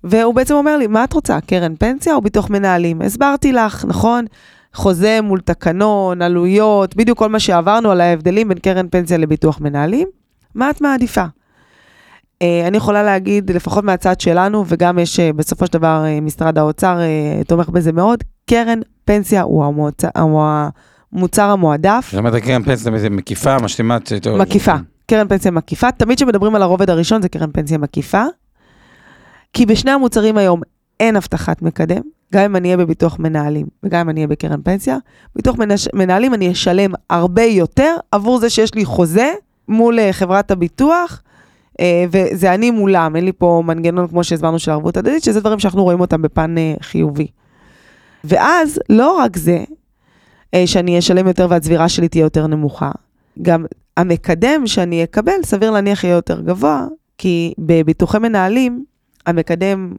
והוא 0.04 0.34
בעצם 0.34 0.54
אומר 0.54 0.76
לי, 0.76 0.86
מה 0.86 1.04
את 1.04 1.12
רוצה, 1.12 1.40
קרן 1.40 1.76
פנסיה 1.76 2.14
או 2.14 2.20
ביטוח 2.20 2.50
מנהלים? 2.50 3.02
הסברתי 3.02 3.52
לך, 3.52 3.84
נכון? 3.88 4.24
חוזה 4.74 5.20
מול 5.22 5.40
תקנון, 5.40 6.22
עלויות, 6.22 6.96
בדיוק 6.96 7.18
כל 7.18 7.28
מה 7.28 7.40
שעברנו 7.40 7.90
על 7.90 8.00
ההבדלים 8.00 8.48
בין 8.48 8.58
קרן 8.58 8.88
פנסיה 8.88 9.18
לביטוח 9.18 9.60
מנהלים. 9.60 10.08
מה 10.54 10.70
את 10.70 10.80
מעדיפה? 10.80 11.24
אה, 12.42 12.66
אני 12.66 12.76
יכולה 12.76 13.02
להגיד, 13.02 13.50
לפחות 13.50 13.84
מהצד 13.84 14.20
שלנו, 14.20 14.64
וגם 14.68 14.98
יש 14.98 15.20
אה, 15.20 15.32
בסופו 15.32 15.66
של 15.66 15.72
דבר 15.72 16.04
אה, 16.06 16.20
משרד 16.20 16.58
האוצר 16.58 16.98
תומך 17.46 17.68
בזה 17.68 17.92
מאוד, 17.92 18.24
קרן 18.50 18.80
פנסיה 19.04 19.42
הוא 19.42 19.64
המוצר, 19.64 20.08
הוא 20.20 20.42
המוצר 21.12 21.50
המועדף. 21.50 22.08
זאת 22.10 22.18
אומרת, 22.18 22.42
קרן 22.42 22.62
פנסיה 22.62 22.98
זה 22.98 23.10
מקיפה, 23.10 23.58
משלימה... 23.58 23.98
מקיפה, 24.38 24.74
קרן 25.06 25.28
פנסיה 25.28 25.50
מקיפה. 25.50 25.92
תמיד 25.92 26.16
כשמדברים 26.16 26.54
על 26.54 26.62
הרובד 26.62 26.90
הראשון 26.90 27.22
זה 27.22 27.28
קרן 27.28 27.50
פנסיה 27.52 27.78
מקיפה. 27.78 28.24
כי 29.52 29.66
בשני 29.66 29.90
המוצרים 29.90 30.36
היום 30.38 30.60
אין 31.00 31.16
הבטחת 31.16 31.62
מקדם, 31.62 32.00
גם 32.34 32.42
אם 32.44 32.56
אני 32.56 32.68
אהיה 32.68 32.76
בביטוח 32.76 33.18
מנהלים 33.18 33.66
וגם 33.82 34.00
אם 34.00 34.10
אני 34.10 34.20
אהיה 34.20 34.28
בקרן 34.28 34.62
פנסיה. 34.62 34.96
ביטוח 35.36 35.56
מנהלים 35.94 36.34
אני 36.34 36.52
אשלם 36.52 36.90
הרבה 37.10 37.42
יותר 37.42 37.96
עבור 38.12 38.40
זה 38.40 38.50
שיש 38.50 38.74
לי 38.74 38.84
חוזה 38.84 39.32
מול 39.68 39.98
חברת 40.12 40.50
הביטוח, 40.50 41.22
וזה 42.10 42.54
אני 42.54 42.70
מולם, 42.70 43.16
אין 43.16 43.24
לי 43.24 43.32
פה 43.32 43.62
מנגנון 43.66 44.08
כמו 44.08 44.24
שהסברנו 44.24 44.58
של 44.58 44.70
ערבות 44.70 44.96
הדדית, 44.96 45.22
שזה 45.22 45.40
דברים 45.40 45.58
שאנחנו 45.58 45.84
רואים 45.84 46.00
אותם 46.00 46.22
בפן 46.22 46.58
אה, 46.58 46.74
חיובי. 46.82 47.26
ואז, 48.24 48.80
לא 48.88 49.18
רק 49.18 49.36
זה, 49.36 49.58
אה, 50.54 50.66
שאני 50.66 50.98
אשלם 50.98 51.26
יותר 51.26 51.46
והצבירה 51.50 51.88
שלי 51.88 52.08
תהיה 52.08 52.22
יותר 52.22 52.46
נמוכה, 52.46 52.90
גם 53.42 53.64
המקדם 53.96 54.66
שאני 54.66 55.04
אקבל, 55.04 55.32
סביר 55.44 55.70
להניח 55.70 56.04
יהיה 56.04 56.14
יותר 56.14 56.40
גבוה, 56.40 56.86
כי 57.18 57.54
בביטוחי 57.58 58.18
מנהלים, 58.18 58.84
המקדם, 59.26 59.94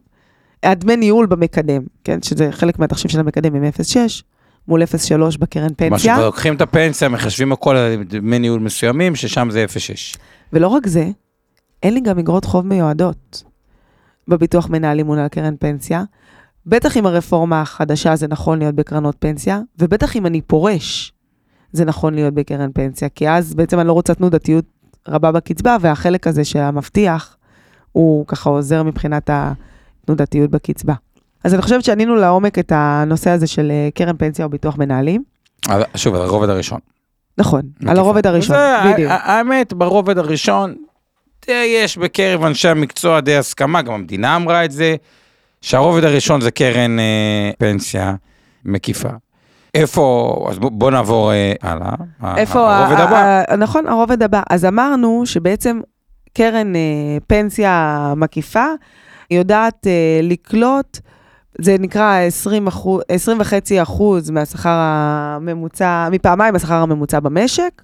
הדמי 0.63 0.95
ניהול 0.95 1.25
במקדם, 1.25 1.81
כן, 2.03 2.21
שזה 2.21 2.51
חלק 2.51 2.79
מהתחשיב 2.79 3.11
של 3.11 3.19
המקדם 3.19 3.55
הם 3.55 3.63
0.6, 3.63 3.97
מול 4.67 4.83
0.3 4.83 5.37
בקרן 5.39 5.73
פנסיה. 5.77 6.13
שכבר 6.13 6.25
לוקחים 6.25 6.55
את 6.55 6.61
הפנסיה, 6.61 7.09
מחשבים 7.09 7.51
הכל 7.51 7.75
על 7.75 8.03
דמי 8.03 8.39
ניהול 8.39 8.59
מסוימים, 8.59 9.15
ששם 9.15 9.47
זה 9.51 9.65
0.6. 9.65 10.17
ולא 10.53 10.67
רק 10.67 10.87
זה, 10.87 11.09
אין 11.83 11.93
לי 11.93 11.99
גם 11.99 12.19
אגרות 12.19 12.45
חוב 12.45 12.65
מיועדות 12.65 13.43
בביטוח 14.27 14.69
מנהלים 14.69 15.05
מול 15.05 15.19
הקרן 15.19 15.55
פנסיה. 15.59 16.03
בטח 16.65 16.97
עם 16.97 17.05
הרפורמה 17.05 17.61
החדשה 17.61 18.15
זה 18.15 18.27
נכון 18.27 18.59
להיות 18.59 18.75
בקרנות 18.75 19.15
פנסיה, 19.19 19.61
ובטח 19.79 20.15
אם 20.15 20.25
אני 20.25 20.41
פורש, 20.41 21.13
זה 21.71 21.85
נכון 21.85 22.13
להיות 22.13 22.33
בקרן 22.33 22.71
פנסיה, 22.73 23.09
כי 23.09 23.29
אז 23.29 23.53
בעצם 23.53 23.79
אני 23.79 23.87
לא 23.87 23.93
רוצה 23.93 24.13
תנודתיות 24.13 24.65
רבה 25.07 25.31
בקצבה, 25.31 25.77
והחלק 25.81 26.27
הזה 26.27 26.43
שהמבטיח, 26.43 27.37
הוא 27.91 28.25
ככה 28.27 28.49
עוזר 28.49 28.83
מבחינת 28.83 29.29
התנודתיות 29.33 30.51
בקצבה. 30.51 30.93
אז 31.43 31.53
אני 31.53 31.61
חושבת 31.61 31.83
שענינו 31.83 32.15
לעומק 32.15 32.59
את 32.59 32.71
הנושא 32.75 33.29
הזה 33.29 33.47
של 33.47 33.71
אה, 33.71 33.89
קרן 33.95 34.17
פנסיה 34.17 34.45
או 34.45 34.49
ביטוח 34.49 34.77
מנהלים. 34.77 35.23
שוב, 35.95 36.15
על 36.15 36.21
הרובד 36.21 36.49
הראשון. 36.49 36.79
נכון, 37.37 37.61
על 37.87 37.97
הרובד 37.97 38.27
הראשון, 38.27 38.55
בדיוק. 38.93 39.11
האמת, 39.13 39.73
ברובד 39.73 40.17
הראשון, 40.17 40.75
יש 41.47 41.97
בקרב 41.97 42.43
אנשי 42.43 42.67
המקצוע 42.67 43.19
די 43.19 43.35
הסכמה, 43.37 43.81
גם 43.81 43.93
המדינה 43.93 44.35
אמרה 44.35 44.65
את 44.65 44.71
זה, 44.71 44.95
שהרובד 45.61 46.03
הראשון 46.03 46.41
זה 46.41 46.51
קרן 46.51 46.99
אה, 46.99 47.51
פנסיה 47.57 48.13
מקיפה. 48.65 49.09
איפה, 49.75 50.35
אז 50.49 50.59
בוא, 50.59 50.91
נעבור 50.91 51.31
אה, 51.31 51.53
הלאה. 51.61 51.91
איפה 52.37 52.75
הרובד 52.75 52.99
ה- 52.99 53.03
הבא? 53.03 53.43
ה- 53.47 53.55
נכון, 53.55 53.87
הרובד 53.87 54.23
הבא. 54.23 54.41
אז 54.49 54.65
אמרנו 54.65 55.21
שבעצם 55.25 55.81
קרן 56.33 56.75
אה, 56.75 56.81
פנסיה 57.27 57.97
מקיפה 58.17 58.65
יודעת 59.31 59.87
אה, 59.87 60.19
לקלוט, 60.23 60.99
זה 61.61 61.75
נקרא 61.79 62.19
20 62.27 62.67
אחוז, 62.67 63.01
20 63.09 63.37
אחוז 63.81 64.29
מהשכר 64.29 64.77
הממוצע, 64.79 66.07
מפעמיים 66.11 66.55
השכר 66.55 66.73
הממוצע 66.73 67.19
במשק. 67.19 67.81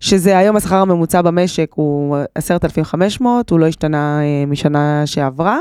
שזה 0.00 0.38
היום 0.38 0.56
השכר 0.56 0.76
הממוצע 0.76 1.22
במשק 1.22 1.70
הוא 1.74 2.16
10,500, 2.34 3.50
הוא 3.50 3.58
לא 3.58 3.66
השתנה 3.66 4.20
אה, 4.20 4.46
משנה 4.46 5.02
שעברה. 5.06 5.58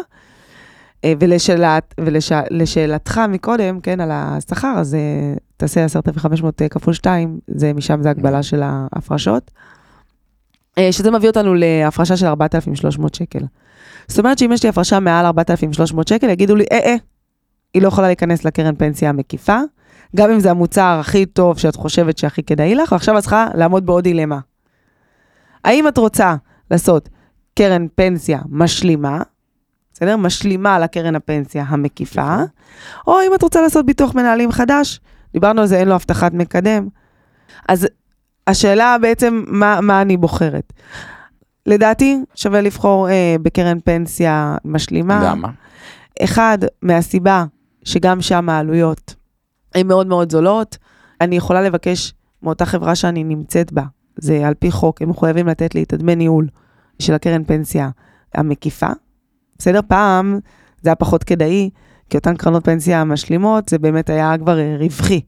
אה, 1.03 1.13
ולשאלת, 1.19 1.93
ולשאלתך 1.99 3.21
מקודם, 3.29 3.79
כן, 3.79 3.99
על 3.99 4.09
השכר, 4.13 4.73
אז 4.77 4.95
אה, 4.95 5.33
תעשה 5.57 5.85
10,500 5.85 6.61
כפול 6.69 6.93
2, 6.93 7.39
זה, 7.47 7.73
משם 7.73 8.01
זה 8.01 8.09
הגבלה 8.09 8.43
של 8.43 8.61
ההפרשות. 8.63 9.51
שזה 10.91 11.11
מביא 11.11 11.29
אותנו 11.29 11.53
להפרשה 11.53 12.17
של 12.17 12.25
4,300 12.25 13.15
שקל. 13.15 13.39
זאת 14.07 14.19
אומרת 14.19 14.37
שאם 14.37 14.51
יש 14.51 14.63
לי 14.63 14.69
הפרשה 14.69 14.99
מעל 14.99 15.25
4,300 15.25 16.07
שקל, 16.07 16.29
יגידו 16.29 16.55
לי, 16.55 16.65
אה, 16.71 16.79
אה, 16.85 16.95
היא 17.73 17.81
לא 17.81 17.87
יכולה 17.87 18.07
להיכנס 18.07 18.45
לקרן 18.45 18.75
פנסיה 18.75 19.09
המקיפה, 19.09 19.59
גם 20.15 20.31
אם 20.31 20.39
זה 20.39 20.51
המוצר 20.51 20.97
הכי 20.99 21.25
טוב 21.25 21.57
שאת 21.57 21.75
חושבת 21.75 22.17
שהכי 22.17 22.43
כדאי 22.43 22.75
לך, 22.75 22.91
ועכשיו 22.91 23.17
את 23.17 23.21
צריכה 23.21 23.47
לעמוד 23.53 23.85
בעוד 23.85 24.03
דילמה. 24.03 24.39
האם 25.63 25.87
את 25.87 25.97
רוצה 25.97 26.35
לעשות 26.71 27.09
קרן 27.55 27.87
פנסיה 27.95 28.39
משלימה, 28.49 29.21
בסדר? 29.93 30.17
משלימה 30.17 30.79
לקרן 30.79 31.15
הפנסיה 31.15 31.65
המקיפה, 31.67 32.37
או 33.07 33.21
אם 33.27 33.35
את 33.35 33.43
רוצה 33.43 33.61
לעשות 33.61 33.85
ביטוח 33.85 34.15
מנהלים 34.15 34.51
חדש, 34.51 34.99
דיברנו 35.33 35.61
על 35.61 35.67
זה, 35.67 35.77
אין 35.77 35.87
לו 35.87 35.95
הבטחת 35.95 36.33
מקדם. 36.33 36.87
אז 37.69 37.87
השאלה 38.47 38.97
בעצם, 39.01 39.43
מה, 39.47 39.81
מה 39.81 40.01
אני 40.01 40.17
בוחרת? 40.17 40.73
לדעתי, 41.65 42.17
שווה 42.35 42.61
לבחור 42.61 43.09
אה, 43.09 43.35
בקרן 43.41 43.79
פנסיה 43.79 44.57
משלימה. 44.65 45.29
למה? 45.31 45.49
אחד, 46.23 46.57
מהסיבה 46.81 47.45
שגם 47.83 48.21
שם 48.21 48.49
העלויות 48.49 49.15
הן 49.75 49.87
מאוד 49.87 50.07
מאוד 50.07 50.31
זולות. 50.31 50.77
אני 51.21 51.35
יכולה 51.35 51.61
לבקש 51.61 52.13
מאותה 52.43 52.65
חברה 52.65 52.95
שאני 52.95 53.23
נמצאת 53.23 53.73
בה, 53.73 53.83
זה 54.17 54.47
על 54.47 54.53
פי 54.53 54.71
חוק, 54.71 55.01
הם 55.01 55.09
מחויבים 55.09 55.47
לתת 55.47 55.75
לי 55.75 55.83
את 55.83 55.93
הדמי 55.93 56.15
ניהול 56.15 56.47
של 56.99 57.13
הקרן 57.13 57.43
פנסיה 57.43 57.89
המקיפה. 58.33 58.89
בסדר? 59.57 59.79
פעם 59.87 60.39
זה 60.81 60.89
היה 60.89 60.95
פחות 60.95 61.23
כדאי, 61.23 61.69
כי 62.09 62.17
אותן 62.17 62.35
קרנות 62.35 62.65
פנסיה 62.65 63.03
משלימות, 63.03 63.69
זה 63.69 63.79
באמת 63.79 64.09
היה 64.09 64.37
כבר 64.37 64.59
אה, 64.59 64.75
רווחי. 64.79 65.21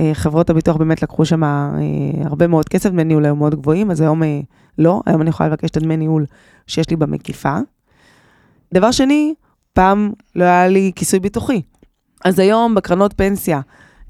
אה, 0.00 0.10
חברות 0.14 0.50
הביטוח 0.50 0.76
באמת 0.76 1.02
לקחו 1.02 1.24
שם 1.24 1.44
אה, 1.44 1.80
הרבה 2.24 2.46
מאוד 2.46 2.68
כסף, 2.68 2.90
דמי 2.90 3.04
ניהול 3.04 3.24
היו 3.24 3.36
מאוד 3.36 3.54
גבוהים, 3.54 3.90
אז 3.90 4.00
היום 4.00 4.22
לא, 4.78 5.00
היום 5.06 5.22
אני 5.22 5.30
יכולה 5.30 5.48
לבקש 5.48 5.70
את 5.70 5.76
הדמי 5.76 5.96
ניהול 5.96 6.26
שיש 6.66 6.90
לי 6.90 6.96
במקיפה. 6.96 7.58
דבר 8.74 8.90
שני, 8.90 9.34
פעם 9.72 10.12
לא 10.34 10.44
היה 10.44 10.68
לי 10.68 10.92
כיסוי 10.94 11.20
ביטוחי. 11.20 11.62
אז 12.24 12.38
היום 12.38 12.74
בקרנות 12.74 13.12
פנסיה 13.16 13.60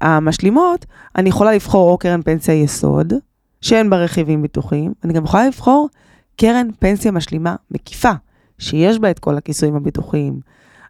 המשלימות, 0.01 0.85
אני 1.15 1.29
יכולה 1.29 1.53
לבחור 1.53 1.91
או 1.91 1.97
קרן 1.97 2.21
פנסיה 2.21 2.53
יסוד, 2.53 3.13
שאין 3.61 3.89
בה 3.89 3.97
רכיבים 3.97 4.41
ביטוחיים, 4.41 4.93
אני 5.03 5.13
גם 5.13 5.23
יכולה 5.23 5.47
לבחור 5.47 5.89
קרן 6.35 6.67
פנסיה 6.79 7.11
משלימה 7.11 7.55
מקיפה, 7.71 8.11
שיש 8.59 8.99
בה 8.99 9.11
את 9.11 9.19
כל 9.19 9.37
הכיסויים 9.37 9.75
הביטוחיים. 9.75 10.39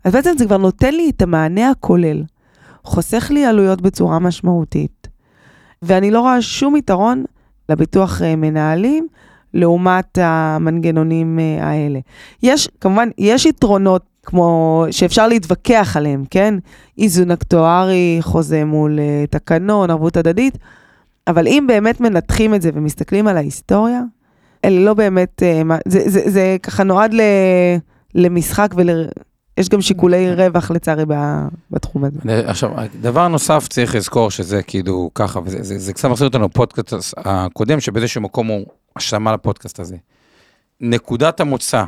אז 0.04 0.14
בעצם 0.14 0.32
זה 0.38 0.46
כבר 0.46 0.58
נותן 0.58 0.94
לי 0.94 1.10
את 1.10 1.22
המענה 1.22 1.70
הכולל, 1.70 2.24
חוסך 2.84 3.32
לי 3.32 3.46
עלויות 3.46 3.82
בצורה 3.82 4.20
משמעותית, 4.20 5.08
ואני 5.82 6.12
לא 6.12 6.20
רואה 6.20 6.42
שום 6.42 6.76
יתרון 6.76 7.24
לביטוח 7.70 8.22
אה, 8.22 8.36
מנהלים 8.36 9.08
לעומת 9.54 10.18
המנגנונים 10.22 11.40
אה, 11.40 11.68
האלה. 11.68 12.00
יש, 12.44 12.70
כמובן, 12.82 13.10
יש 13.18 13.46
יתרונות 13.46 14.06
כמו 14.26 14.86
שאפשר 14.92 15.28
להתווכח 15.28 15.98
עליהם, 15.98 16.24
כן? 16.30 16.56
איזון 16.98 17.32
אקטוארי, 17.32 18.18
חוזה 18.22 18.66
מול 18.66 19.00
uh, 19.00 19.32
תקנון, 19.32 19.90
ערבות 19.90 20.18
הדדית, 20.18 20.58
אבל 21.28 21.48
אם 21.48 21.66
באמת 21.68 22.02
מנתחים 22.02 22.56
את 22.56 22.62
זה 22.62 22.70
ומסתכלים 22.74 23.28
על 23.28 23.38
ההיסטוריה, 23.38 24.02
אלה 24.66 24.80
לא 24.80 24.94
באמת, 24.94 25.44
uh, 25.44 25.74
זה, 25.88 26.10
זה, 26.10 26.22
זה 26.26 26.58
ככה 26.64 26.84
נועד 26.84 27.14
ל, 27.14 27.22
למשחק 28.16 28.74
ול... 28.76 28.90
יש 29.58 29.70
גם 29.70 29.82
שיקולי 29.82 30.32
אוקיי. 30.32 30.48
רווח 30.48 30.72
לצערי 30.72 31.04
בתחום 31.72 32.04
הזה. 32.04 32.20
עכשיו, 32.46 32.72
דבר 33.02 33.28
נוסף 33.28 33.68
צריך 33.68 33.96
לזכור 33.96 34.32
שזה 34.32 34.64
כאילו 34.64 35.12
ככה, 35.16 35.40
וזה 35.46 35.64
זה, 35.64 35.80
זה 35.80 35.94
קצת 35.94 36.10
מחזיר 36.10 36.28
אותנו 36.28 36.46
לפודקאסט 36.46 37.14
הקודם, 37.18 37.80
שבאיזשהו 37.80 38.22
מקום 38.22 38.48
הוא 38.48 38.66
השלמה 38.96 39.34
לפודקאסט 39.34 39.80
הזה. 39.80 39.96
נקודת 40.82 41.40
המוצא 41.40 41.84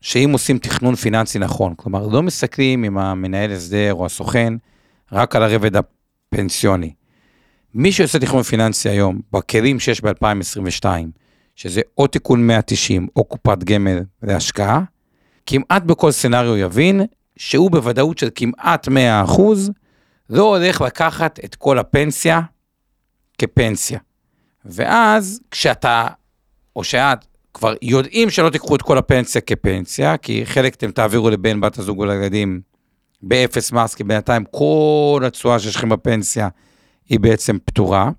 שאם 0.00 0.30
עושים 0.32 0.58
תכנון 0.58 0.94
פיננסי 0.94 1.38
נכון, 1.38 1.74
כלומר, 1.76 2.06
לא 2.06 2.22
מסתכלים 2.22 2.84
עם 2.84 2.98
המנהל 2.98 3.52
הסדר 3.52 3.94
או 3.94 4.06
הסוכן 4.06 4.54
רק 5.12 5.36
על 5.36 5.42
הרבד 5.42 5.72
הפנסיוני. 5.76 6.94
מי 7.74 7.92
שעושה 7.92 8.18
תכנון 8.18 8.42
פיננסי 8.42 8.88
היום, 8.88 9.20
בכלים 9.32 9.80
שיש 9.80 10.00
ב-2022, 10.00 10.84
שזה 11.56 11.80
או 11.98 12.06
תיקון 12.06 12.46
190 12.46 13.08
או 13.16 13.24
קופת 13.24 13.64
גמל 13.64 14.00
להשקעה, 14.22 14.82
כמעט 15.46 15.82
בכל 15.82 16.10
סצנריו 16.10 16.56
יבין 16.56 17.00
שהוא 17.36 17.70
בוודאות 17.70 18.18
של 18.18 18.28
כמעט 18.34 18.88
100% 18.88 18.90
לא 20.30 20.56
הולך 20.56 20.80
לקחת 20.80 21.40
את 21.44 21.54
כל 21.54 21.78
הפנסיה 21.78 22.40
כפנסיה. 23.38 23.98
ואז 24.64 25.40
כשאתה 25.50 26.06
או 26.76 26.84
שאת 26.84 27.26
כבר 27.60 27.74
יודעים 27.82 28.30
שלא 28.30 28.50
תיקחו 28.50 28.76
את 28.76 28.82
כל 28.82 28.98
הפנסיה 28.98 29.40
כפנסיה, 29.40 30.16
כי 30.16 30.46
חלק 30.46 30.74
אתם 30.74 30.90
תעבירו 30.90 31.30
לבן, 31.30 31.60
בת 31.60 31.78
הזוג 31.78 31.98
או 31.98 32.04
לילדים 32.04 32.60
באפס 33.22 33.72
מס, 33.72 33.94
כי 33.94 34.04
בינתיים 34.04 34.44
כל 34.50 35.22
התשואה 35.26 35.58
שיש 35.58 35.76
לכם 35.76 35.88
בפנסיה 35.88 36.48
היא 37.08 37.20
בעצם 37.20 37.58
פטורה. 37.64 38.10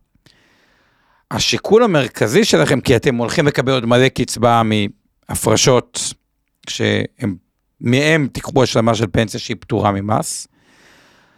השיקול 1.32 1.84
המרכזי 1.84 2.46
שלכם, 2.46 2.82
כי 2.82 2.96
אתם 2.96 3.16
הולכים 3.16 3.48
לקבל 3.48 3.72
עוד 3.72 3.86
מלא 3.86 4.08
קצבה 4.08 4.62
מהפרשות 4.64 6.14
שהם, 6.70 7.36
מהם 7.82 8.28
תיקחו 8.34 8.64
השלמה 8.64 8.96
של 8.96 9.06
פנסיה 9.12 9.40
שהיא 9.40 9.58
פטורה 9.60 9.92
ממס. 9.92 10.48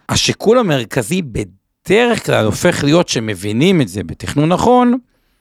השיקול 0.10 0.58
המרכזי 0.58 1.22
בדרך 1.22 2.26
כלל 2.26 2.46
הופך 2.46 2.84
להיות 2.84 3.10
שמבינים 3.10 3.82
את 3.82 3.88
זה 3.88 4.04
בתכנון 4.04 4.50
נכון, 4.50 4.98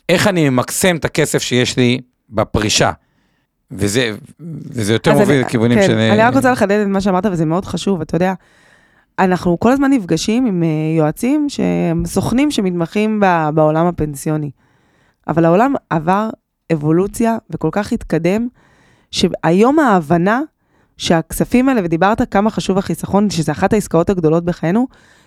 איך 0.09 0.27
אני 0.27 0.49
ממקסם 0.49 0.97
את 0.97 1.05
הכסף 1.05 1.43
שיש 1.43 1.77
לי 1.77 1.99
בפרישה. 2.33 2.93
וזה, 3.71 4.17
וזה 4.71 4.93
יותר 4.93 5.19
מוביל 5.19 5.41
לכיוונים 5.41 5.79
כן, 5.79 5.87
של... 5.87 5.99
אני 5.99 6.23
רק 6.23 6.35
רוצה 6.35 6.53
לחדד 6.53 6.81
את 6.81 6.87
מה 6.87 7.01
שאמרת, 7.01 7.27
וזה 7.27 7.45
מאוד 7.45 7.65
חשוב, 7.65 8.01
אתה 8.01 8.17
יודע. 8.17 8.35
אנחנו 9.19 9.61
כל 9.61 9.73
הזמן 9.73 9.91
נפגשים 9.91 10.47
עם 10.47 10.63
אה, 10.63 10.69
יועצים 10.97 11.49
שהם 11.49 12.03
סוכנים 12.07 12.51
שמתמחים 12.51 13.23
בעולם 13.55 13.87
הפנסיוני. 13.87 14.51
אבל 15.29 15.45
העולם 15.45 15.75
עבר 15.91 16.31
אבולוציה 16.73 17.37
וכל 17.51 17.69
כך 17.73 17.93
התקדם, 17.93 18.49
שהיום 19.11 19.79
ההבנה 19.79 20.41
שהכספים 20.97 21.69
האלה, 21.69 21.81
ודיברת 21.85 22.33
כמה 22.33 22.51
חשוב 22.51 22.79
החיסכון, 22.79 23.31
שזה 23.31 23.53
אחת 23.53 23.73
העסקאות 23.73 24.11
הגדולות 24.11 24.45
בחיינו, 24.45 24.87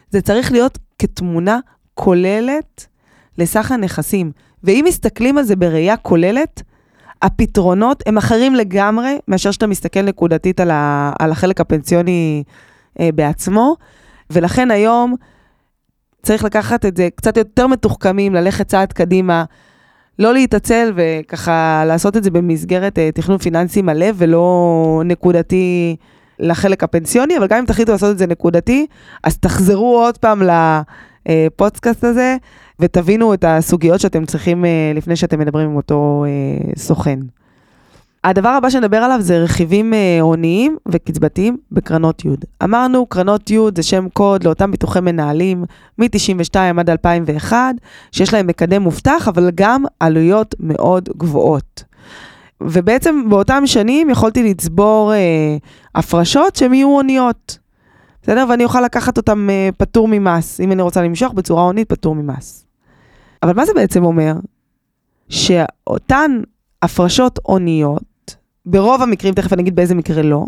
זה 0.10 0.22
צריך 0.22 0.52
להיות 0.52 0.78
כתמונה 1.00 1.60
כוללת 1.94 2.88
לסך 3.38 3.72
הנכסים. 3.72 4.32
ואם 4.64 4.86
מסתכלים 4.88 5.38
על 5.38 5.44
זה 5.44 5.56
בראייה 5.56 5.98
כוללת, 5.98 6.64
הפתרונות 7.22 8.04
הם 8.06 8.18
אחרים 8.18 8.56
לגמרי 8.56 9.18
מאשר 9.28 9.52
שאתה 9.52 9.68
מסתכל 9.68 10.02
נקודתית 10.02 10.60
על, 10.60 10.72
ה, 10.72 11.12
על 11.20 11.32
החלק 11.32 11.62
הפנסיוני 11.62 12.44
אה, 13.00 13.10
בעצמו, 13.16 13.76
ולכן 14.30 14.72
היום 14.72 15.16
צריך 16.24 16.44
לקחת 16.44 16.86
את 16.86 16.98
זה 16.98 17.10
קצת 17.16 17.38
יותר 17.38 17.68
מתוחכמים, 17.68 18.34
ללכת 18.34 18.68
צעד 18.68 18.94
קדימה, 18.94 19.44
לא 20.20 20.34
להתעצל 20.34 20.94
וככה 20.96 21.84
לעשות 21.88 22.18
את 22.18 22.24
זה 22.24 22.32
במסגרת 22.32 23.00
אה, 23.00 23.10
תכנון 23.12 23.38
פיננסי 23.38 23.82
מלא 23.82 24.08
ולא 24.16 25.02
נקודתי 25.06 25.96
לחלק 26.40 26.84
הפנסיוני, 26.84 27.38
אבל 27.38 27.48
גם 27.48 27.58
אם 27.58 27.66
תחליטו 27.66 27.92
לעשות 27.92 28.12
את 28.12 28.18
זה 28.18 28.28
נקודתי, 28.28 28.86
אז 29.24 29.38
תחזרו 29.38 29.98
עוד 30.00 30.18
פעם 30.18 30.42
לפודקאסט 31.26 32.04
הזה 32.04 32.38
ותבינו 32.80 33.34
את 33.34 33.46
הסוגיות 33.48 34.00
שאתם 34.00 34.26
צריכים 34.26 34.66
אה, 34.66 34.92
לפני 34.96 35.16
שאתם 35.16 35.40
מדברים 35.40 35.70
עם 35.70 35.76
אותו 35.76 36.26
אה, 36.28 36.72
סוכן. 36.78 37.20
הדבר 38.26 38.50
הבא 38.50 38.70
שנדבר 38.70 38.98
עליו 38.98 39.22
זה 39.22 39.38
רכיבים 39.38 39.94
אה, 39.94 40.18
הוניים 40.22 40.78
וקצבתיים 40.88 41.58
בקרנות 41.72 42.26
י'. 42.26 42.30
אמרנו, 42.64 43.06
קרנות 43.06 43.50
י' 43.50 43.58
זה 43.76 43.84
שם 43.84 44.08
קוד 44.14 44.44
לאותם 44.44 44.72
ביטוחי 44.72 45.00
מנהלים 45.00 45.64
מ-92 45.98 46.56
עד 46.80 46.90
2001, 46.90 47.76
שיש 48.12 48.34
להם 48.34 48.48
מקדם 48.48 48.82
מובטח, 48.82 49.28
אבל 49.28 49.52
גם 49.56 49.84
עלויות 50.00 50.56
מאוד 50.60 51.10
גבוהות. 51.18 51.84
ובעצם 52.62 53.30
באותם 53.30 53.64
שנים 53.66 54.10
יכולתי 54.10 54.44
לצבור 54.44 55.14
אה, 55.14 55.58
הפרשות 55.96 56.56
שהן 56.56 56.74
יהיו 56.74 56.88
הוניות. 56.88 57.58
בסדר? 58.24 58.46
ואני 58.50 58.64
אוכל 58.64 58.82
לקחת 58.82 59.18
אותן 59.18 59.50
אה, 59.50 59.70
פטור 59.78 60.08
ממס. 60.08 60.60
אם 60.60 60.72
אני 60.72 60.82
רוצה 60.82 61.02
למשוך 61.02 61.34
בצורה 61.34 61.64
הונית, 61.64 61.90
פטור 61.90 62.16
ממס. 62.16 62.65
אבל 63.44 63.54
מה 63.54 63.66
זה 63.66 63.72
בעצם 63.76 64.04
אומר? 64.04 64.34
שאותן 65.30 66.42
הפרשות 66.82 67.40
הוניות, 67.44 68.36
ברוב 68.66 69.02
המקרים, 69.02 69.34
תכף 69.34 69.54
אני 69.54 69.62
אגיד 69.62 69.76
באיזה 69.76 69.96
מקרה 69.96 70.22
לא, 70.22 70.46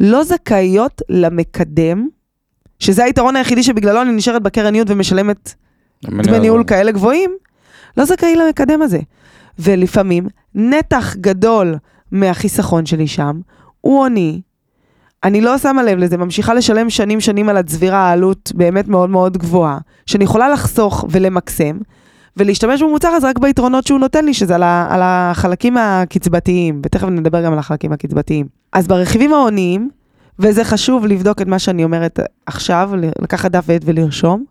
לא 0.00 0.24
זכאיות 0.24 1.02
למקדם, 1.08 2.08
שזה 2.78 3.04
היתרון 3.04 3.36
היחידי 3.36 3.62
שבגללו 3.62 4.02
אני 4.02 4.12
נשארת 4.12 4.42
בקרן 4.42 4.74
י' 4.74 4.82
ומשלמת 4.86 5.54
דמי 6.04 6.38
ניהול 6.38 6.64
כאלה 6.64 6.92
גבוהים, 6.92 7.30
לא 7.96 8.04
זכאי 8.04 8.36
למקדם 8.36 8.82
הזה. 8.82 8.98
ולפעמים 9.58 10.26
נתח 10.54 11.16
גדול 11.20 11.74
מהחיסכון 12.12 12.86
שלי 12.86 13.06
שם 13.06 13.40
הוא 13.80 13.98
הוני. 13.98 14.40
אני 15.24 15.40
לא 15.40 15.58
שמה 15.58 15.82
לב 15.82 15.98
לזה, 15.98 16.16
ממשיכה 16.16 16.54
לשלם 16.54 16.90
שנים 16.90 17.20
שנים 17.20 17.48
על 17.48 17.56
הצבירה, 17.56 17.98
העלות 17.98 18.52
באמת 18.54 18.88
מאוד 18.88 19.10
מאוד 19.10 19.38
גבוהה, 19.38 19.78
שאני 20.06 20.24
יכולה 20.24 20.48
לחסוך 20.48 21.04
ולמקסם, 21.10 21.78
ולהשתמש 22.36 22.82
במוצר 22.82 23.08
הזה 23.08 23.28
רק 23.28 23.38
ביתרונות 23.38 23.86
שהוא 23.86 24.00
נותן 24.00 24.24
לי, 24.24 24.34
שזה 24.34 24.54
על, 24.54 24.62
ה, 24.62 24.86
על 24.90 25.00
החלקים 25.02 25.76
הקצבתיים, 25.76 26.80
ותכף 26.84 27.08
נדבר 27.08 27.44
גם 27.44 27.52
על 27.52 27.58
החלקים 27.58 27.92
הקצבתיים. 27.92 28.46
אז 28.72 28.88
ברכיבים 28.88 29.32
ההוניים, 29.32 29.90
וזה 30.38 30.64
חשוב 30.64 31.06
לבדוק 31.06 31.42
את 31.42 31.46
מה 31.46 31.58
שאני 31.58 31.84
אומרת 31.84 32.20
עכשיו, 32.46 32.90
לקחת 33.22 33.50
דף 33.50 33.64
ועט 33.66 33.82
ולרשום, 33.84 34.44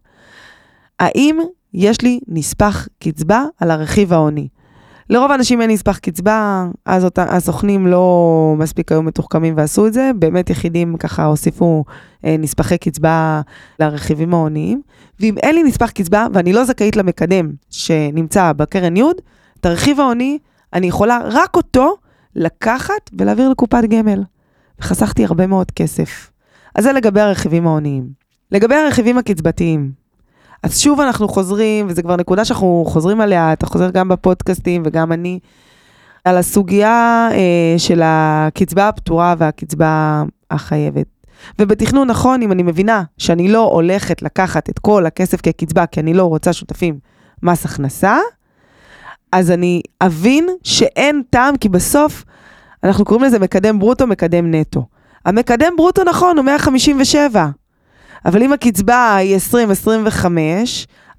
האם 0.99 1.39
יש 1.73 2.01
לי 2.01 2.19
נספח 2.27 2.87
קצבה 2.99 3.45
על 3.59 3.71
הרכיב 3.71 4.13
ההוני? 4.13 4.47
לרוב 5.09 5.31
האנשים 5.31 5.61
אין 5.61 5.69
נספח 5.69 5.97
קצבה, 5.97 6.67
אז 6.85 7.05
אותה, 7.05 7.23
הסוכנים 7.23 7.87
לא 7.87 8.55
מספיק 8.57 8.91
היו 8.91 9.03
מתוחכמים 9.03 9.53
ועשו 9.57 9.87
את 9.87 9.93
זה, 9.93 10.11
באמת 10.15 10.49
יחידים 10.49 10.97
ככה 10.97 11.25
הוסיפו 11.25 11.83
אה, 12.25 12.35
נספחי 12.39 12.77
קצבה 12.77 13.41
לרכיבים 13.79 14.33
ההוניים. 14.33 14.81
ואם 15.19 15.35
אין 15.37 15.55
לי 15.55 15.63
נספח 15.63 15.89
קצבה 15.91 16.27
ואני 16.33 16.53
לא 16.53 16.63
זכאית 16.63 16.95
למקדם 16.95 17.51
שנמצא 17.69 18.53
בקרן 18.53 18.97
י', 18.97 19.03
את 19.59 19.65
הרכיב 19.65 19.99
ההוני, 19.99 20.37
אני 20.73 20.87
יכולה 20.87 21.19
רק 21.25 21.55
אותו 21.55 21.95
לקחת 22.35 23.09
ולהעביר 23.17 23.49
לקופת 23.49 23.83
גמל. 23.89 24.23
וחסכתי 24.79 25.25
הרבה 25.25 25.47
מאוד 25.47 25.71
כסף. 25.71 26.31
אז 26.75 26.83
זה 26.83 26.91
לגבי 26.93 27.21
הרכיבים 27.21 27.67
ההוניים. 27.67 28.07
לגבי 28.51 28.75
הרכיבים 28.75 29.17
הקצבתיים, 29.17 29.91
אז 30.63 30.79
שוב 30.79 30.99
אנחנו 30.99 31.27
חוזרים, 31.27 31.85
וזו 31.89 32.01
כבר 32.03 32.15
נקודה 32.15 32.45
שאנחנו 32.45 32.83
חוזרים 32.87 33.21
עליה, 33.21 33.53
אתה 33.53 33.65
חוזר 33.65 33.89
גם 33.89 34.09
בפודקאסטים 34.09 34.83
וגם 34.85 35.11
אני, 35.11 35.39
על 36.25 36.37
הסוגיה 36.37 37.29
אה, 37.31 37.75
של 37.77 38.01
הקצבה 38.03 38.87
הפטורה 38.87 39.35
והקצבה 39.37 40.23
החייבת. 40.51 41.05
ובתכנון 41.59 42.07
נכון, 42.07 42.41
אם 42.41 42.51
אני 42.51 42.63
מבינה 42.63 43.03
שאני 43.17 43.47
לא 43.47 43.63
הולכת 43.63 44.21
לקחת 44.21 44.69
את 44.69 44.79
כל 44.79 45.05
הכסף 45.05 45.41
כקצבה, 45.41 45.85
כי 45.85 45.99
אני 45.99 46.13
לא 46.13 46.25
רוצה 46.25 46.53
שותפים 46.53 46.99
מס 47.43 47.65
הכנסה, 47.65 48.17
אז 49.31 49.51
אני 49.51 49.81
אבין 50.01 50.47
שאין 50.63 51.21
טעם, 51.29 51.57
כי 51.57 51.69
בסוף 51.69 52.23
אנחנו 52.83 53.05
קוראים 53.05 53.25
לזה 53.25 53.39
מקדם 53.39 53.79
ברוטו, 53.79 54.07
מקדם 54.07 54.53
נטו. 54.53 54.85
המקדם 55.25 55.73
ברוטו 55.77 56.03
נכון, 56.03 56.37
הוא 56.37 56.45
157. 56.45 57.47
אבל 58.25 58.43
אם 58.43 58.53
הקצבה 58.53 59.15
היא 59.15 59.37
20-25, 59.37 60.25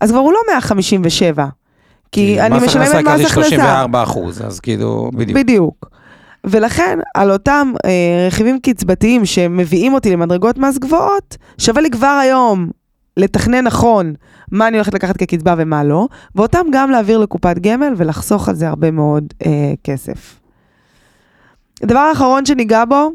אז 0.00 0.10
כבר 0.10 0.20
הוא 0.20 0.32
לא 0.32 0.38
157. 0.48 1.46
כי 2.12 2.40
אני 2.40 2.56
משלמת 2.66 2.88
מס 2.88 2.94
הכנסה. 2.94 3.28
34 3.28 4.02
אחוז, 4.02 4.42
אז 4.46 4.60
כאילו, 4.60 5.10
בדיוק. 5.14 5.38
בדיוק. 5.38 5.90
ולכן, 6.44 6.98
על 7.14 7.30
אותם 7.30 7.72
אה, 7.84 8.26
רכיבים 8.26 8.60
קצבתיים 8.60 9.26
שמביאים 9.26 9.94
אותי 9.94 10.10
למדרגות 10.10 10.58
מס 10.58 10.78
גבוהות, 10.78 11.36
שווה 11.58 11.82
לי 11.82 11.90
כבר 11.90 12.18
היום 12.22 12.70
לתכנן 13.16 13.64
נכון 13.64 14.14
מה 14.52 14.68
אני 14.68 14.76
הולכת 14.76 14.94
לקחת 14.94 15.16
כקצבה 15.16 15.54
ומה 15.58 15.84
לא, 15.84 16.08
ואותם 16.34 16.66
גם 16.72 16.90
להעביר 16.90 17.18
לקופת 17.18 17.58
גמל 17.58 17.94
ולחסוך 17.96 18.48
על 18.48 18.54
זה 18.54 18.68
הרבה 18.68 18.90
מאוד 18.90 19.24
אה, 19.46 19.72
כסף. 19.84 20.40
הדבר 21.82 21.98
האחרון 21.98 22.46
שניגע 22.46 22.84
בו, 22.84 23.10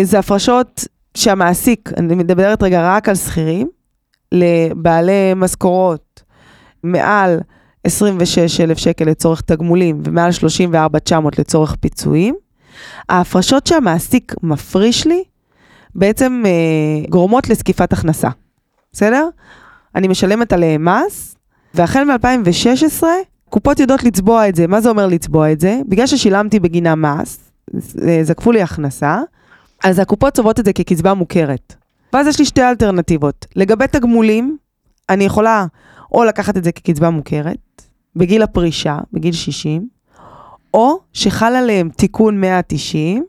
זה 0.00 0.18
הפרשות 0.18 0.84
שהמעסיק, 1.16 1.90
אני 1.96 2.14
מדברת 2.14 2.62
רגע 2.62 2.96
רק 2.96 3.08
על 3.08 3.14
שכירים, 3.14 3.68
לבעלי 4.32 5.34
משכורות 5.36 6.22
מעל 6.82 7.40
26,000 7.84 8.78
שקל 8.78 9.04
לצורך 9.04 9.40
תגמולים 9.40 10.00
ומעל 10.04 10.32
34,900 10.32 11.38
לצורך 11.38 11.76
פיצויים, 11.80 12.34
ההפרשות 13.08 13.66
שהמעסיק 13.66 14.34
מפריש 14.42 15.06
לי 15.06 15.24
בעצם 15.94 16.42
אה, 16.46 17.08
גורמות 17.08 17.48
לזקיפת 17.48 17.92
הכנסה, 17.92 18.28
בסדר? 18.92 19.28
אני 19.94 20.08
משלמת 20.08 20.52
עליהם 20.52 20.88
מס, 20.88 21.36
והחל 21.74 22.04
מ-2016 22.04 23.02
קופות 23.50 23.80
יודעות 23.80 24.04
לצבוע 24.04 24.48
את 24.48 24.54
זה. 24.54 24.66
מה 24.66 24.80
זה 24.80 24.88
אומר 24.88 25.06
לצבוע 25.06 25.52
את 25.52 25.60
זה? 25.60 25.80
בגלל 25.88 26.06
ששילמתי 26.06 26.60
בגינה 26.60 26.94
מס, 26.94 27.38
זקפו 28.22 28.52
לי 28.52 28.62
הכנסה, 28.62 29.20
אז 29.84 29.98
הקופות 29.98 30.34
צובעות 30.34 30.60
את 30.60 30.64
זה 30.64 30.72
כקצבה 30.72 31.14
מוכרת. 31.14 31.74
ואז 32.12 32.26
יש 32.26 32.38
לי 32.38 32.44
שתי 32.44 32.62
אלטרנטיבות. 32.62 33.46
לגבי 33.56 33.86
תגמולים, 33.86 34.56
אני 35.08 35.24
יכולה 35.24 35.66
או 36.12 36.24
לקחת 36.24 36.56
את 36.56 36.64
זה 36.64 36.72
כקצבה 36.72 37.10
מוכרת, 37.10 37.82
בגיל 38.16 38.42
הפרישה, 38.42 38.98
בגיל 39.12 39.32
60, 39.32 39.88
או 40.74 40.98
שחל 41.12 41.52
עליהם 41.56 41.88
תיקון 41.88 42.40
190, 42.40 43.24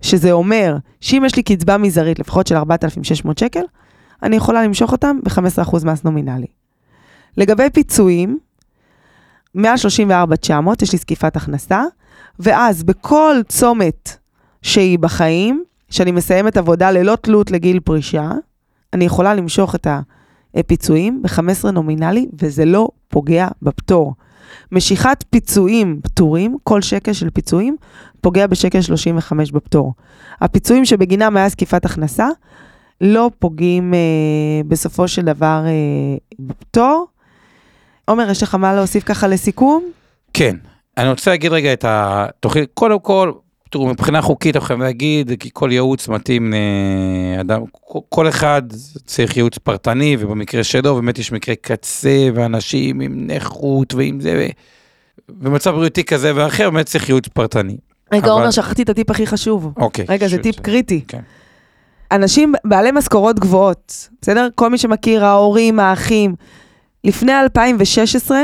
שזה 0.00 0.32
אומר 0.32 0.76
שאם 1.00 1.22
יש 1.26 1.36
לי 1.36 1.42
קצבה 1.42 1.78
מזערית, 1.78 2.18
לפחות 2.18 2.46
של 2.46 2.56
4,600 2.56 3.38
שקל, 3.38 3.64
אני 4.22 4.36
יכולה 4.36 4.62
למשוך 4.62 4.92
אותם 4.92 5.18
ב-15% 5.22 5.86
מס 5.86 6.04
נומינלי. 6.04 6.46
לגבי 7.36 7.70
פיצויים, 7.70 8.38
מעל 9.54 9.76
34,900, 9.76 10.82
יש 10.82 10.92
לי 10.92 10.98
זקיפת 10.98 11.36
הכנסה, 11.36 11.82
ואז 12.38 12.82
בכל 12.82 13.36
צומת 13.48 14.16
שהיא 14.62 14.98
בחיים, 14.98 15.64
שאני 15.92 16.12
מסיימת 16.12 16.56
עבודה 16.56 16.90
ללא 16.90 17.16
תלות 17.16 17.50
לגיל 17.50 17.80
פרישה, 17.80 18.30
אני 18.92 19.04
יכולה 19.04 19.34
למשוך 19.34 19.74
את 19.74 19.86
הפיצויים 20.54 21.22
ב-15 21.22 21.70
נומינלי, 21.70 22.26
וזה 22.38 22.64
לא 22.64 22.88
פוגע 23.08 23.48
בפטור. 23.62 24.14
משיכת 24.72 25.24
פיצויים 25.30 26.00
פטורים, 26.02 26.56
כל 26.62 26.82
שקל 26.82 27.12
של 27.12 27.30
פיצויים, 27.30 27.76
פוגע 28.20 28.46
בשקל 28.46 28.80
35 28.80 29.52
בפטור. 29.52 29.94
הפיצויים 30.40 30.84
שבגינם 30.84 31.36
היה 31.36 31.48
זקיפת 31.48 31.84
הכנסה, 31.84 32.28
לא 33.00 33.30
פוגעים 33.38 33.94
אה, 33.94 33.98
בסופו 34.68 35.08
של 35.08 35.22
דבר 35.22 35.62
אה, 35.66 36.16
בפטור. 36.38 37.06
עומר, 38.04 38.30
יש 38.30 38.42
לך 38.42 38.54
מה 38.54 38.74
להוסיף 38.74 39.04
ככה 39.04 39.28
לסיכום? 39.28 39.84
כן, 40.34 40.56
אני 40.98 41.08
רוצה 41.08 41.30
להגיד 41.30 41.52
רגע 41.52 41.72
את 41.72 41.84
התוכנית, 41.88 42.70
קודם 42.74 43.00
כל, 43.00 43.32
תראו, 43.72 43.86
מבחינה 43.86 44.22
חוקית 44.22 44.56
אנחנו 44.56 44.66
חייבים 44.66 44.82
להגיד, 44.82 45.32
כי 45.40 45.50
כל 45.52 45.68
ייעוץ 45.72 46.08
מתאים 46.08 46.54
לאדם, 47.36 47.62
כל 48.08 48.28
אחד 48.28 48.62
צריך 49.06 49.36
ייעוץ 49.36 49.58
פרטני, 49.58 50.16
ובמקרה 50.20 50.64
שלו 50.64 50.94
באמת 50.94 51.18
יש 51.18 51.32
מקרה 51.32 51.54
קצה, 51.54 52.28
ואנשים 52.34 53.00
עם 53.00 53.26
נכות 53.30 53.94
ועם 53.94 54.20
זה, 54.20 54.48
במצב 55.28 55.70
בריאותי 55.70 56.04
כזה 56.04 56.32
ואחר, 56.34 56.70
באמת 56.70 56.86
צריך 56.86 57.08
ייעוץ 57.08 57.28
פרטני. 57.28 57.76
רגע, 58.12 58.24
אבל- 58.24 58.30
עומר, 58.32 58.50
שכחתי 58.50 58.82
את 58.82 58.88
הטיפ 58.88 59.10
הכי 59.10 59.26
חשוב. 59.26 59.72
אוקיי. 59.76 60.04
רגע, 60.08 60.28
זה 60.28 60.36
ש- 60.36 60.42
טיפ 60.42 60.60
קריטי. 60.60 61.00
כן. 61.08 61.20
אנשים 62.12 62.54
בעלי 62.64 62.90
משכורות 62.90 63.38
גבוהות, 63.40 64.08
בסדר? 64.22 64.48
כל 64.54 64.70
מי 64.70 64.78
שמכיר, 64.78 65.24
ההורים, 65.24 65.80
האחים. 65.80 66.34
לפני 67.04 67.40
2016, 67.40 68.38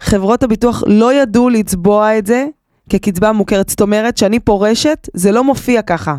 חברות 0.00 0.42
הביטוח 0.42 0.82
לא 0.86 1.14
ידעו 1.14 1.48
לצבוע 1.48 2.18
את 2.18 2.26
זה 2.26 2.46
כקצבה 2.90 3.32
מוכרת. 3.32 3.68
זאת 3.68 3.80
אומרת, 3.80 4.16
שאני 4.16 4.40
פורשת, 4.40 5.08
זה 5.14 5.32
לא 5.32 5.44
מופיע 5.44 5.82
ככה. 5.82 6.16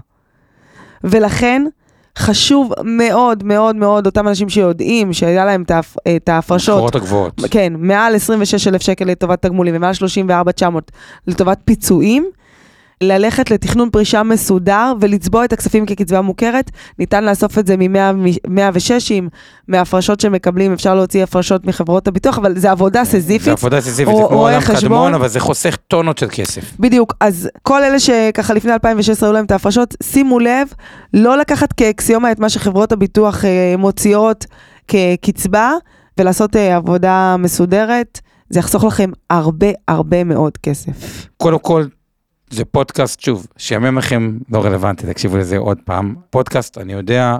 ולכן, 1.03 1.65
חשוב 2.17 2.71
מאוד 2.83 3.43
מאוד 3.43 3.75
מאוד, 3.75 4.05
אותם 4.05 4.27
אנשים 4.27 4.49
שיודעים 4.49 5.13
שהיה 5.13 5.45
להם 5.45 5.61
את 5.61 5.71
ההפ- 5.71 5.97
את 6.15 6.29
ההפרשות, 6.29 6.73
המשכורות 6.73 6.95
הגבוהות. 6.95 7.41
כן, 7.51 7.73
מעל 7.77 8.15
26,000 8.15 8.81
שקל 8.81 9.05
לטובת 9.05 9.41
תגמולים 9.41 9.75
ומעל 9.77 9.93
34,900 9.93 10.91
לטובת 11.27 11.59
פיצויים, 11.65 12.25
ללכת 13.03 13.51
לתכנון 13.51 13.89
פרישה 13.89 14.23
מסודר 14.23 14.93
ולצבוע 14.99 15.45
את 15.45 15.53
הכספים 15.53 15.85
כקצבה 15.85 16.21
מוכרת. 16.21 16.71
ניתן 16.99 17.23
לאסוף 17.23 17.59
את 17.59 17.67
זה 17.67 17.75
מ-106, 17.77 18.91
מההפרשות 19.67 20.19
שמקבלים, 20.19 20.73
אפשר 20.73 20.95
להוציא 20.95 21.23
הפרשות 21.23 21.65
מחברות 21.65 22.07
הביטוח, 22.07 22.37
אבל 22.37 22.59
זה 22.59 22.71
עבודה 22.71 23.03
זה 23.03 23.11
סזיפית. 23.11 23.47
עבודה 23.47 23.81
סיזיפית, 23.81 24.13
או- 24.13 24.19
זה 24.21 24.27
כמו 24.29 24.37
עולם. 24.39 24.61
קדמון, 24.61 25.13
אבל 25.13 25.27
זה 25.27 25.39
חוסך 25.39 25.75
טונות 25.87 26.17
של 26.17 26.27
כסף. 26.31 26.61
בדיוק, 26.79 27.13
אז 27.19 27.49
כל 27.63 27.83
אלה 27.83 27.99
שככה 27.99 28.53
לפני 28.53 28.73
2016 28.73 29.29
היו 29.29 29.33
להם 29.33 29.45
את 29.45 29.51
ההפרשות, 29.51 29.95
שימו 30.03 30.39
לב, 30.39 30.67
לא 31.13 31.37
לקחת 31.37 31.73
כאקסיומה 31.73 32.31
את 32.31 32.39
מה 32.39 32.49
שחברות 32.49 32.91
הביטוח 32.91 33.45
אה, 33.45 33.75
מוציאות 33.77 34.45
כקצבה, 34.87 35.71
ולעשות 36.19 36.55
אה, 36.55 36.75
עבודה 36.75 37.35
מסודרת, 37.39 38.19
זה 38.49 38.59
יחסוך 38.59 38.83
לכם 38.83 39.11
הרבה 39.29 39.67
הרבה 39.87 40.23
מאוד 40.23 40.57
כסף. 40.57 41.27
קודם 41.37 41.59
כל, 41.59 41.85
זה 42.53 42.65
פודקאסט, 42.65 43.19
שוב, 43.19 43.47
שיאמם 43.57 43.97
לכם 43.97 44.37
לא 44.49 44.65
רלוונטי, 44.65 45.07
תקשיבו 45.07 45.37
לזה 45.37 45.57
עוד 45.57 45.77
פעם. 45.85 46.15
פודקאסט, 46.29 46.77
אני 46.77 46.93
יודע, 46.93 47.37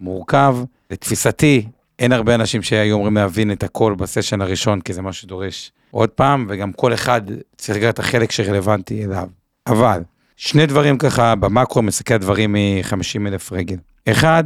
מורכב. 0.00 0.56
לתפיסתי, 0.90 1.66
אין 1.98 2.12
הרבה 2.12 2.34
אנשים 2.34 2.62
שהיו 2.62 2.96
אמורים 2.96 3.14
להבין 3.14 3.52
את 3.52 3.62
הכל 3.62 3.94
בסשן 3.94 4.40
הראשון, 4.40 4.80
כי 4.80 4.92
זה 4.92 5.02
מה 5.02 5.12
שדורש 5.12 5.72
עוד 5.90 6.08
פעם, 6.08 6.46
וגם 6.48 6.72
כל 6.72 6.94
אחד 6.94 7.20
צריך 7.56 7.78
לקחת 7.78 7.94
את 7.94 7.98
החלק 7.98 8.32
שרלוונטי 8.32 9.04
אליו. 9.04 9.28
אבל, 9.66 10.02
שני 10.36 10.66
דברים 10.66 10.98
ככה 10.98 11.34
במקרו, 11.34 11.82
מסתכל 11.82 12.16
דברים 12.16 12.52
מ-50 12.52 13.26
אלף 13.26 13.52
רגל. 13.52 13.76
אחד, 14.08 14.44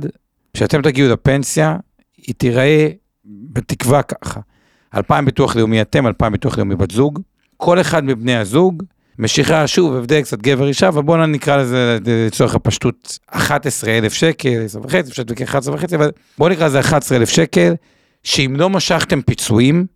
כשאתם 0.55 0.83
תגיעו 0.83 1.13
לפנסיה, 1.13 1.77
היא 2.17 2.35
תיראה 2.35 2.89
בתקווה 3.25 4.03
ככה. 4.03 4.41
2,000 4.95 5.25
ביטוח 5.25 5.57
לאומי 5.57 5.83
אתם, 5.83 6.07
2,000 6.07 6.33
ביטוח 6.33 6.59
לאומי 6.59 6.77
בת 6.77 6.91
זוג. 6.91 7.21
כל 7.57 7.81
אחד 7.81 8.05
מבני 8.05 8.37
הזוג, 8.37 8.83
משיכה, 9.23 9.67
שוב, 9.67 9.97
הבדל 9.97 10.21
קצת 10.23 10.43
גבר 10.43 10.69
אישה, 10.69 10.89
אבל 10.89 11.03
בואו 11.03 11.27
נקרא 11.27 11.57
לזה 11.57 11.99
לצורך 12.27 12.55
הפשטות 12.55 13.19
11,000 13.31 14.13
שקל, 14.13 14.65
10 14.65 14.81
וחצי, 14.83 15.11
אפשר 15.11 15.23
להתווכח 15.23 15.43
11 15.43 15.75
וחצי, 15.75 15.97
אבל 15.97 16.11
בואו 16.39 16.49
נקרא 16.49 16.67
לזה 16.67 16.81
11,000 16.81 17.29
שקל, 17.29 17.75
שאם 18.23 18.55
לא 18.59 18.71
משכתם 18.71 19.23
פיצויים, 19.23 19.87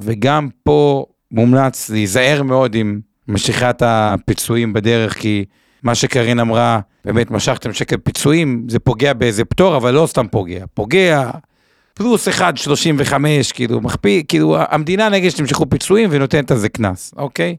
וגם 0.00 0.48
פה 0.64 1.06
מומלץ 1.30 1.90
להיזהר 1.90 2.42
מאוד 2.42 2.74
עם 2.74 3.00
משיכת 3.28 3.82
הפיצויים 3.84 4.72
בדרך, 4.72 5.18
כי 5.18 5.44
מה 5.82 5.94
שקרין 5.94 6.40
אמרה, 6.40 6.80
באמת 7.04 7.30
משכתם 7.30 7.72
שקל 7.72 7.96
פיצויים, 7.96 8.66
זה 8.68 8.78
פוגע 8.78 9.12
באיזה 9.12 9.44
פטור, 9.44 9.76
אבל 9.76 9.94
לא 9.94 10.06
סתם 10.06 10.26
פוגע, 10.28 10.64
פוגע 10.74 11.30
פלוס 11.94 12.28
1.35, 12.28 13.12
כאילו, 13.54 13.80
מכפיל, 13.80 14.22
כאילו, 14.28 14.56
המדינה 14.68 15.08
נגד 15.08 15.28
שתמשכו 15.28 15.70
פיצויים 15.70 16.08
ונותנת 16.12 16.50
על 16.50 16.56
זה 16.56 16.68
קנס, 16.68 17.14
אוקיי? 17.16 17.56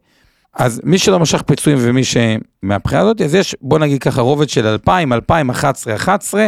אז 0.58 0.82
מי 0.84 0.98
שלא 0.98 1.20
משך 1.20 1.42
פיצויים 1.42 1.80
ומי 1.82 2.02
שמהבחינה 2.04 3.02
הזאת, 3.02 3.22
אז 3.22 3.36
יש, 3.36 3.56
בוא 3.62 3.80
נגיד 3.80 4.02
ככה, 4.02 4.22
רובד 4.22 4.50
של 4.50 4.68
2,000, 4.68 5.14
2011, 5.14 5.96
11, 5.96 6.48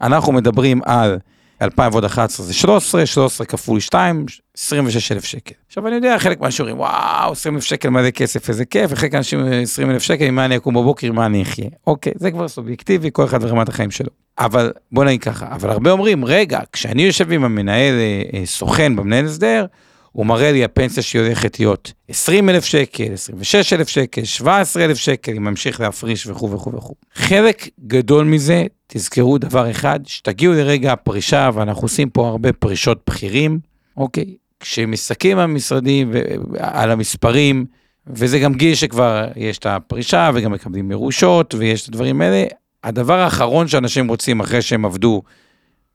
אנחנו 0.00 0.32
מדברים 0.32 0.80
על 0.84 1.18
2000 1.62 1.92
ועוד 1.92 2.04
11 2.04 2.46
זה 2.46 2.54
13, 2.54 3.06
13 3.06 3.46
כפול 3.46 3.80
2, 3.80 4.26
26,000 4.58 5.24
שקל. 5.24 5.54
עכשיו 5.66 5.86
אני 5.86 5.94
יודע, 5.94 6.18
חלק 6.18 6.40
מהאנשים 6.40 6.66
אומרים, 6.66 6.80
וואו, 6.80 7.32
20,000 7.32 7.64
שקל 7.64 7.88
מלא 7.88 8.10
כסף, 8.10 8.48
איזה 8.48 8.64
כיף, 8.64 8.90
וחלק 8.92 9.12
מהאנשים 9.12 9.40
20,000 9.62 10.02
שקל, 10.02 10.24
עם 10.24 10.34
מה 10.34 10.44
אני 10.44 10.56
אקום 10.56 10.74
בבוקר, 10.74 11.06
עם 11.06 11.14
מה 11.14 11.26
אני 11.26 11.42
אחיה. 11.42 11.68
אוקיי, 11.86 12.12
זה 12.16 12.30
כבר 12.30 12.48
סובייקטיבי, 12.48 13.10
כל 13.12 13.24
אחד 13.24 13.44
ורמת 13.44 13.68
החיים 13.68 13.90
שלו. 13.90 14.10
אבל 14.38 14.72
בוא 14.92 15.04
נגיד 15.04 15.22
ככה, 15.22 15.46
אבל 15.50 15.70
הרבה 15.70 15.90
אומרים, 15.90 16.24
רגע, 16.24 16.60
כשאני 16.72 17.02
יושב 17.02 17.32
עם 17.32 17.44
המנהל 17.44 17.94
אה, 17.94 18.22
אה, 18.34 18.46
סוכן 18.46 18.96
במנהל 18.96 19.24
הסדר, 19.24 19.66
הוא 20.14 20.26
מראה 20.26 20.52
לי 20.52 20.64
הפנסיה 20.64 21.02
שהיא 21.02 21.22
הולכת 21.22 21.58
להיות 21.60 21.92
20,000 22.08 22.64
שקל, 22.64 23.12
26,000 23.12 23.88
שקל, 23.88 24.24
17,000 24.24 24.96
שקל, 24.96 25.32
היא 25.32 25.40
ממשיך 25.40 25.80
להפריש 25.80 26.26
וכו' 26.26 26.50
וכו' 26.50 26.72
וכו'. 26.74 26.94
חלק 27.14 27.68
גדול 27.86 28.24
מזה, 28.24 28.64
תזכרו 28.86 29.38
דבר 29.38 29.70
אחד, 29.70 30.00
שתגיעו 30.06 30.52
לרגע 30.52 30.92
הפרישה, 30.92 31.50
ואנחנו 31.54 31.82
עושים 31.82 32.10
פה 32.10 32.28
הרבה 32.28 32.52
פרישות 32.52 33.02
בכירים, 33.06 33.58
אוקיי? 33.96 34.34
כשמסתכלים 34.60 35.38
על 35.38 35.44
המשרדים 35.44 36.10
ועל 36.52 36.90
המספרים, 36.90 37.64
וזה 38.06 38.38
גם 38.38 38.54
גיל 38.54 38.74
שכבר 38.74 39.28
יש 39.36 39.58
את 39.58 39.66
הפרישה 39.66 40.30
וגם 40.34 40.52
מקבלים 40.52 40.88
מרושות 40.88 41.54
ויש 41.54 41.82
את 41.82 41.88
הדברים 41.88 42.20
האלה, 42.20 42.44
הדבר 42.84 43.20
האחרון 43.20 43.68
שאנשים 43.68 44.08
רוצים 44.08 44.40
אחרי 44.40 44.62
שהם 44.62 44.84
עבדו, 44.84 45.22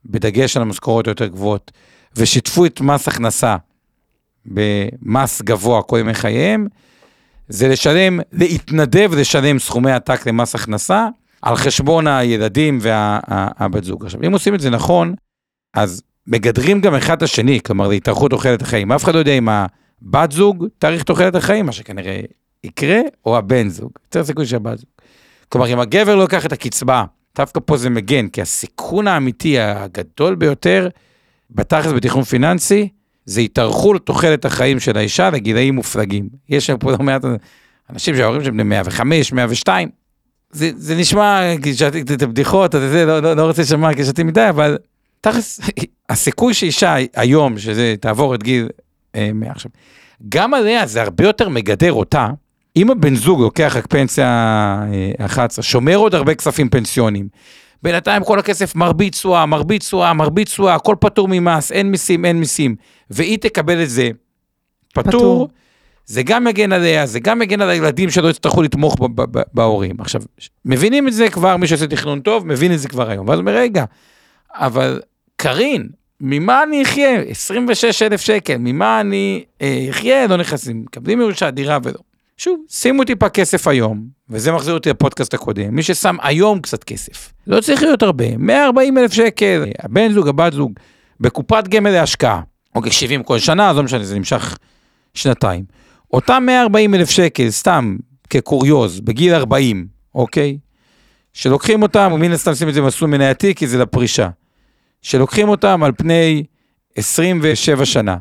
בדגש 0.04 0.56
על 0.56 0.62
המשכורות 0.62 1.06
היותר 1.06 1.26
גבוהות, 1.26 1.70
ושיתפו 2.16 2.66
את 2.66 2.80
מס 2.80 3.08
הכנסה 3.08 3.56
במס 4.46 5.42
גבוה 5.42 5.82
כל 5.82 5.98
ימי 6.00 6.14
חייהם, 6.14 6.66
זה 7.48 7.68
לשלם, 7.68 8.20
להתנדב 8.32 9.10
לשלם 9.14 9.58
סכומי 9.58 9.92
עתק 9.92 10.26
למס 10.26 10.54
הכנסה 10.54 11.08
על 11.42 11.56
חשבון 11.56 12.06
הילדים 12.06 12.78
והבת 12.80 13.84
זוג. 13.84 14.04
עכשיו, 14.04 14.20
אם 14.26 14.32
עושים 14.32 14.54
את 14.54 14.60
זה 14.60 14.70
נכון, 14.70 15.14
אז 15.74 16.02
מגדרים 16.26 16.80
גם 16.80 16.94
אחד 16.94 17.16
את 17.16 17.22
השני, 17.22 17.60
כלומר 17.60 17.88
להתארכות 17.88 18.30
תוחלת 18.30 18.62
החיים. 18.62 18.92
אף 18.92 19.04
אחד 19.04 19.14
לא 19.14 19.18
יודע 19.18 19.32
אם 19.32 19.48
הבת 19.48 20.32
זוג 20.32 20.66
תאריך 20.78 21.02
תוחלת 21.02 21.34
החיים, 21.34 21.66
מה 21.66 21.72
שכנראה 21.72 22.20
יקרה, 22.64 23.00
או 23.26 23.36
הבן 23.38 23.68
זוג. 23.68 23.90
יותר 24.04 24.24
סיכוי 24.24 24.46
שהבת 24.46 24.78
זוג. 24.78 24.88
כלומר, 25.48 25.72
אם 25.72 25.80
הגבר 25.80 26.14
לא 26.14 26.22
לוקח 26.22 26.46
את 26.46 26.52
הקצבה, 26.52 27.04
דווקא 27.36 27.60
פה 27.64 27.76
זה 27.76 27.90
מגן, 27.90 28.28
כי 28.28 28.42
הסיכון 28.42 29.06
האמיתי 29.06 29.58
הגדול 29.58 30.34
ביותר, 30.34 30.88
בתכלס 31.50 31.92
בתכנון 31.92 32.24
פיננסי, 32.24 32.88
זה 33.30 33.40
התארכו 33.40 33.94
לתוחלת 33.94 34.44
החיים 34.44 34.80
של 34.80 34.98
האישה 34.98 35.30
לגילאים 35.30 35.74
מופלגים. 35.74 36.28
יש 36.48 36.66
שם 36.66 36.78
פה 36.78 36.90
לא 36.90 36.98
מעט 36.98 37.22
אנשים 37.90 38.16
שההורים 38.16 38.40
שלהם 38.40 38.54
בני 38.54 38.62
105, 38.62 39.32
102. 39.32 39.88
זה, 40.50 40.70
זה 40.76 40.96
נשמע, 40.96 41.40
כשאתי 41.62 42.00
את 42.00 42.22
הבדיחות, 42.22 42.74
אתה 42.74 42.84
יודע, 42.84 43.04
לא, 43.04 43.20
לא, 43.20 43.36
לא 43.36 43.46
רוצה 43.46 43.62
לשמוע 43.62 43.90
כשאתי 43.96 44.22
מדי, 44.22 44.48
אבל 44.48 44.78
תכלס, 45.20 45.60
הסיכוי 46.10 46.54
שאישה 46.54 46.96
היום, 47.16 47.58
שזה 47.58 47.94
תעבור 48.00 48.34
את 48.34 48.42
גיל 48.42 48.68
אה, 49.14 49.30
100 49.34 49.50
עכשיו, 49.50 49.70
גם 50.28 50.54
עליה 50.54 50.86
זה 50.86 51.02
הרבה 51.02 51.24
יותר 51.24 51.48
מגדר 51.48 51.92
אותה. 51.92 52.28
אם 52.76 52.90
הבן 52.90 53.14
זוג 53.14 53.40
לוקח 53.40 53.76
רק 53.76 53.86
פנסיה 53.86 54.26
אה, 55.20 55.26
11, 55.26 55.62
שומר 55.62 55.96
עוד 55.96 56.14
הרבה 56.14 56.34
כספים 56.34 56.68
פנסיונים, 56.68 57.28
בינתיים 57.82 58.24
כל 58.24 58.38
הכסף 58.38 58.74
מרבית 58.74 59.12
תשואה, 59.12 59.46
מרבית 59.46 59.80
תשואה, 59.80 60.12
מרבית 60.12 60.48
תשואה, 60.48 60.74
הכל 60.74 60.96
פטור 61.00 61.28
ממס, 61.30 61.72
אין 61.72 61.90
מיסים, 61.90 62.24
אין 62.24 62.40
מיסים, 62.40 62.76
והיא 63.10 63.38
תקבל 63.38 63.82
את 63.82 63.90
זה 63.90 64.10
פטור, 64.94 65.10
פטור. 65.10 65.48
זה 66.06 66.22
גם 66.22 66.44
מגן 66.44 66.72
עליה, 66.72 67.06
זה 67.06 67.20
גם 67.20 67.38
מגן 67.38 67.60
על 67.60 67.70
הילדים 67.70 68.10
שלא 68.10 68.28
יצטרכו 68.28 68.62
לתמוך 68.62 68.96
בהורים. 69.54 69.96
עכשיו, 70.00 70.22
מבינים 70.64 71.08
את 71.08 71.12
זה 71.12 71.30
כבר, 71.30 71.56
מי 71.56 71.66
שעושה 71.66 71.86
תכנון 71.86 72.20
טוב, 72.20 72.46
מבין 72.46 72.72
את 72.72 72.78
זה 72.78 72.88
כבר 72.88 73.10
היום. 73.10 73.28
ואז 73.28 73.38
אומר, 73.38 73.52
רגע, 73.52 73.84
אבל 74.54 75.00
קארין, 75.36 75.88
ממה 76.20 76.62
אני 76.62 76.82
אחיה? 76.82 77.20
26 77.20 78.02
אלף 78.02 78.20
שקל, 78.20 78.56
ממה 78.58 79.00
אני 79.00 79.44
אה, 79.62 79.86
אחיה? 79.90 80.26
לא 80.26 80.36
נכנסים, 80.36 80.82
מקבלים 80.82 81.20
ירושה, 81.20 81.50
דירה 81.50 81.78
ולא. 81.82 82.09
שוב, 82.40 82.60
שימו 82.68 83.04
טיפה 83.04 83.28
כסף 83.28 83.66
היום, 83.66 84.06
וזה 84.28 84.52
מחזיר 84.52 84.74
אותי 84.74 84.90
לפודקאסט 84.90 85.34
הקודם, 85.34 85.74
מי 85.74 85.82
ששם 85.82 86.16
היום 86.22 86.60
קצת 86.60 86.84
כסף, 86.84 87.32
לא 87.46 87.60
צריך 87.60 87.82
להיות 87.82 88.02
הרבה, 88.02 88.36
140 88.36 88.98
אלף 88.98 89.12
שקל, 89.12 89.64
הבן 89.78 90.12
זוג, 90.12 90.28
הבת 90.28 90.52
זוג, 90.52 90.72
בקופת 91.20 91.68
גמל 91.68 91.90
להשקעה, 91.90 92.40
אוקיי, 92.74 92.92
70 92.92 93.22
כל 93.22 93.38
שנה, 93.38 93.72
לא 93.72 93.82
משנה, 93.82 94.04
זה 94.04 94.18
נמשך 94.18 94.58
שנתיים. 95.14 95.64
אותם 96.12 96.42
140 96.46 96.94
אלף 96.94 97.10
שקל, 97.10 97.50
סתם 97.50 97.96
כקוריוז, 98.30 99.00
בגיל 99.00 99.34
40, 99.34 99.86
אוקיי? 100.14 100.58
שלוקחים 101.32 101.82
אותם, 101.82 102.10
ומן 102.14 102.32
הסתם 102.32 102.54
שים 102.54 102.68
את 102.68 102.74
זה 102.74 102.80
במסלול 102.80 103.10
מנייתי, 103.10 103.54
כי 103.54 103.66
זה 103.66 103.78
לפרישה. 103.78 104.28
שלוקחים 105.02 105.48
אותם 105.48 105.82
על 105.82 105.92
פני 105.96 106.44
27 106.96 107.84
שנה. 107.84 108.16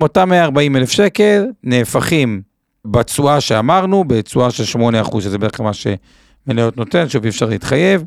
אותם 0.00 0.28
140 0.28 0.76
אלף 0.76 0.90
שקל 0.90 1.44
נהפכים 1.62 2.53
בתשואה 2.84 3.40
שאמרנו, 3.40 4.04
בתשואה 4.04 4.50
של 4.50 4.64
8 4.64 5.00
אחוז, 5.00 5.24
שזה 5.24 5.38
בערך 5.38 5.60
מה 5.60 5.70
שמניות 5.72 6.76
נותן, 6.76 7.08
שוב 7.08 7.24
אי 7.24 7.30
אפשר 7.30 7.46
להתחייב, 7.46 8.04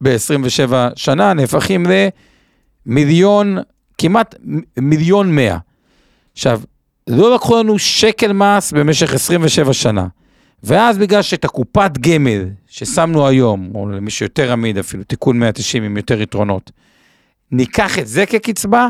ב-27 0.00 0.72
שנה 0.96 1.32
נהפכים 1.32 1.86
למיליון, 2.86 3.58
כמעט 3.98 4.34
מיליון 4.78 5.34
100. 5.34 5.58
עכשיו, 6.32 6.60
לא 7.06 7.34
לקחו 7.34 7.58
לנו 7.58 7.78
שקל 7.78 8.32
מס 8.32 8.72
במשך 8.72 9.14
27 9.14 9.72
שנה. 9.72 10.06
ואז 10.62 10.98
בגלל 10.98 11.22
שאת 11.22 11.44
הקופת 11.44 11.98
גמל 12.00 12.44
ששמנו 12.66 13.26
היום, 13.26 13.70
או 13.74 13.88
למי 13.88 14.10
שיותר 14.10 14.52
עמיד 14.52 14.78
אפילו, 14.78 15.04
תיקון 15.04 15.38
190 15.38 15.82
עם 15.82 15.96
יותר 15.96 16.22
יתרונות, 16.22 16.70
ניקח 17.50 17.98
את 17.98 18.06
זה 18.06 18.26
כקצבה, 18.26 18.88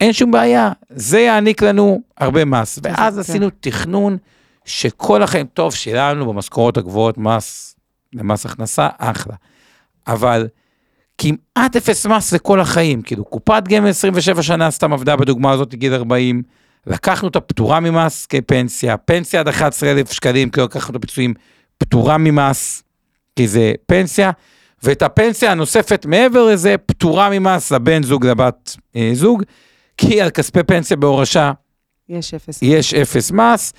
אין 0.00 0.12
שום 0.12 0.30
בעיה, 0.30 0.72
זה 0.90 1.20
יעניק 1.20 1.62
לנו 1.62 2.00
הרבה 2.18 2.44
מס. 2.44 2.78
ואז 2.82 3.14
כן. 3.14 3.20
עשינו 3.20 3.48
תכנון 3.60 4.16
שכל 4.64 5.22
החיים, 5.22 5.46
טוב, 5.54 5.74
שילמנו 5.74 6.32
במשכורות 6.32 6.76
הגבוהות 6.76 7.18
מס, 7.18 7.76
למס 8.12 8.46
הכנסה, 8.46 8.88
אחלה. 8.98 9.34
אבל 10.06 10.48
כמעט 11.18 11.76
אפס 11.76 12.06
מס 12.06 12.32
לכל 12.32 12.60
החיים, 12.60 13.02
כאילו 13.02 13.24
קופת 13.24 13.62
גמל 13.68 13.88
27 13.88 14.42
שנה 14.42 14.70
סתם 14.70 14.92
עבדה 14.92 15.16
בדוגמה 15.16 15.52
הזאת 15.52 15.74
גיל 15.74 15.94
40, 15.94 16.42
לקחנו 16.86 17.28
את 17.28 17.36
הפטורה 17.36 17.80
ממס 17.80 18.26
כפנסיה, 18.26 18.96
פנסיה 18.96 19.40
עד 19.40 19.48
11,000 19.48 20.12
שקלים, 20.12 20.50
כי 20.50 20.60
לקחנו 20.60 20.90
את 20.90 20.96
הפיצויים 20.96 21.34
פטורה 21.78 22.18
ממס, 22.18 22.82
כי 23.36 23.48
זה 23.48 23.72
פנסיה, 23.86 24.30
ואת 24.82 25.02
הפנסיה 25.02 25.52
הנוספת 25.52 26.06
מעבר 26.06 26.46
לזה 26.46 26.74
פטורה 26.86 27.30
ממס 27.30 27.72
לבן 27.72 28.02
זוג, 28.02 28.26
לבת 28.26 28.76
אה, 28.96 29.10
זוג, 29.14 29.42
כי 30.00 30.20
על 30.20 30.30
כספי 30.30 30.62
פנסיה 30.62 30.96
בהורשה 30.96 31.52
יש 32.08 32.34
אפס. 32.34 32.58
יש 32.62 32.94
אפס 32.94 33.30
מס, 33.30 33.72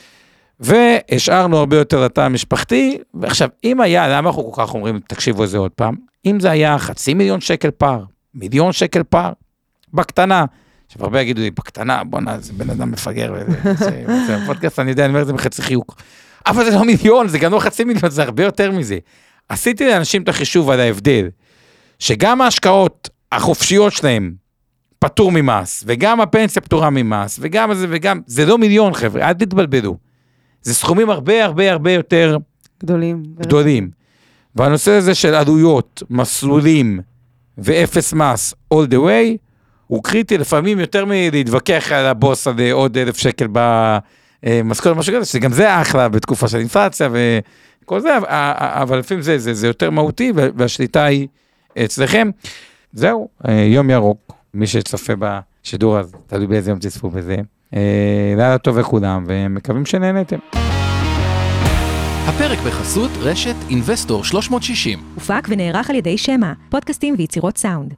והשארנו 0.60 1.58
הרבה 1.58 1.78
יותר 1.78 2.06
לתא 2.06 2.22
המשפחתי, 2.22 2.98
ועכשיו, 3.14 3.50
אם 3.64 3.82
היה, 3.82 4.08
למה 4.08 4.30
אנחנו 4.30 4.52
כל 4.52 4.64
כך 4.64 4.74
אומרים, 4.74 5.00
תקשיבו 5.08 5.44
לזה 5.44 5.58
עוד 5.58 5.72
פעם, 5.72 5.96
אם 6.26 6.40
זה 6.40 6.52
היה 6.52 6.80
חצי 6.80 7.14
מיליון 7.14 7.42
שקל 7.42 7.72
פער, 7.72 8.04
מיליון 8.34 8.72
שקל 8.72 9.04
פער, 9.04 9.32
בקטנה, 9.94 10.46
עכשיו 10.88 11.04
הרבה 11.04 11.22
יגידו 11.22 11.42
לי, 11.42 11.52
בקטנה, 11.52 12.04
בואנה, 12.04 12.40
זה 12.40 12.54
בן 12.54 12.70
אדם 12.70 12.92
מפגר, 12.92 13.34
זה 14.28 14.38
פודקאסט, 14.46 14.80
אני 14.80 14.90
יודע, 14.90 15.06
אני 15.06 15.10
אומר 15.10 15.22
את 15.22 15.28
זה 15.28 15.34
בחצי 15.34 15.62
חיוך. 15.62 15.86
אבל 16.46 16.66
זה 16.66 16.72
לא 16.72 16.86
מיליון, 16.86 17.28
זה 17.28 17.40
גם 17.40 17.52
לא 17.52 17.60
חצי 17.60 17.84
מיליון, 17.84 18.12
זה 18.12 18.24
הרבה 18.24 18.44
יותר 18.44 18.72
מזה. 18.72 18.98
עשיתי 19.50 19.88
לאנשים 19.88 20.24
את 20.24 20.30
החישוב 20.30 20.70
על 20.70 20.80
ההבדל, 20.80 21.30
שגם 22.00 22.42
ההשקעות 22.42 23.10
החופשיות 23.32 23.94
שלהם 23.94 24.41
פטור 25.04 25.32
ממס, 25.32 25.84
וגם 25.88 26.22
הפנסיה 26.22 26.62
פטורה 26.62 26.90
ממס, 26.90 27.38
וגם 27.42 27.74
זה 27.74 27.88
וגם, 27.90 28.22
זה 28.26 28.46
לא 28.46 28.58
מיליון 28.58 28.94
חבר'ה, 28.94 29.28
אל 29.28 29.34
תתבלבלו. 29.34 29.98
זה 30.62 30.74
סכומים 30.74 31.10
הרבה 31.10 31.46
הרבה 31.46 31.72
הרבה 31.72 31.92
יותר 31.92 32.38
גדולים. 32.84 33.24
גדולים. 33.40 33.90
והנושא 34.56 34.92
הזה 34.92 35.16
של 35.16 35.34
עלויות, 35.36 36.04
מסלולים 36.10 37.00
ואפס 37.58 38.14
מס 38.14 38.54
all 38.74 38.88
the 38.92 38.96
way, 38.96 39.38
הוא 39.88 40.04
קריטי 40.04 40.38
לפעמים 40.38 40.80
יותר 40.80 41.06
מלהתווכח 41.06 41.92
על 41.92 42.06
הבוס 42.06 42.48
על 42.48 42.60
אה, 42.60 42.74
עוד 42.74 42.98
אלף 42.98 43.18
שקל 43.18 43.48
במשכורת, 43.52 44.98
משהו 44.98 45.14
כזה, 45.16 45.26
שגם 45.26 45.54
זה 45.54 45.82
אחלה 45.82 46.10
בתקופה 46.10 46.48
של 46.48 46.58
אינפלציה 46.58 47.10
וכל 47.84 48.00
זה, 48.00 48.18
אבל- 48.18 48.26
אבל 48.82 49.00
לפעמים 49.00 49.22
זה, 49.24 49.40
זה, 49.40 49.54
זה 49.54 49.68
יותר 49.68 49.90
מהותי 49.90 50.32
והשליטה 50.36 51.04
היא 51.06 51.28
אצלכם. 51.86 52.30
זהו, 52.94 53.28
אה, 53.48 53.54
יום 53.54 53.90
ירוק, 53.90 54.34
מי 54.54 54.68
שצופה 54.68 55.14
בשידור 55.20 56.00
אז 56.00 56.16
תלוי 56.28 56.48
באיזה 56.48 56.72
יום 56.72 56.80
תצפו 56.80 57.10
בזה. 57.10 57.36
אה, 57.76 58.34
לילה 58.38 58.58
טוב 58.58 58.80
לכולם 58.80 59.24
ומקווים 59.28 59.86
שנהנתם. 59.86 60.38
הפרק 62.28 62.60
בחסות 62.60 63.12
רשת 63.20 63.56
אינבסטור 63.70 64.24
360. 64.24 65.00
הופק 65.16 65.48
ונערך 65.50 65.90
על 65.90 65.96
ידי 65.96 66.18
שמע, 66.18 66.54
פודקאסטים 66.70 67.16
ויצירות 67.18 67.58
סאונד. 67.58 67.94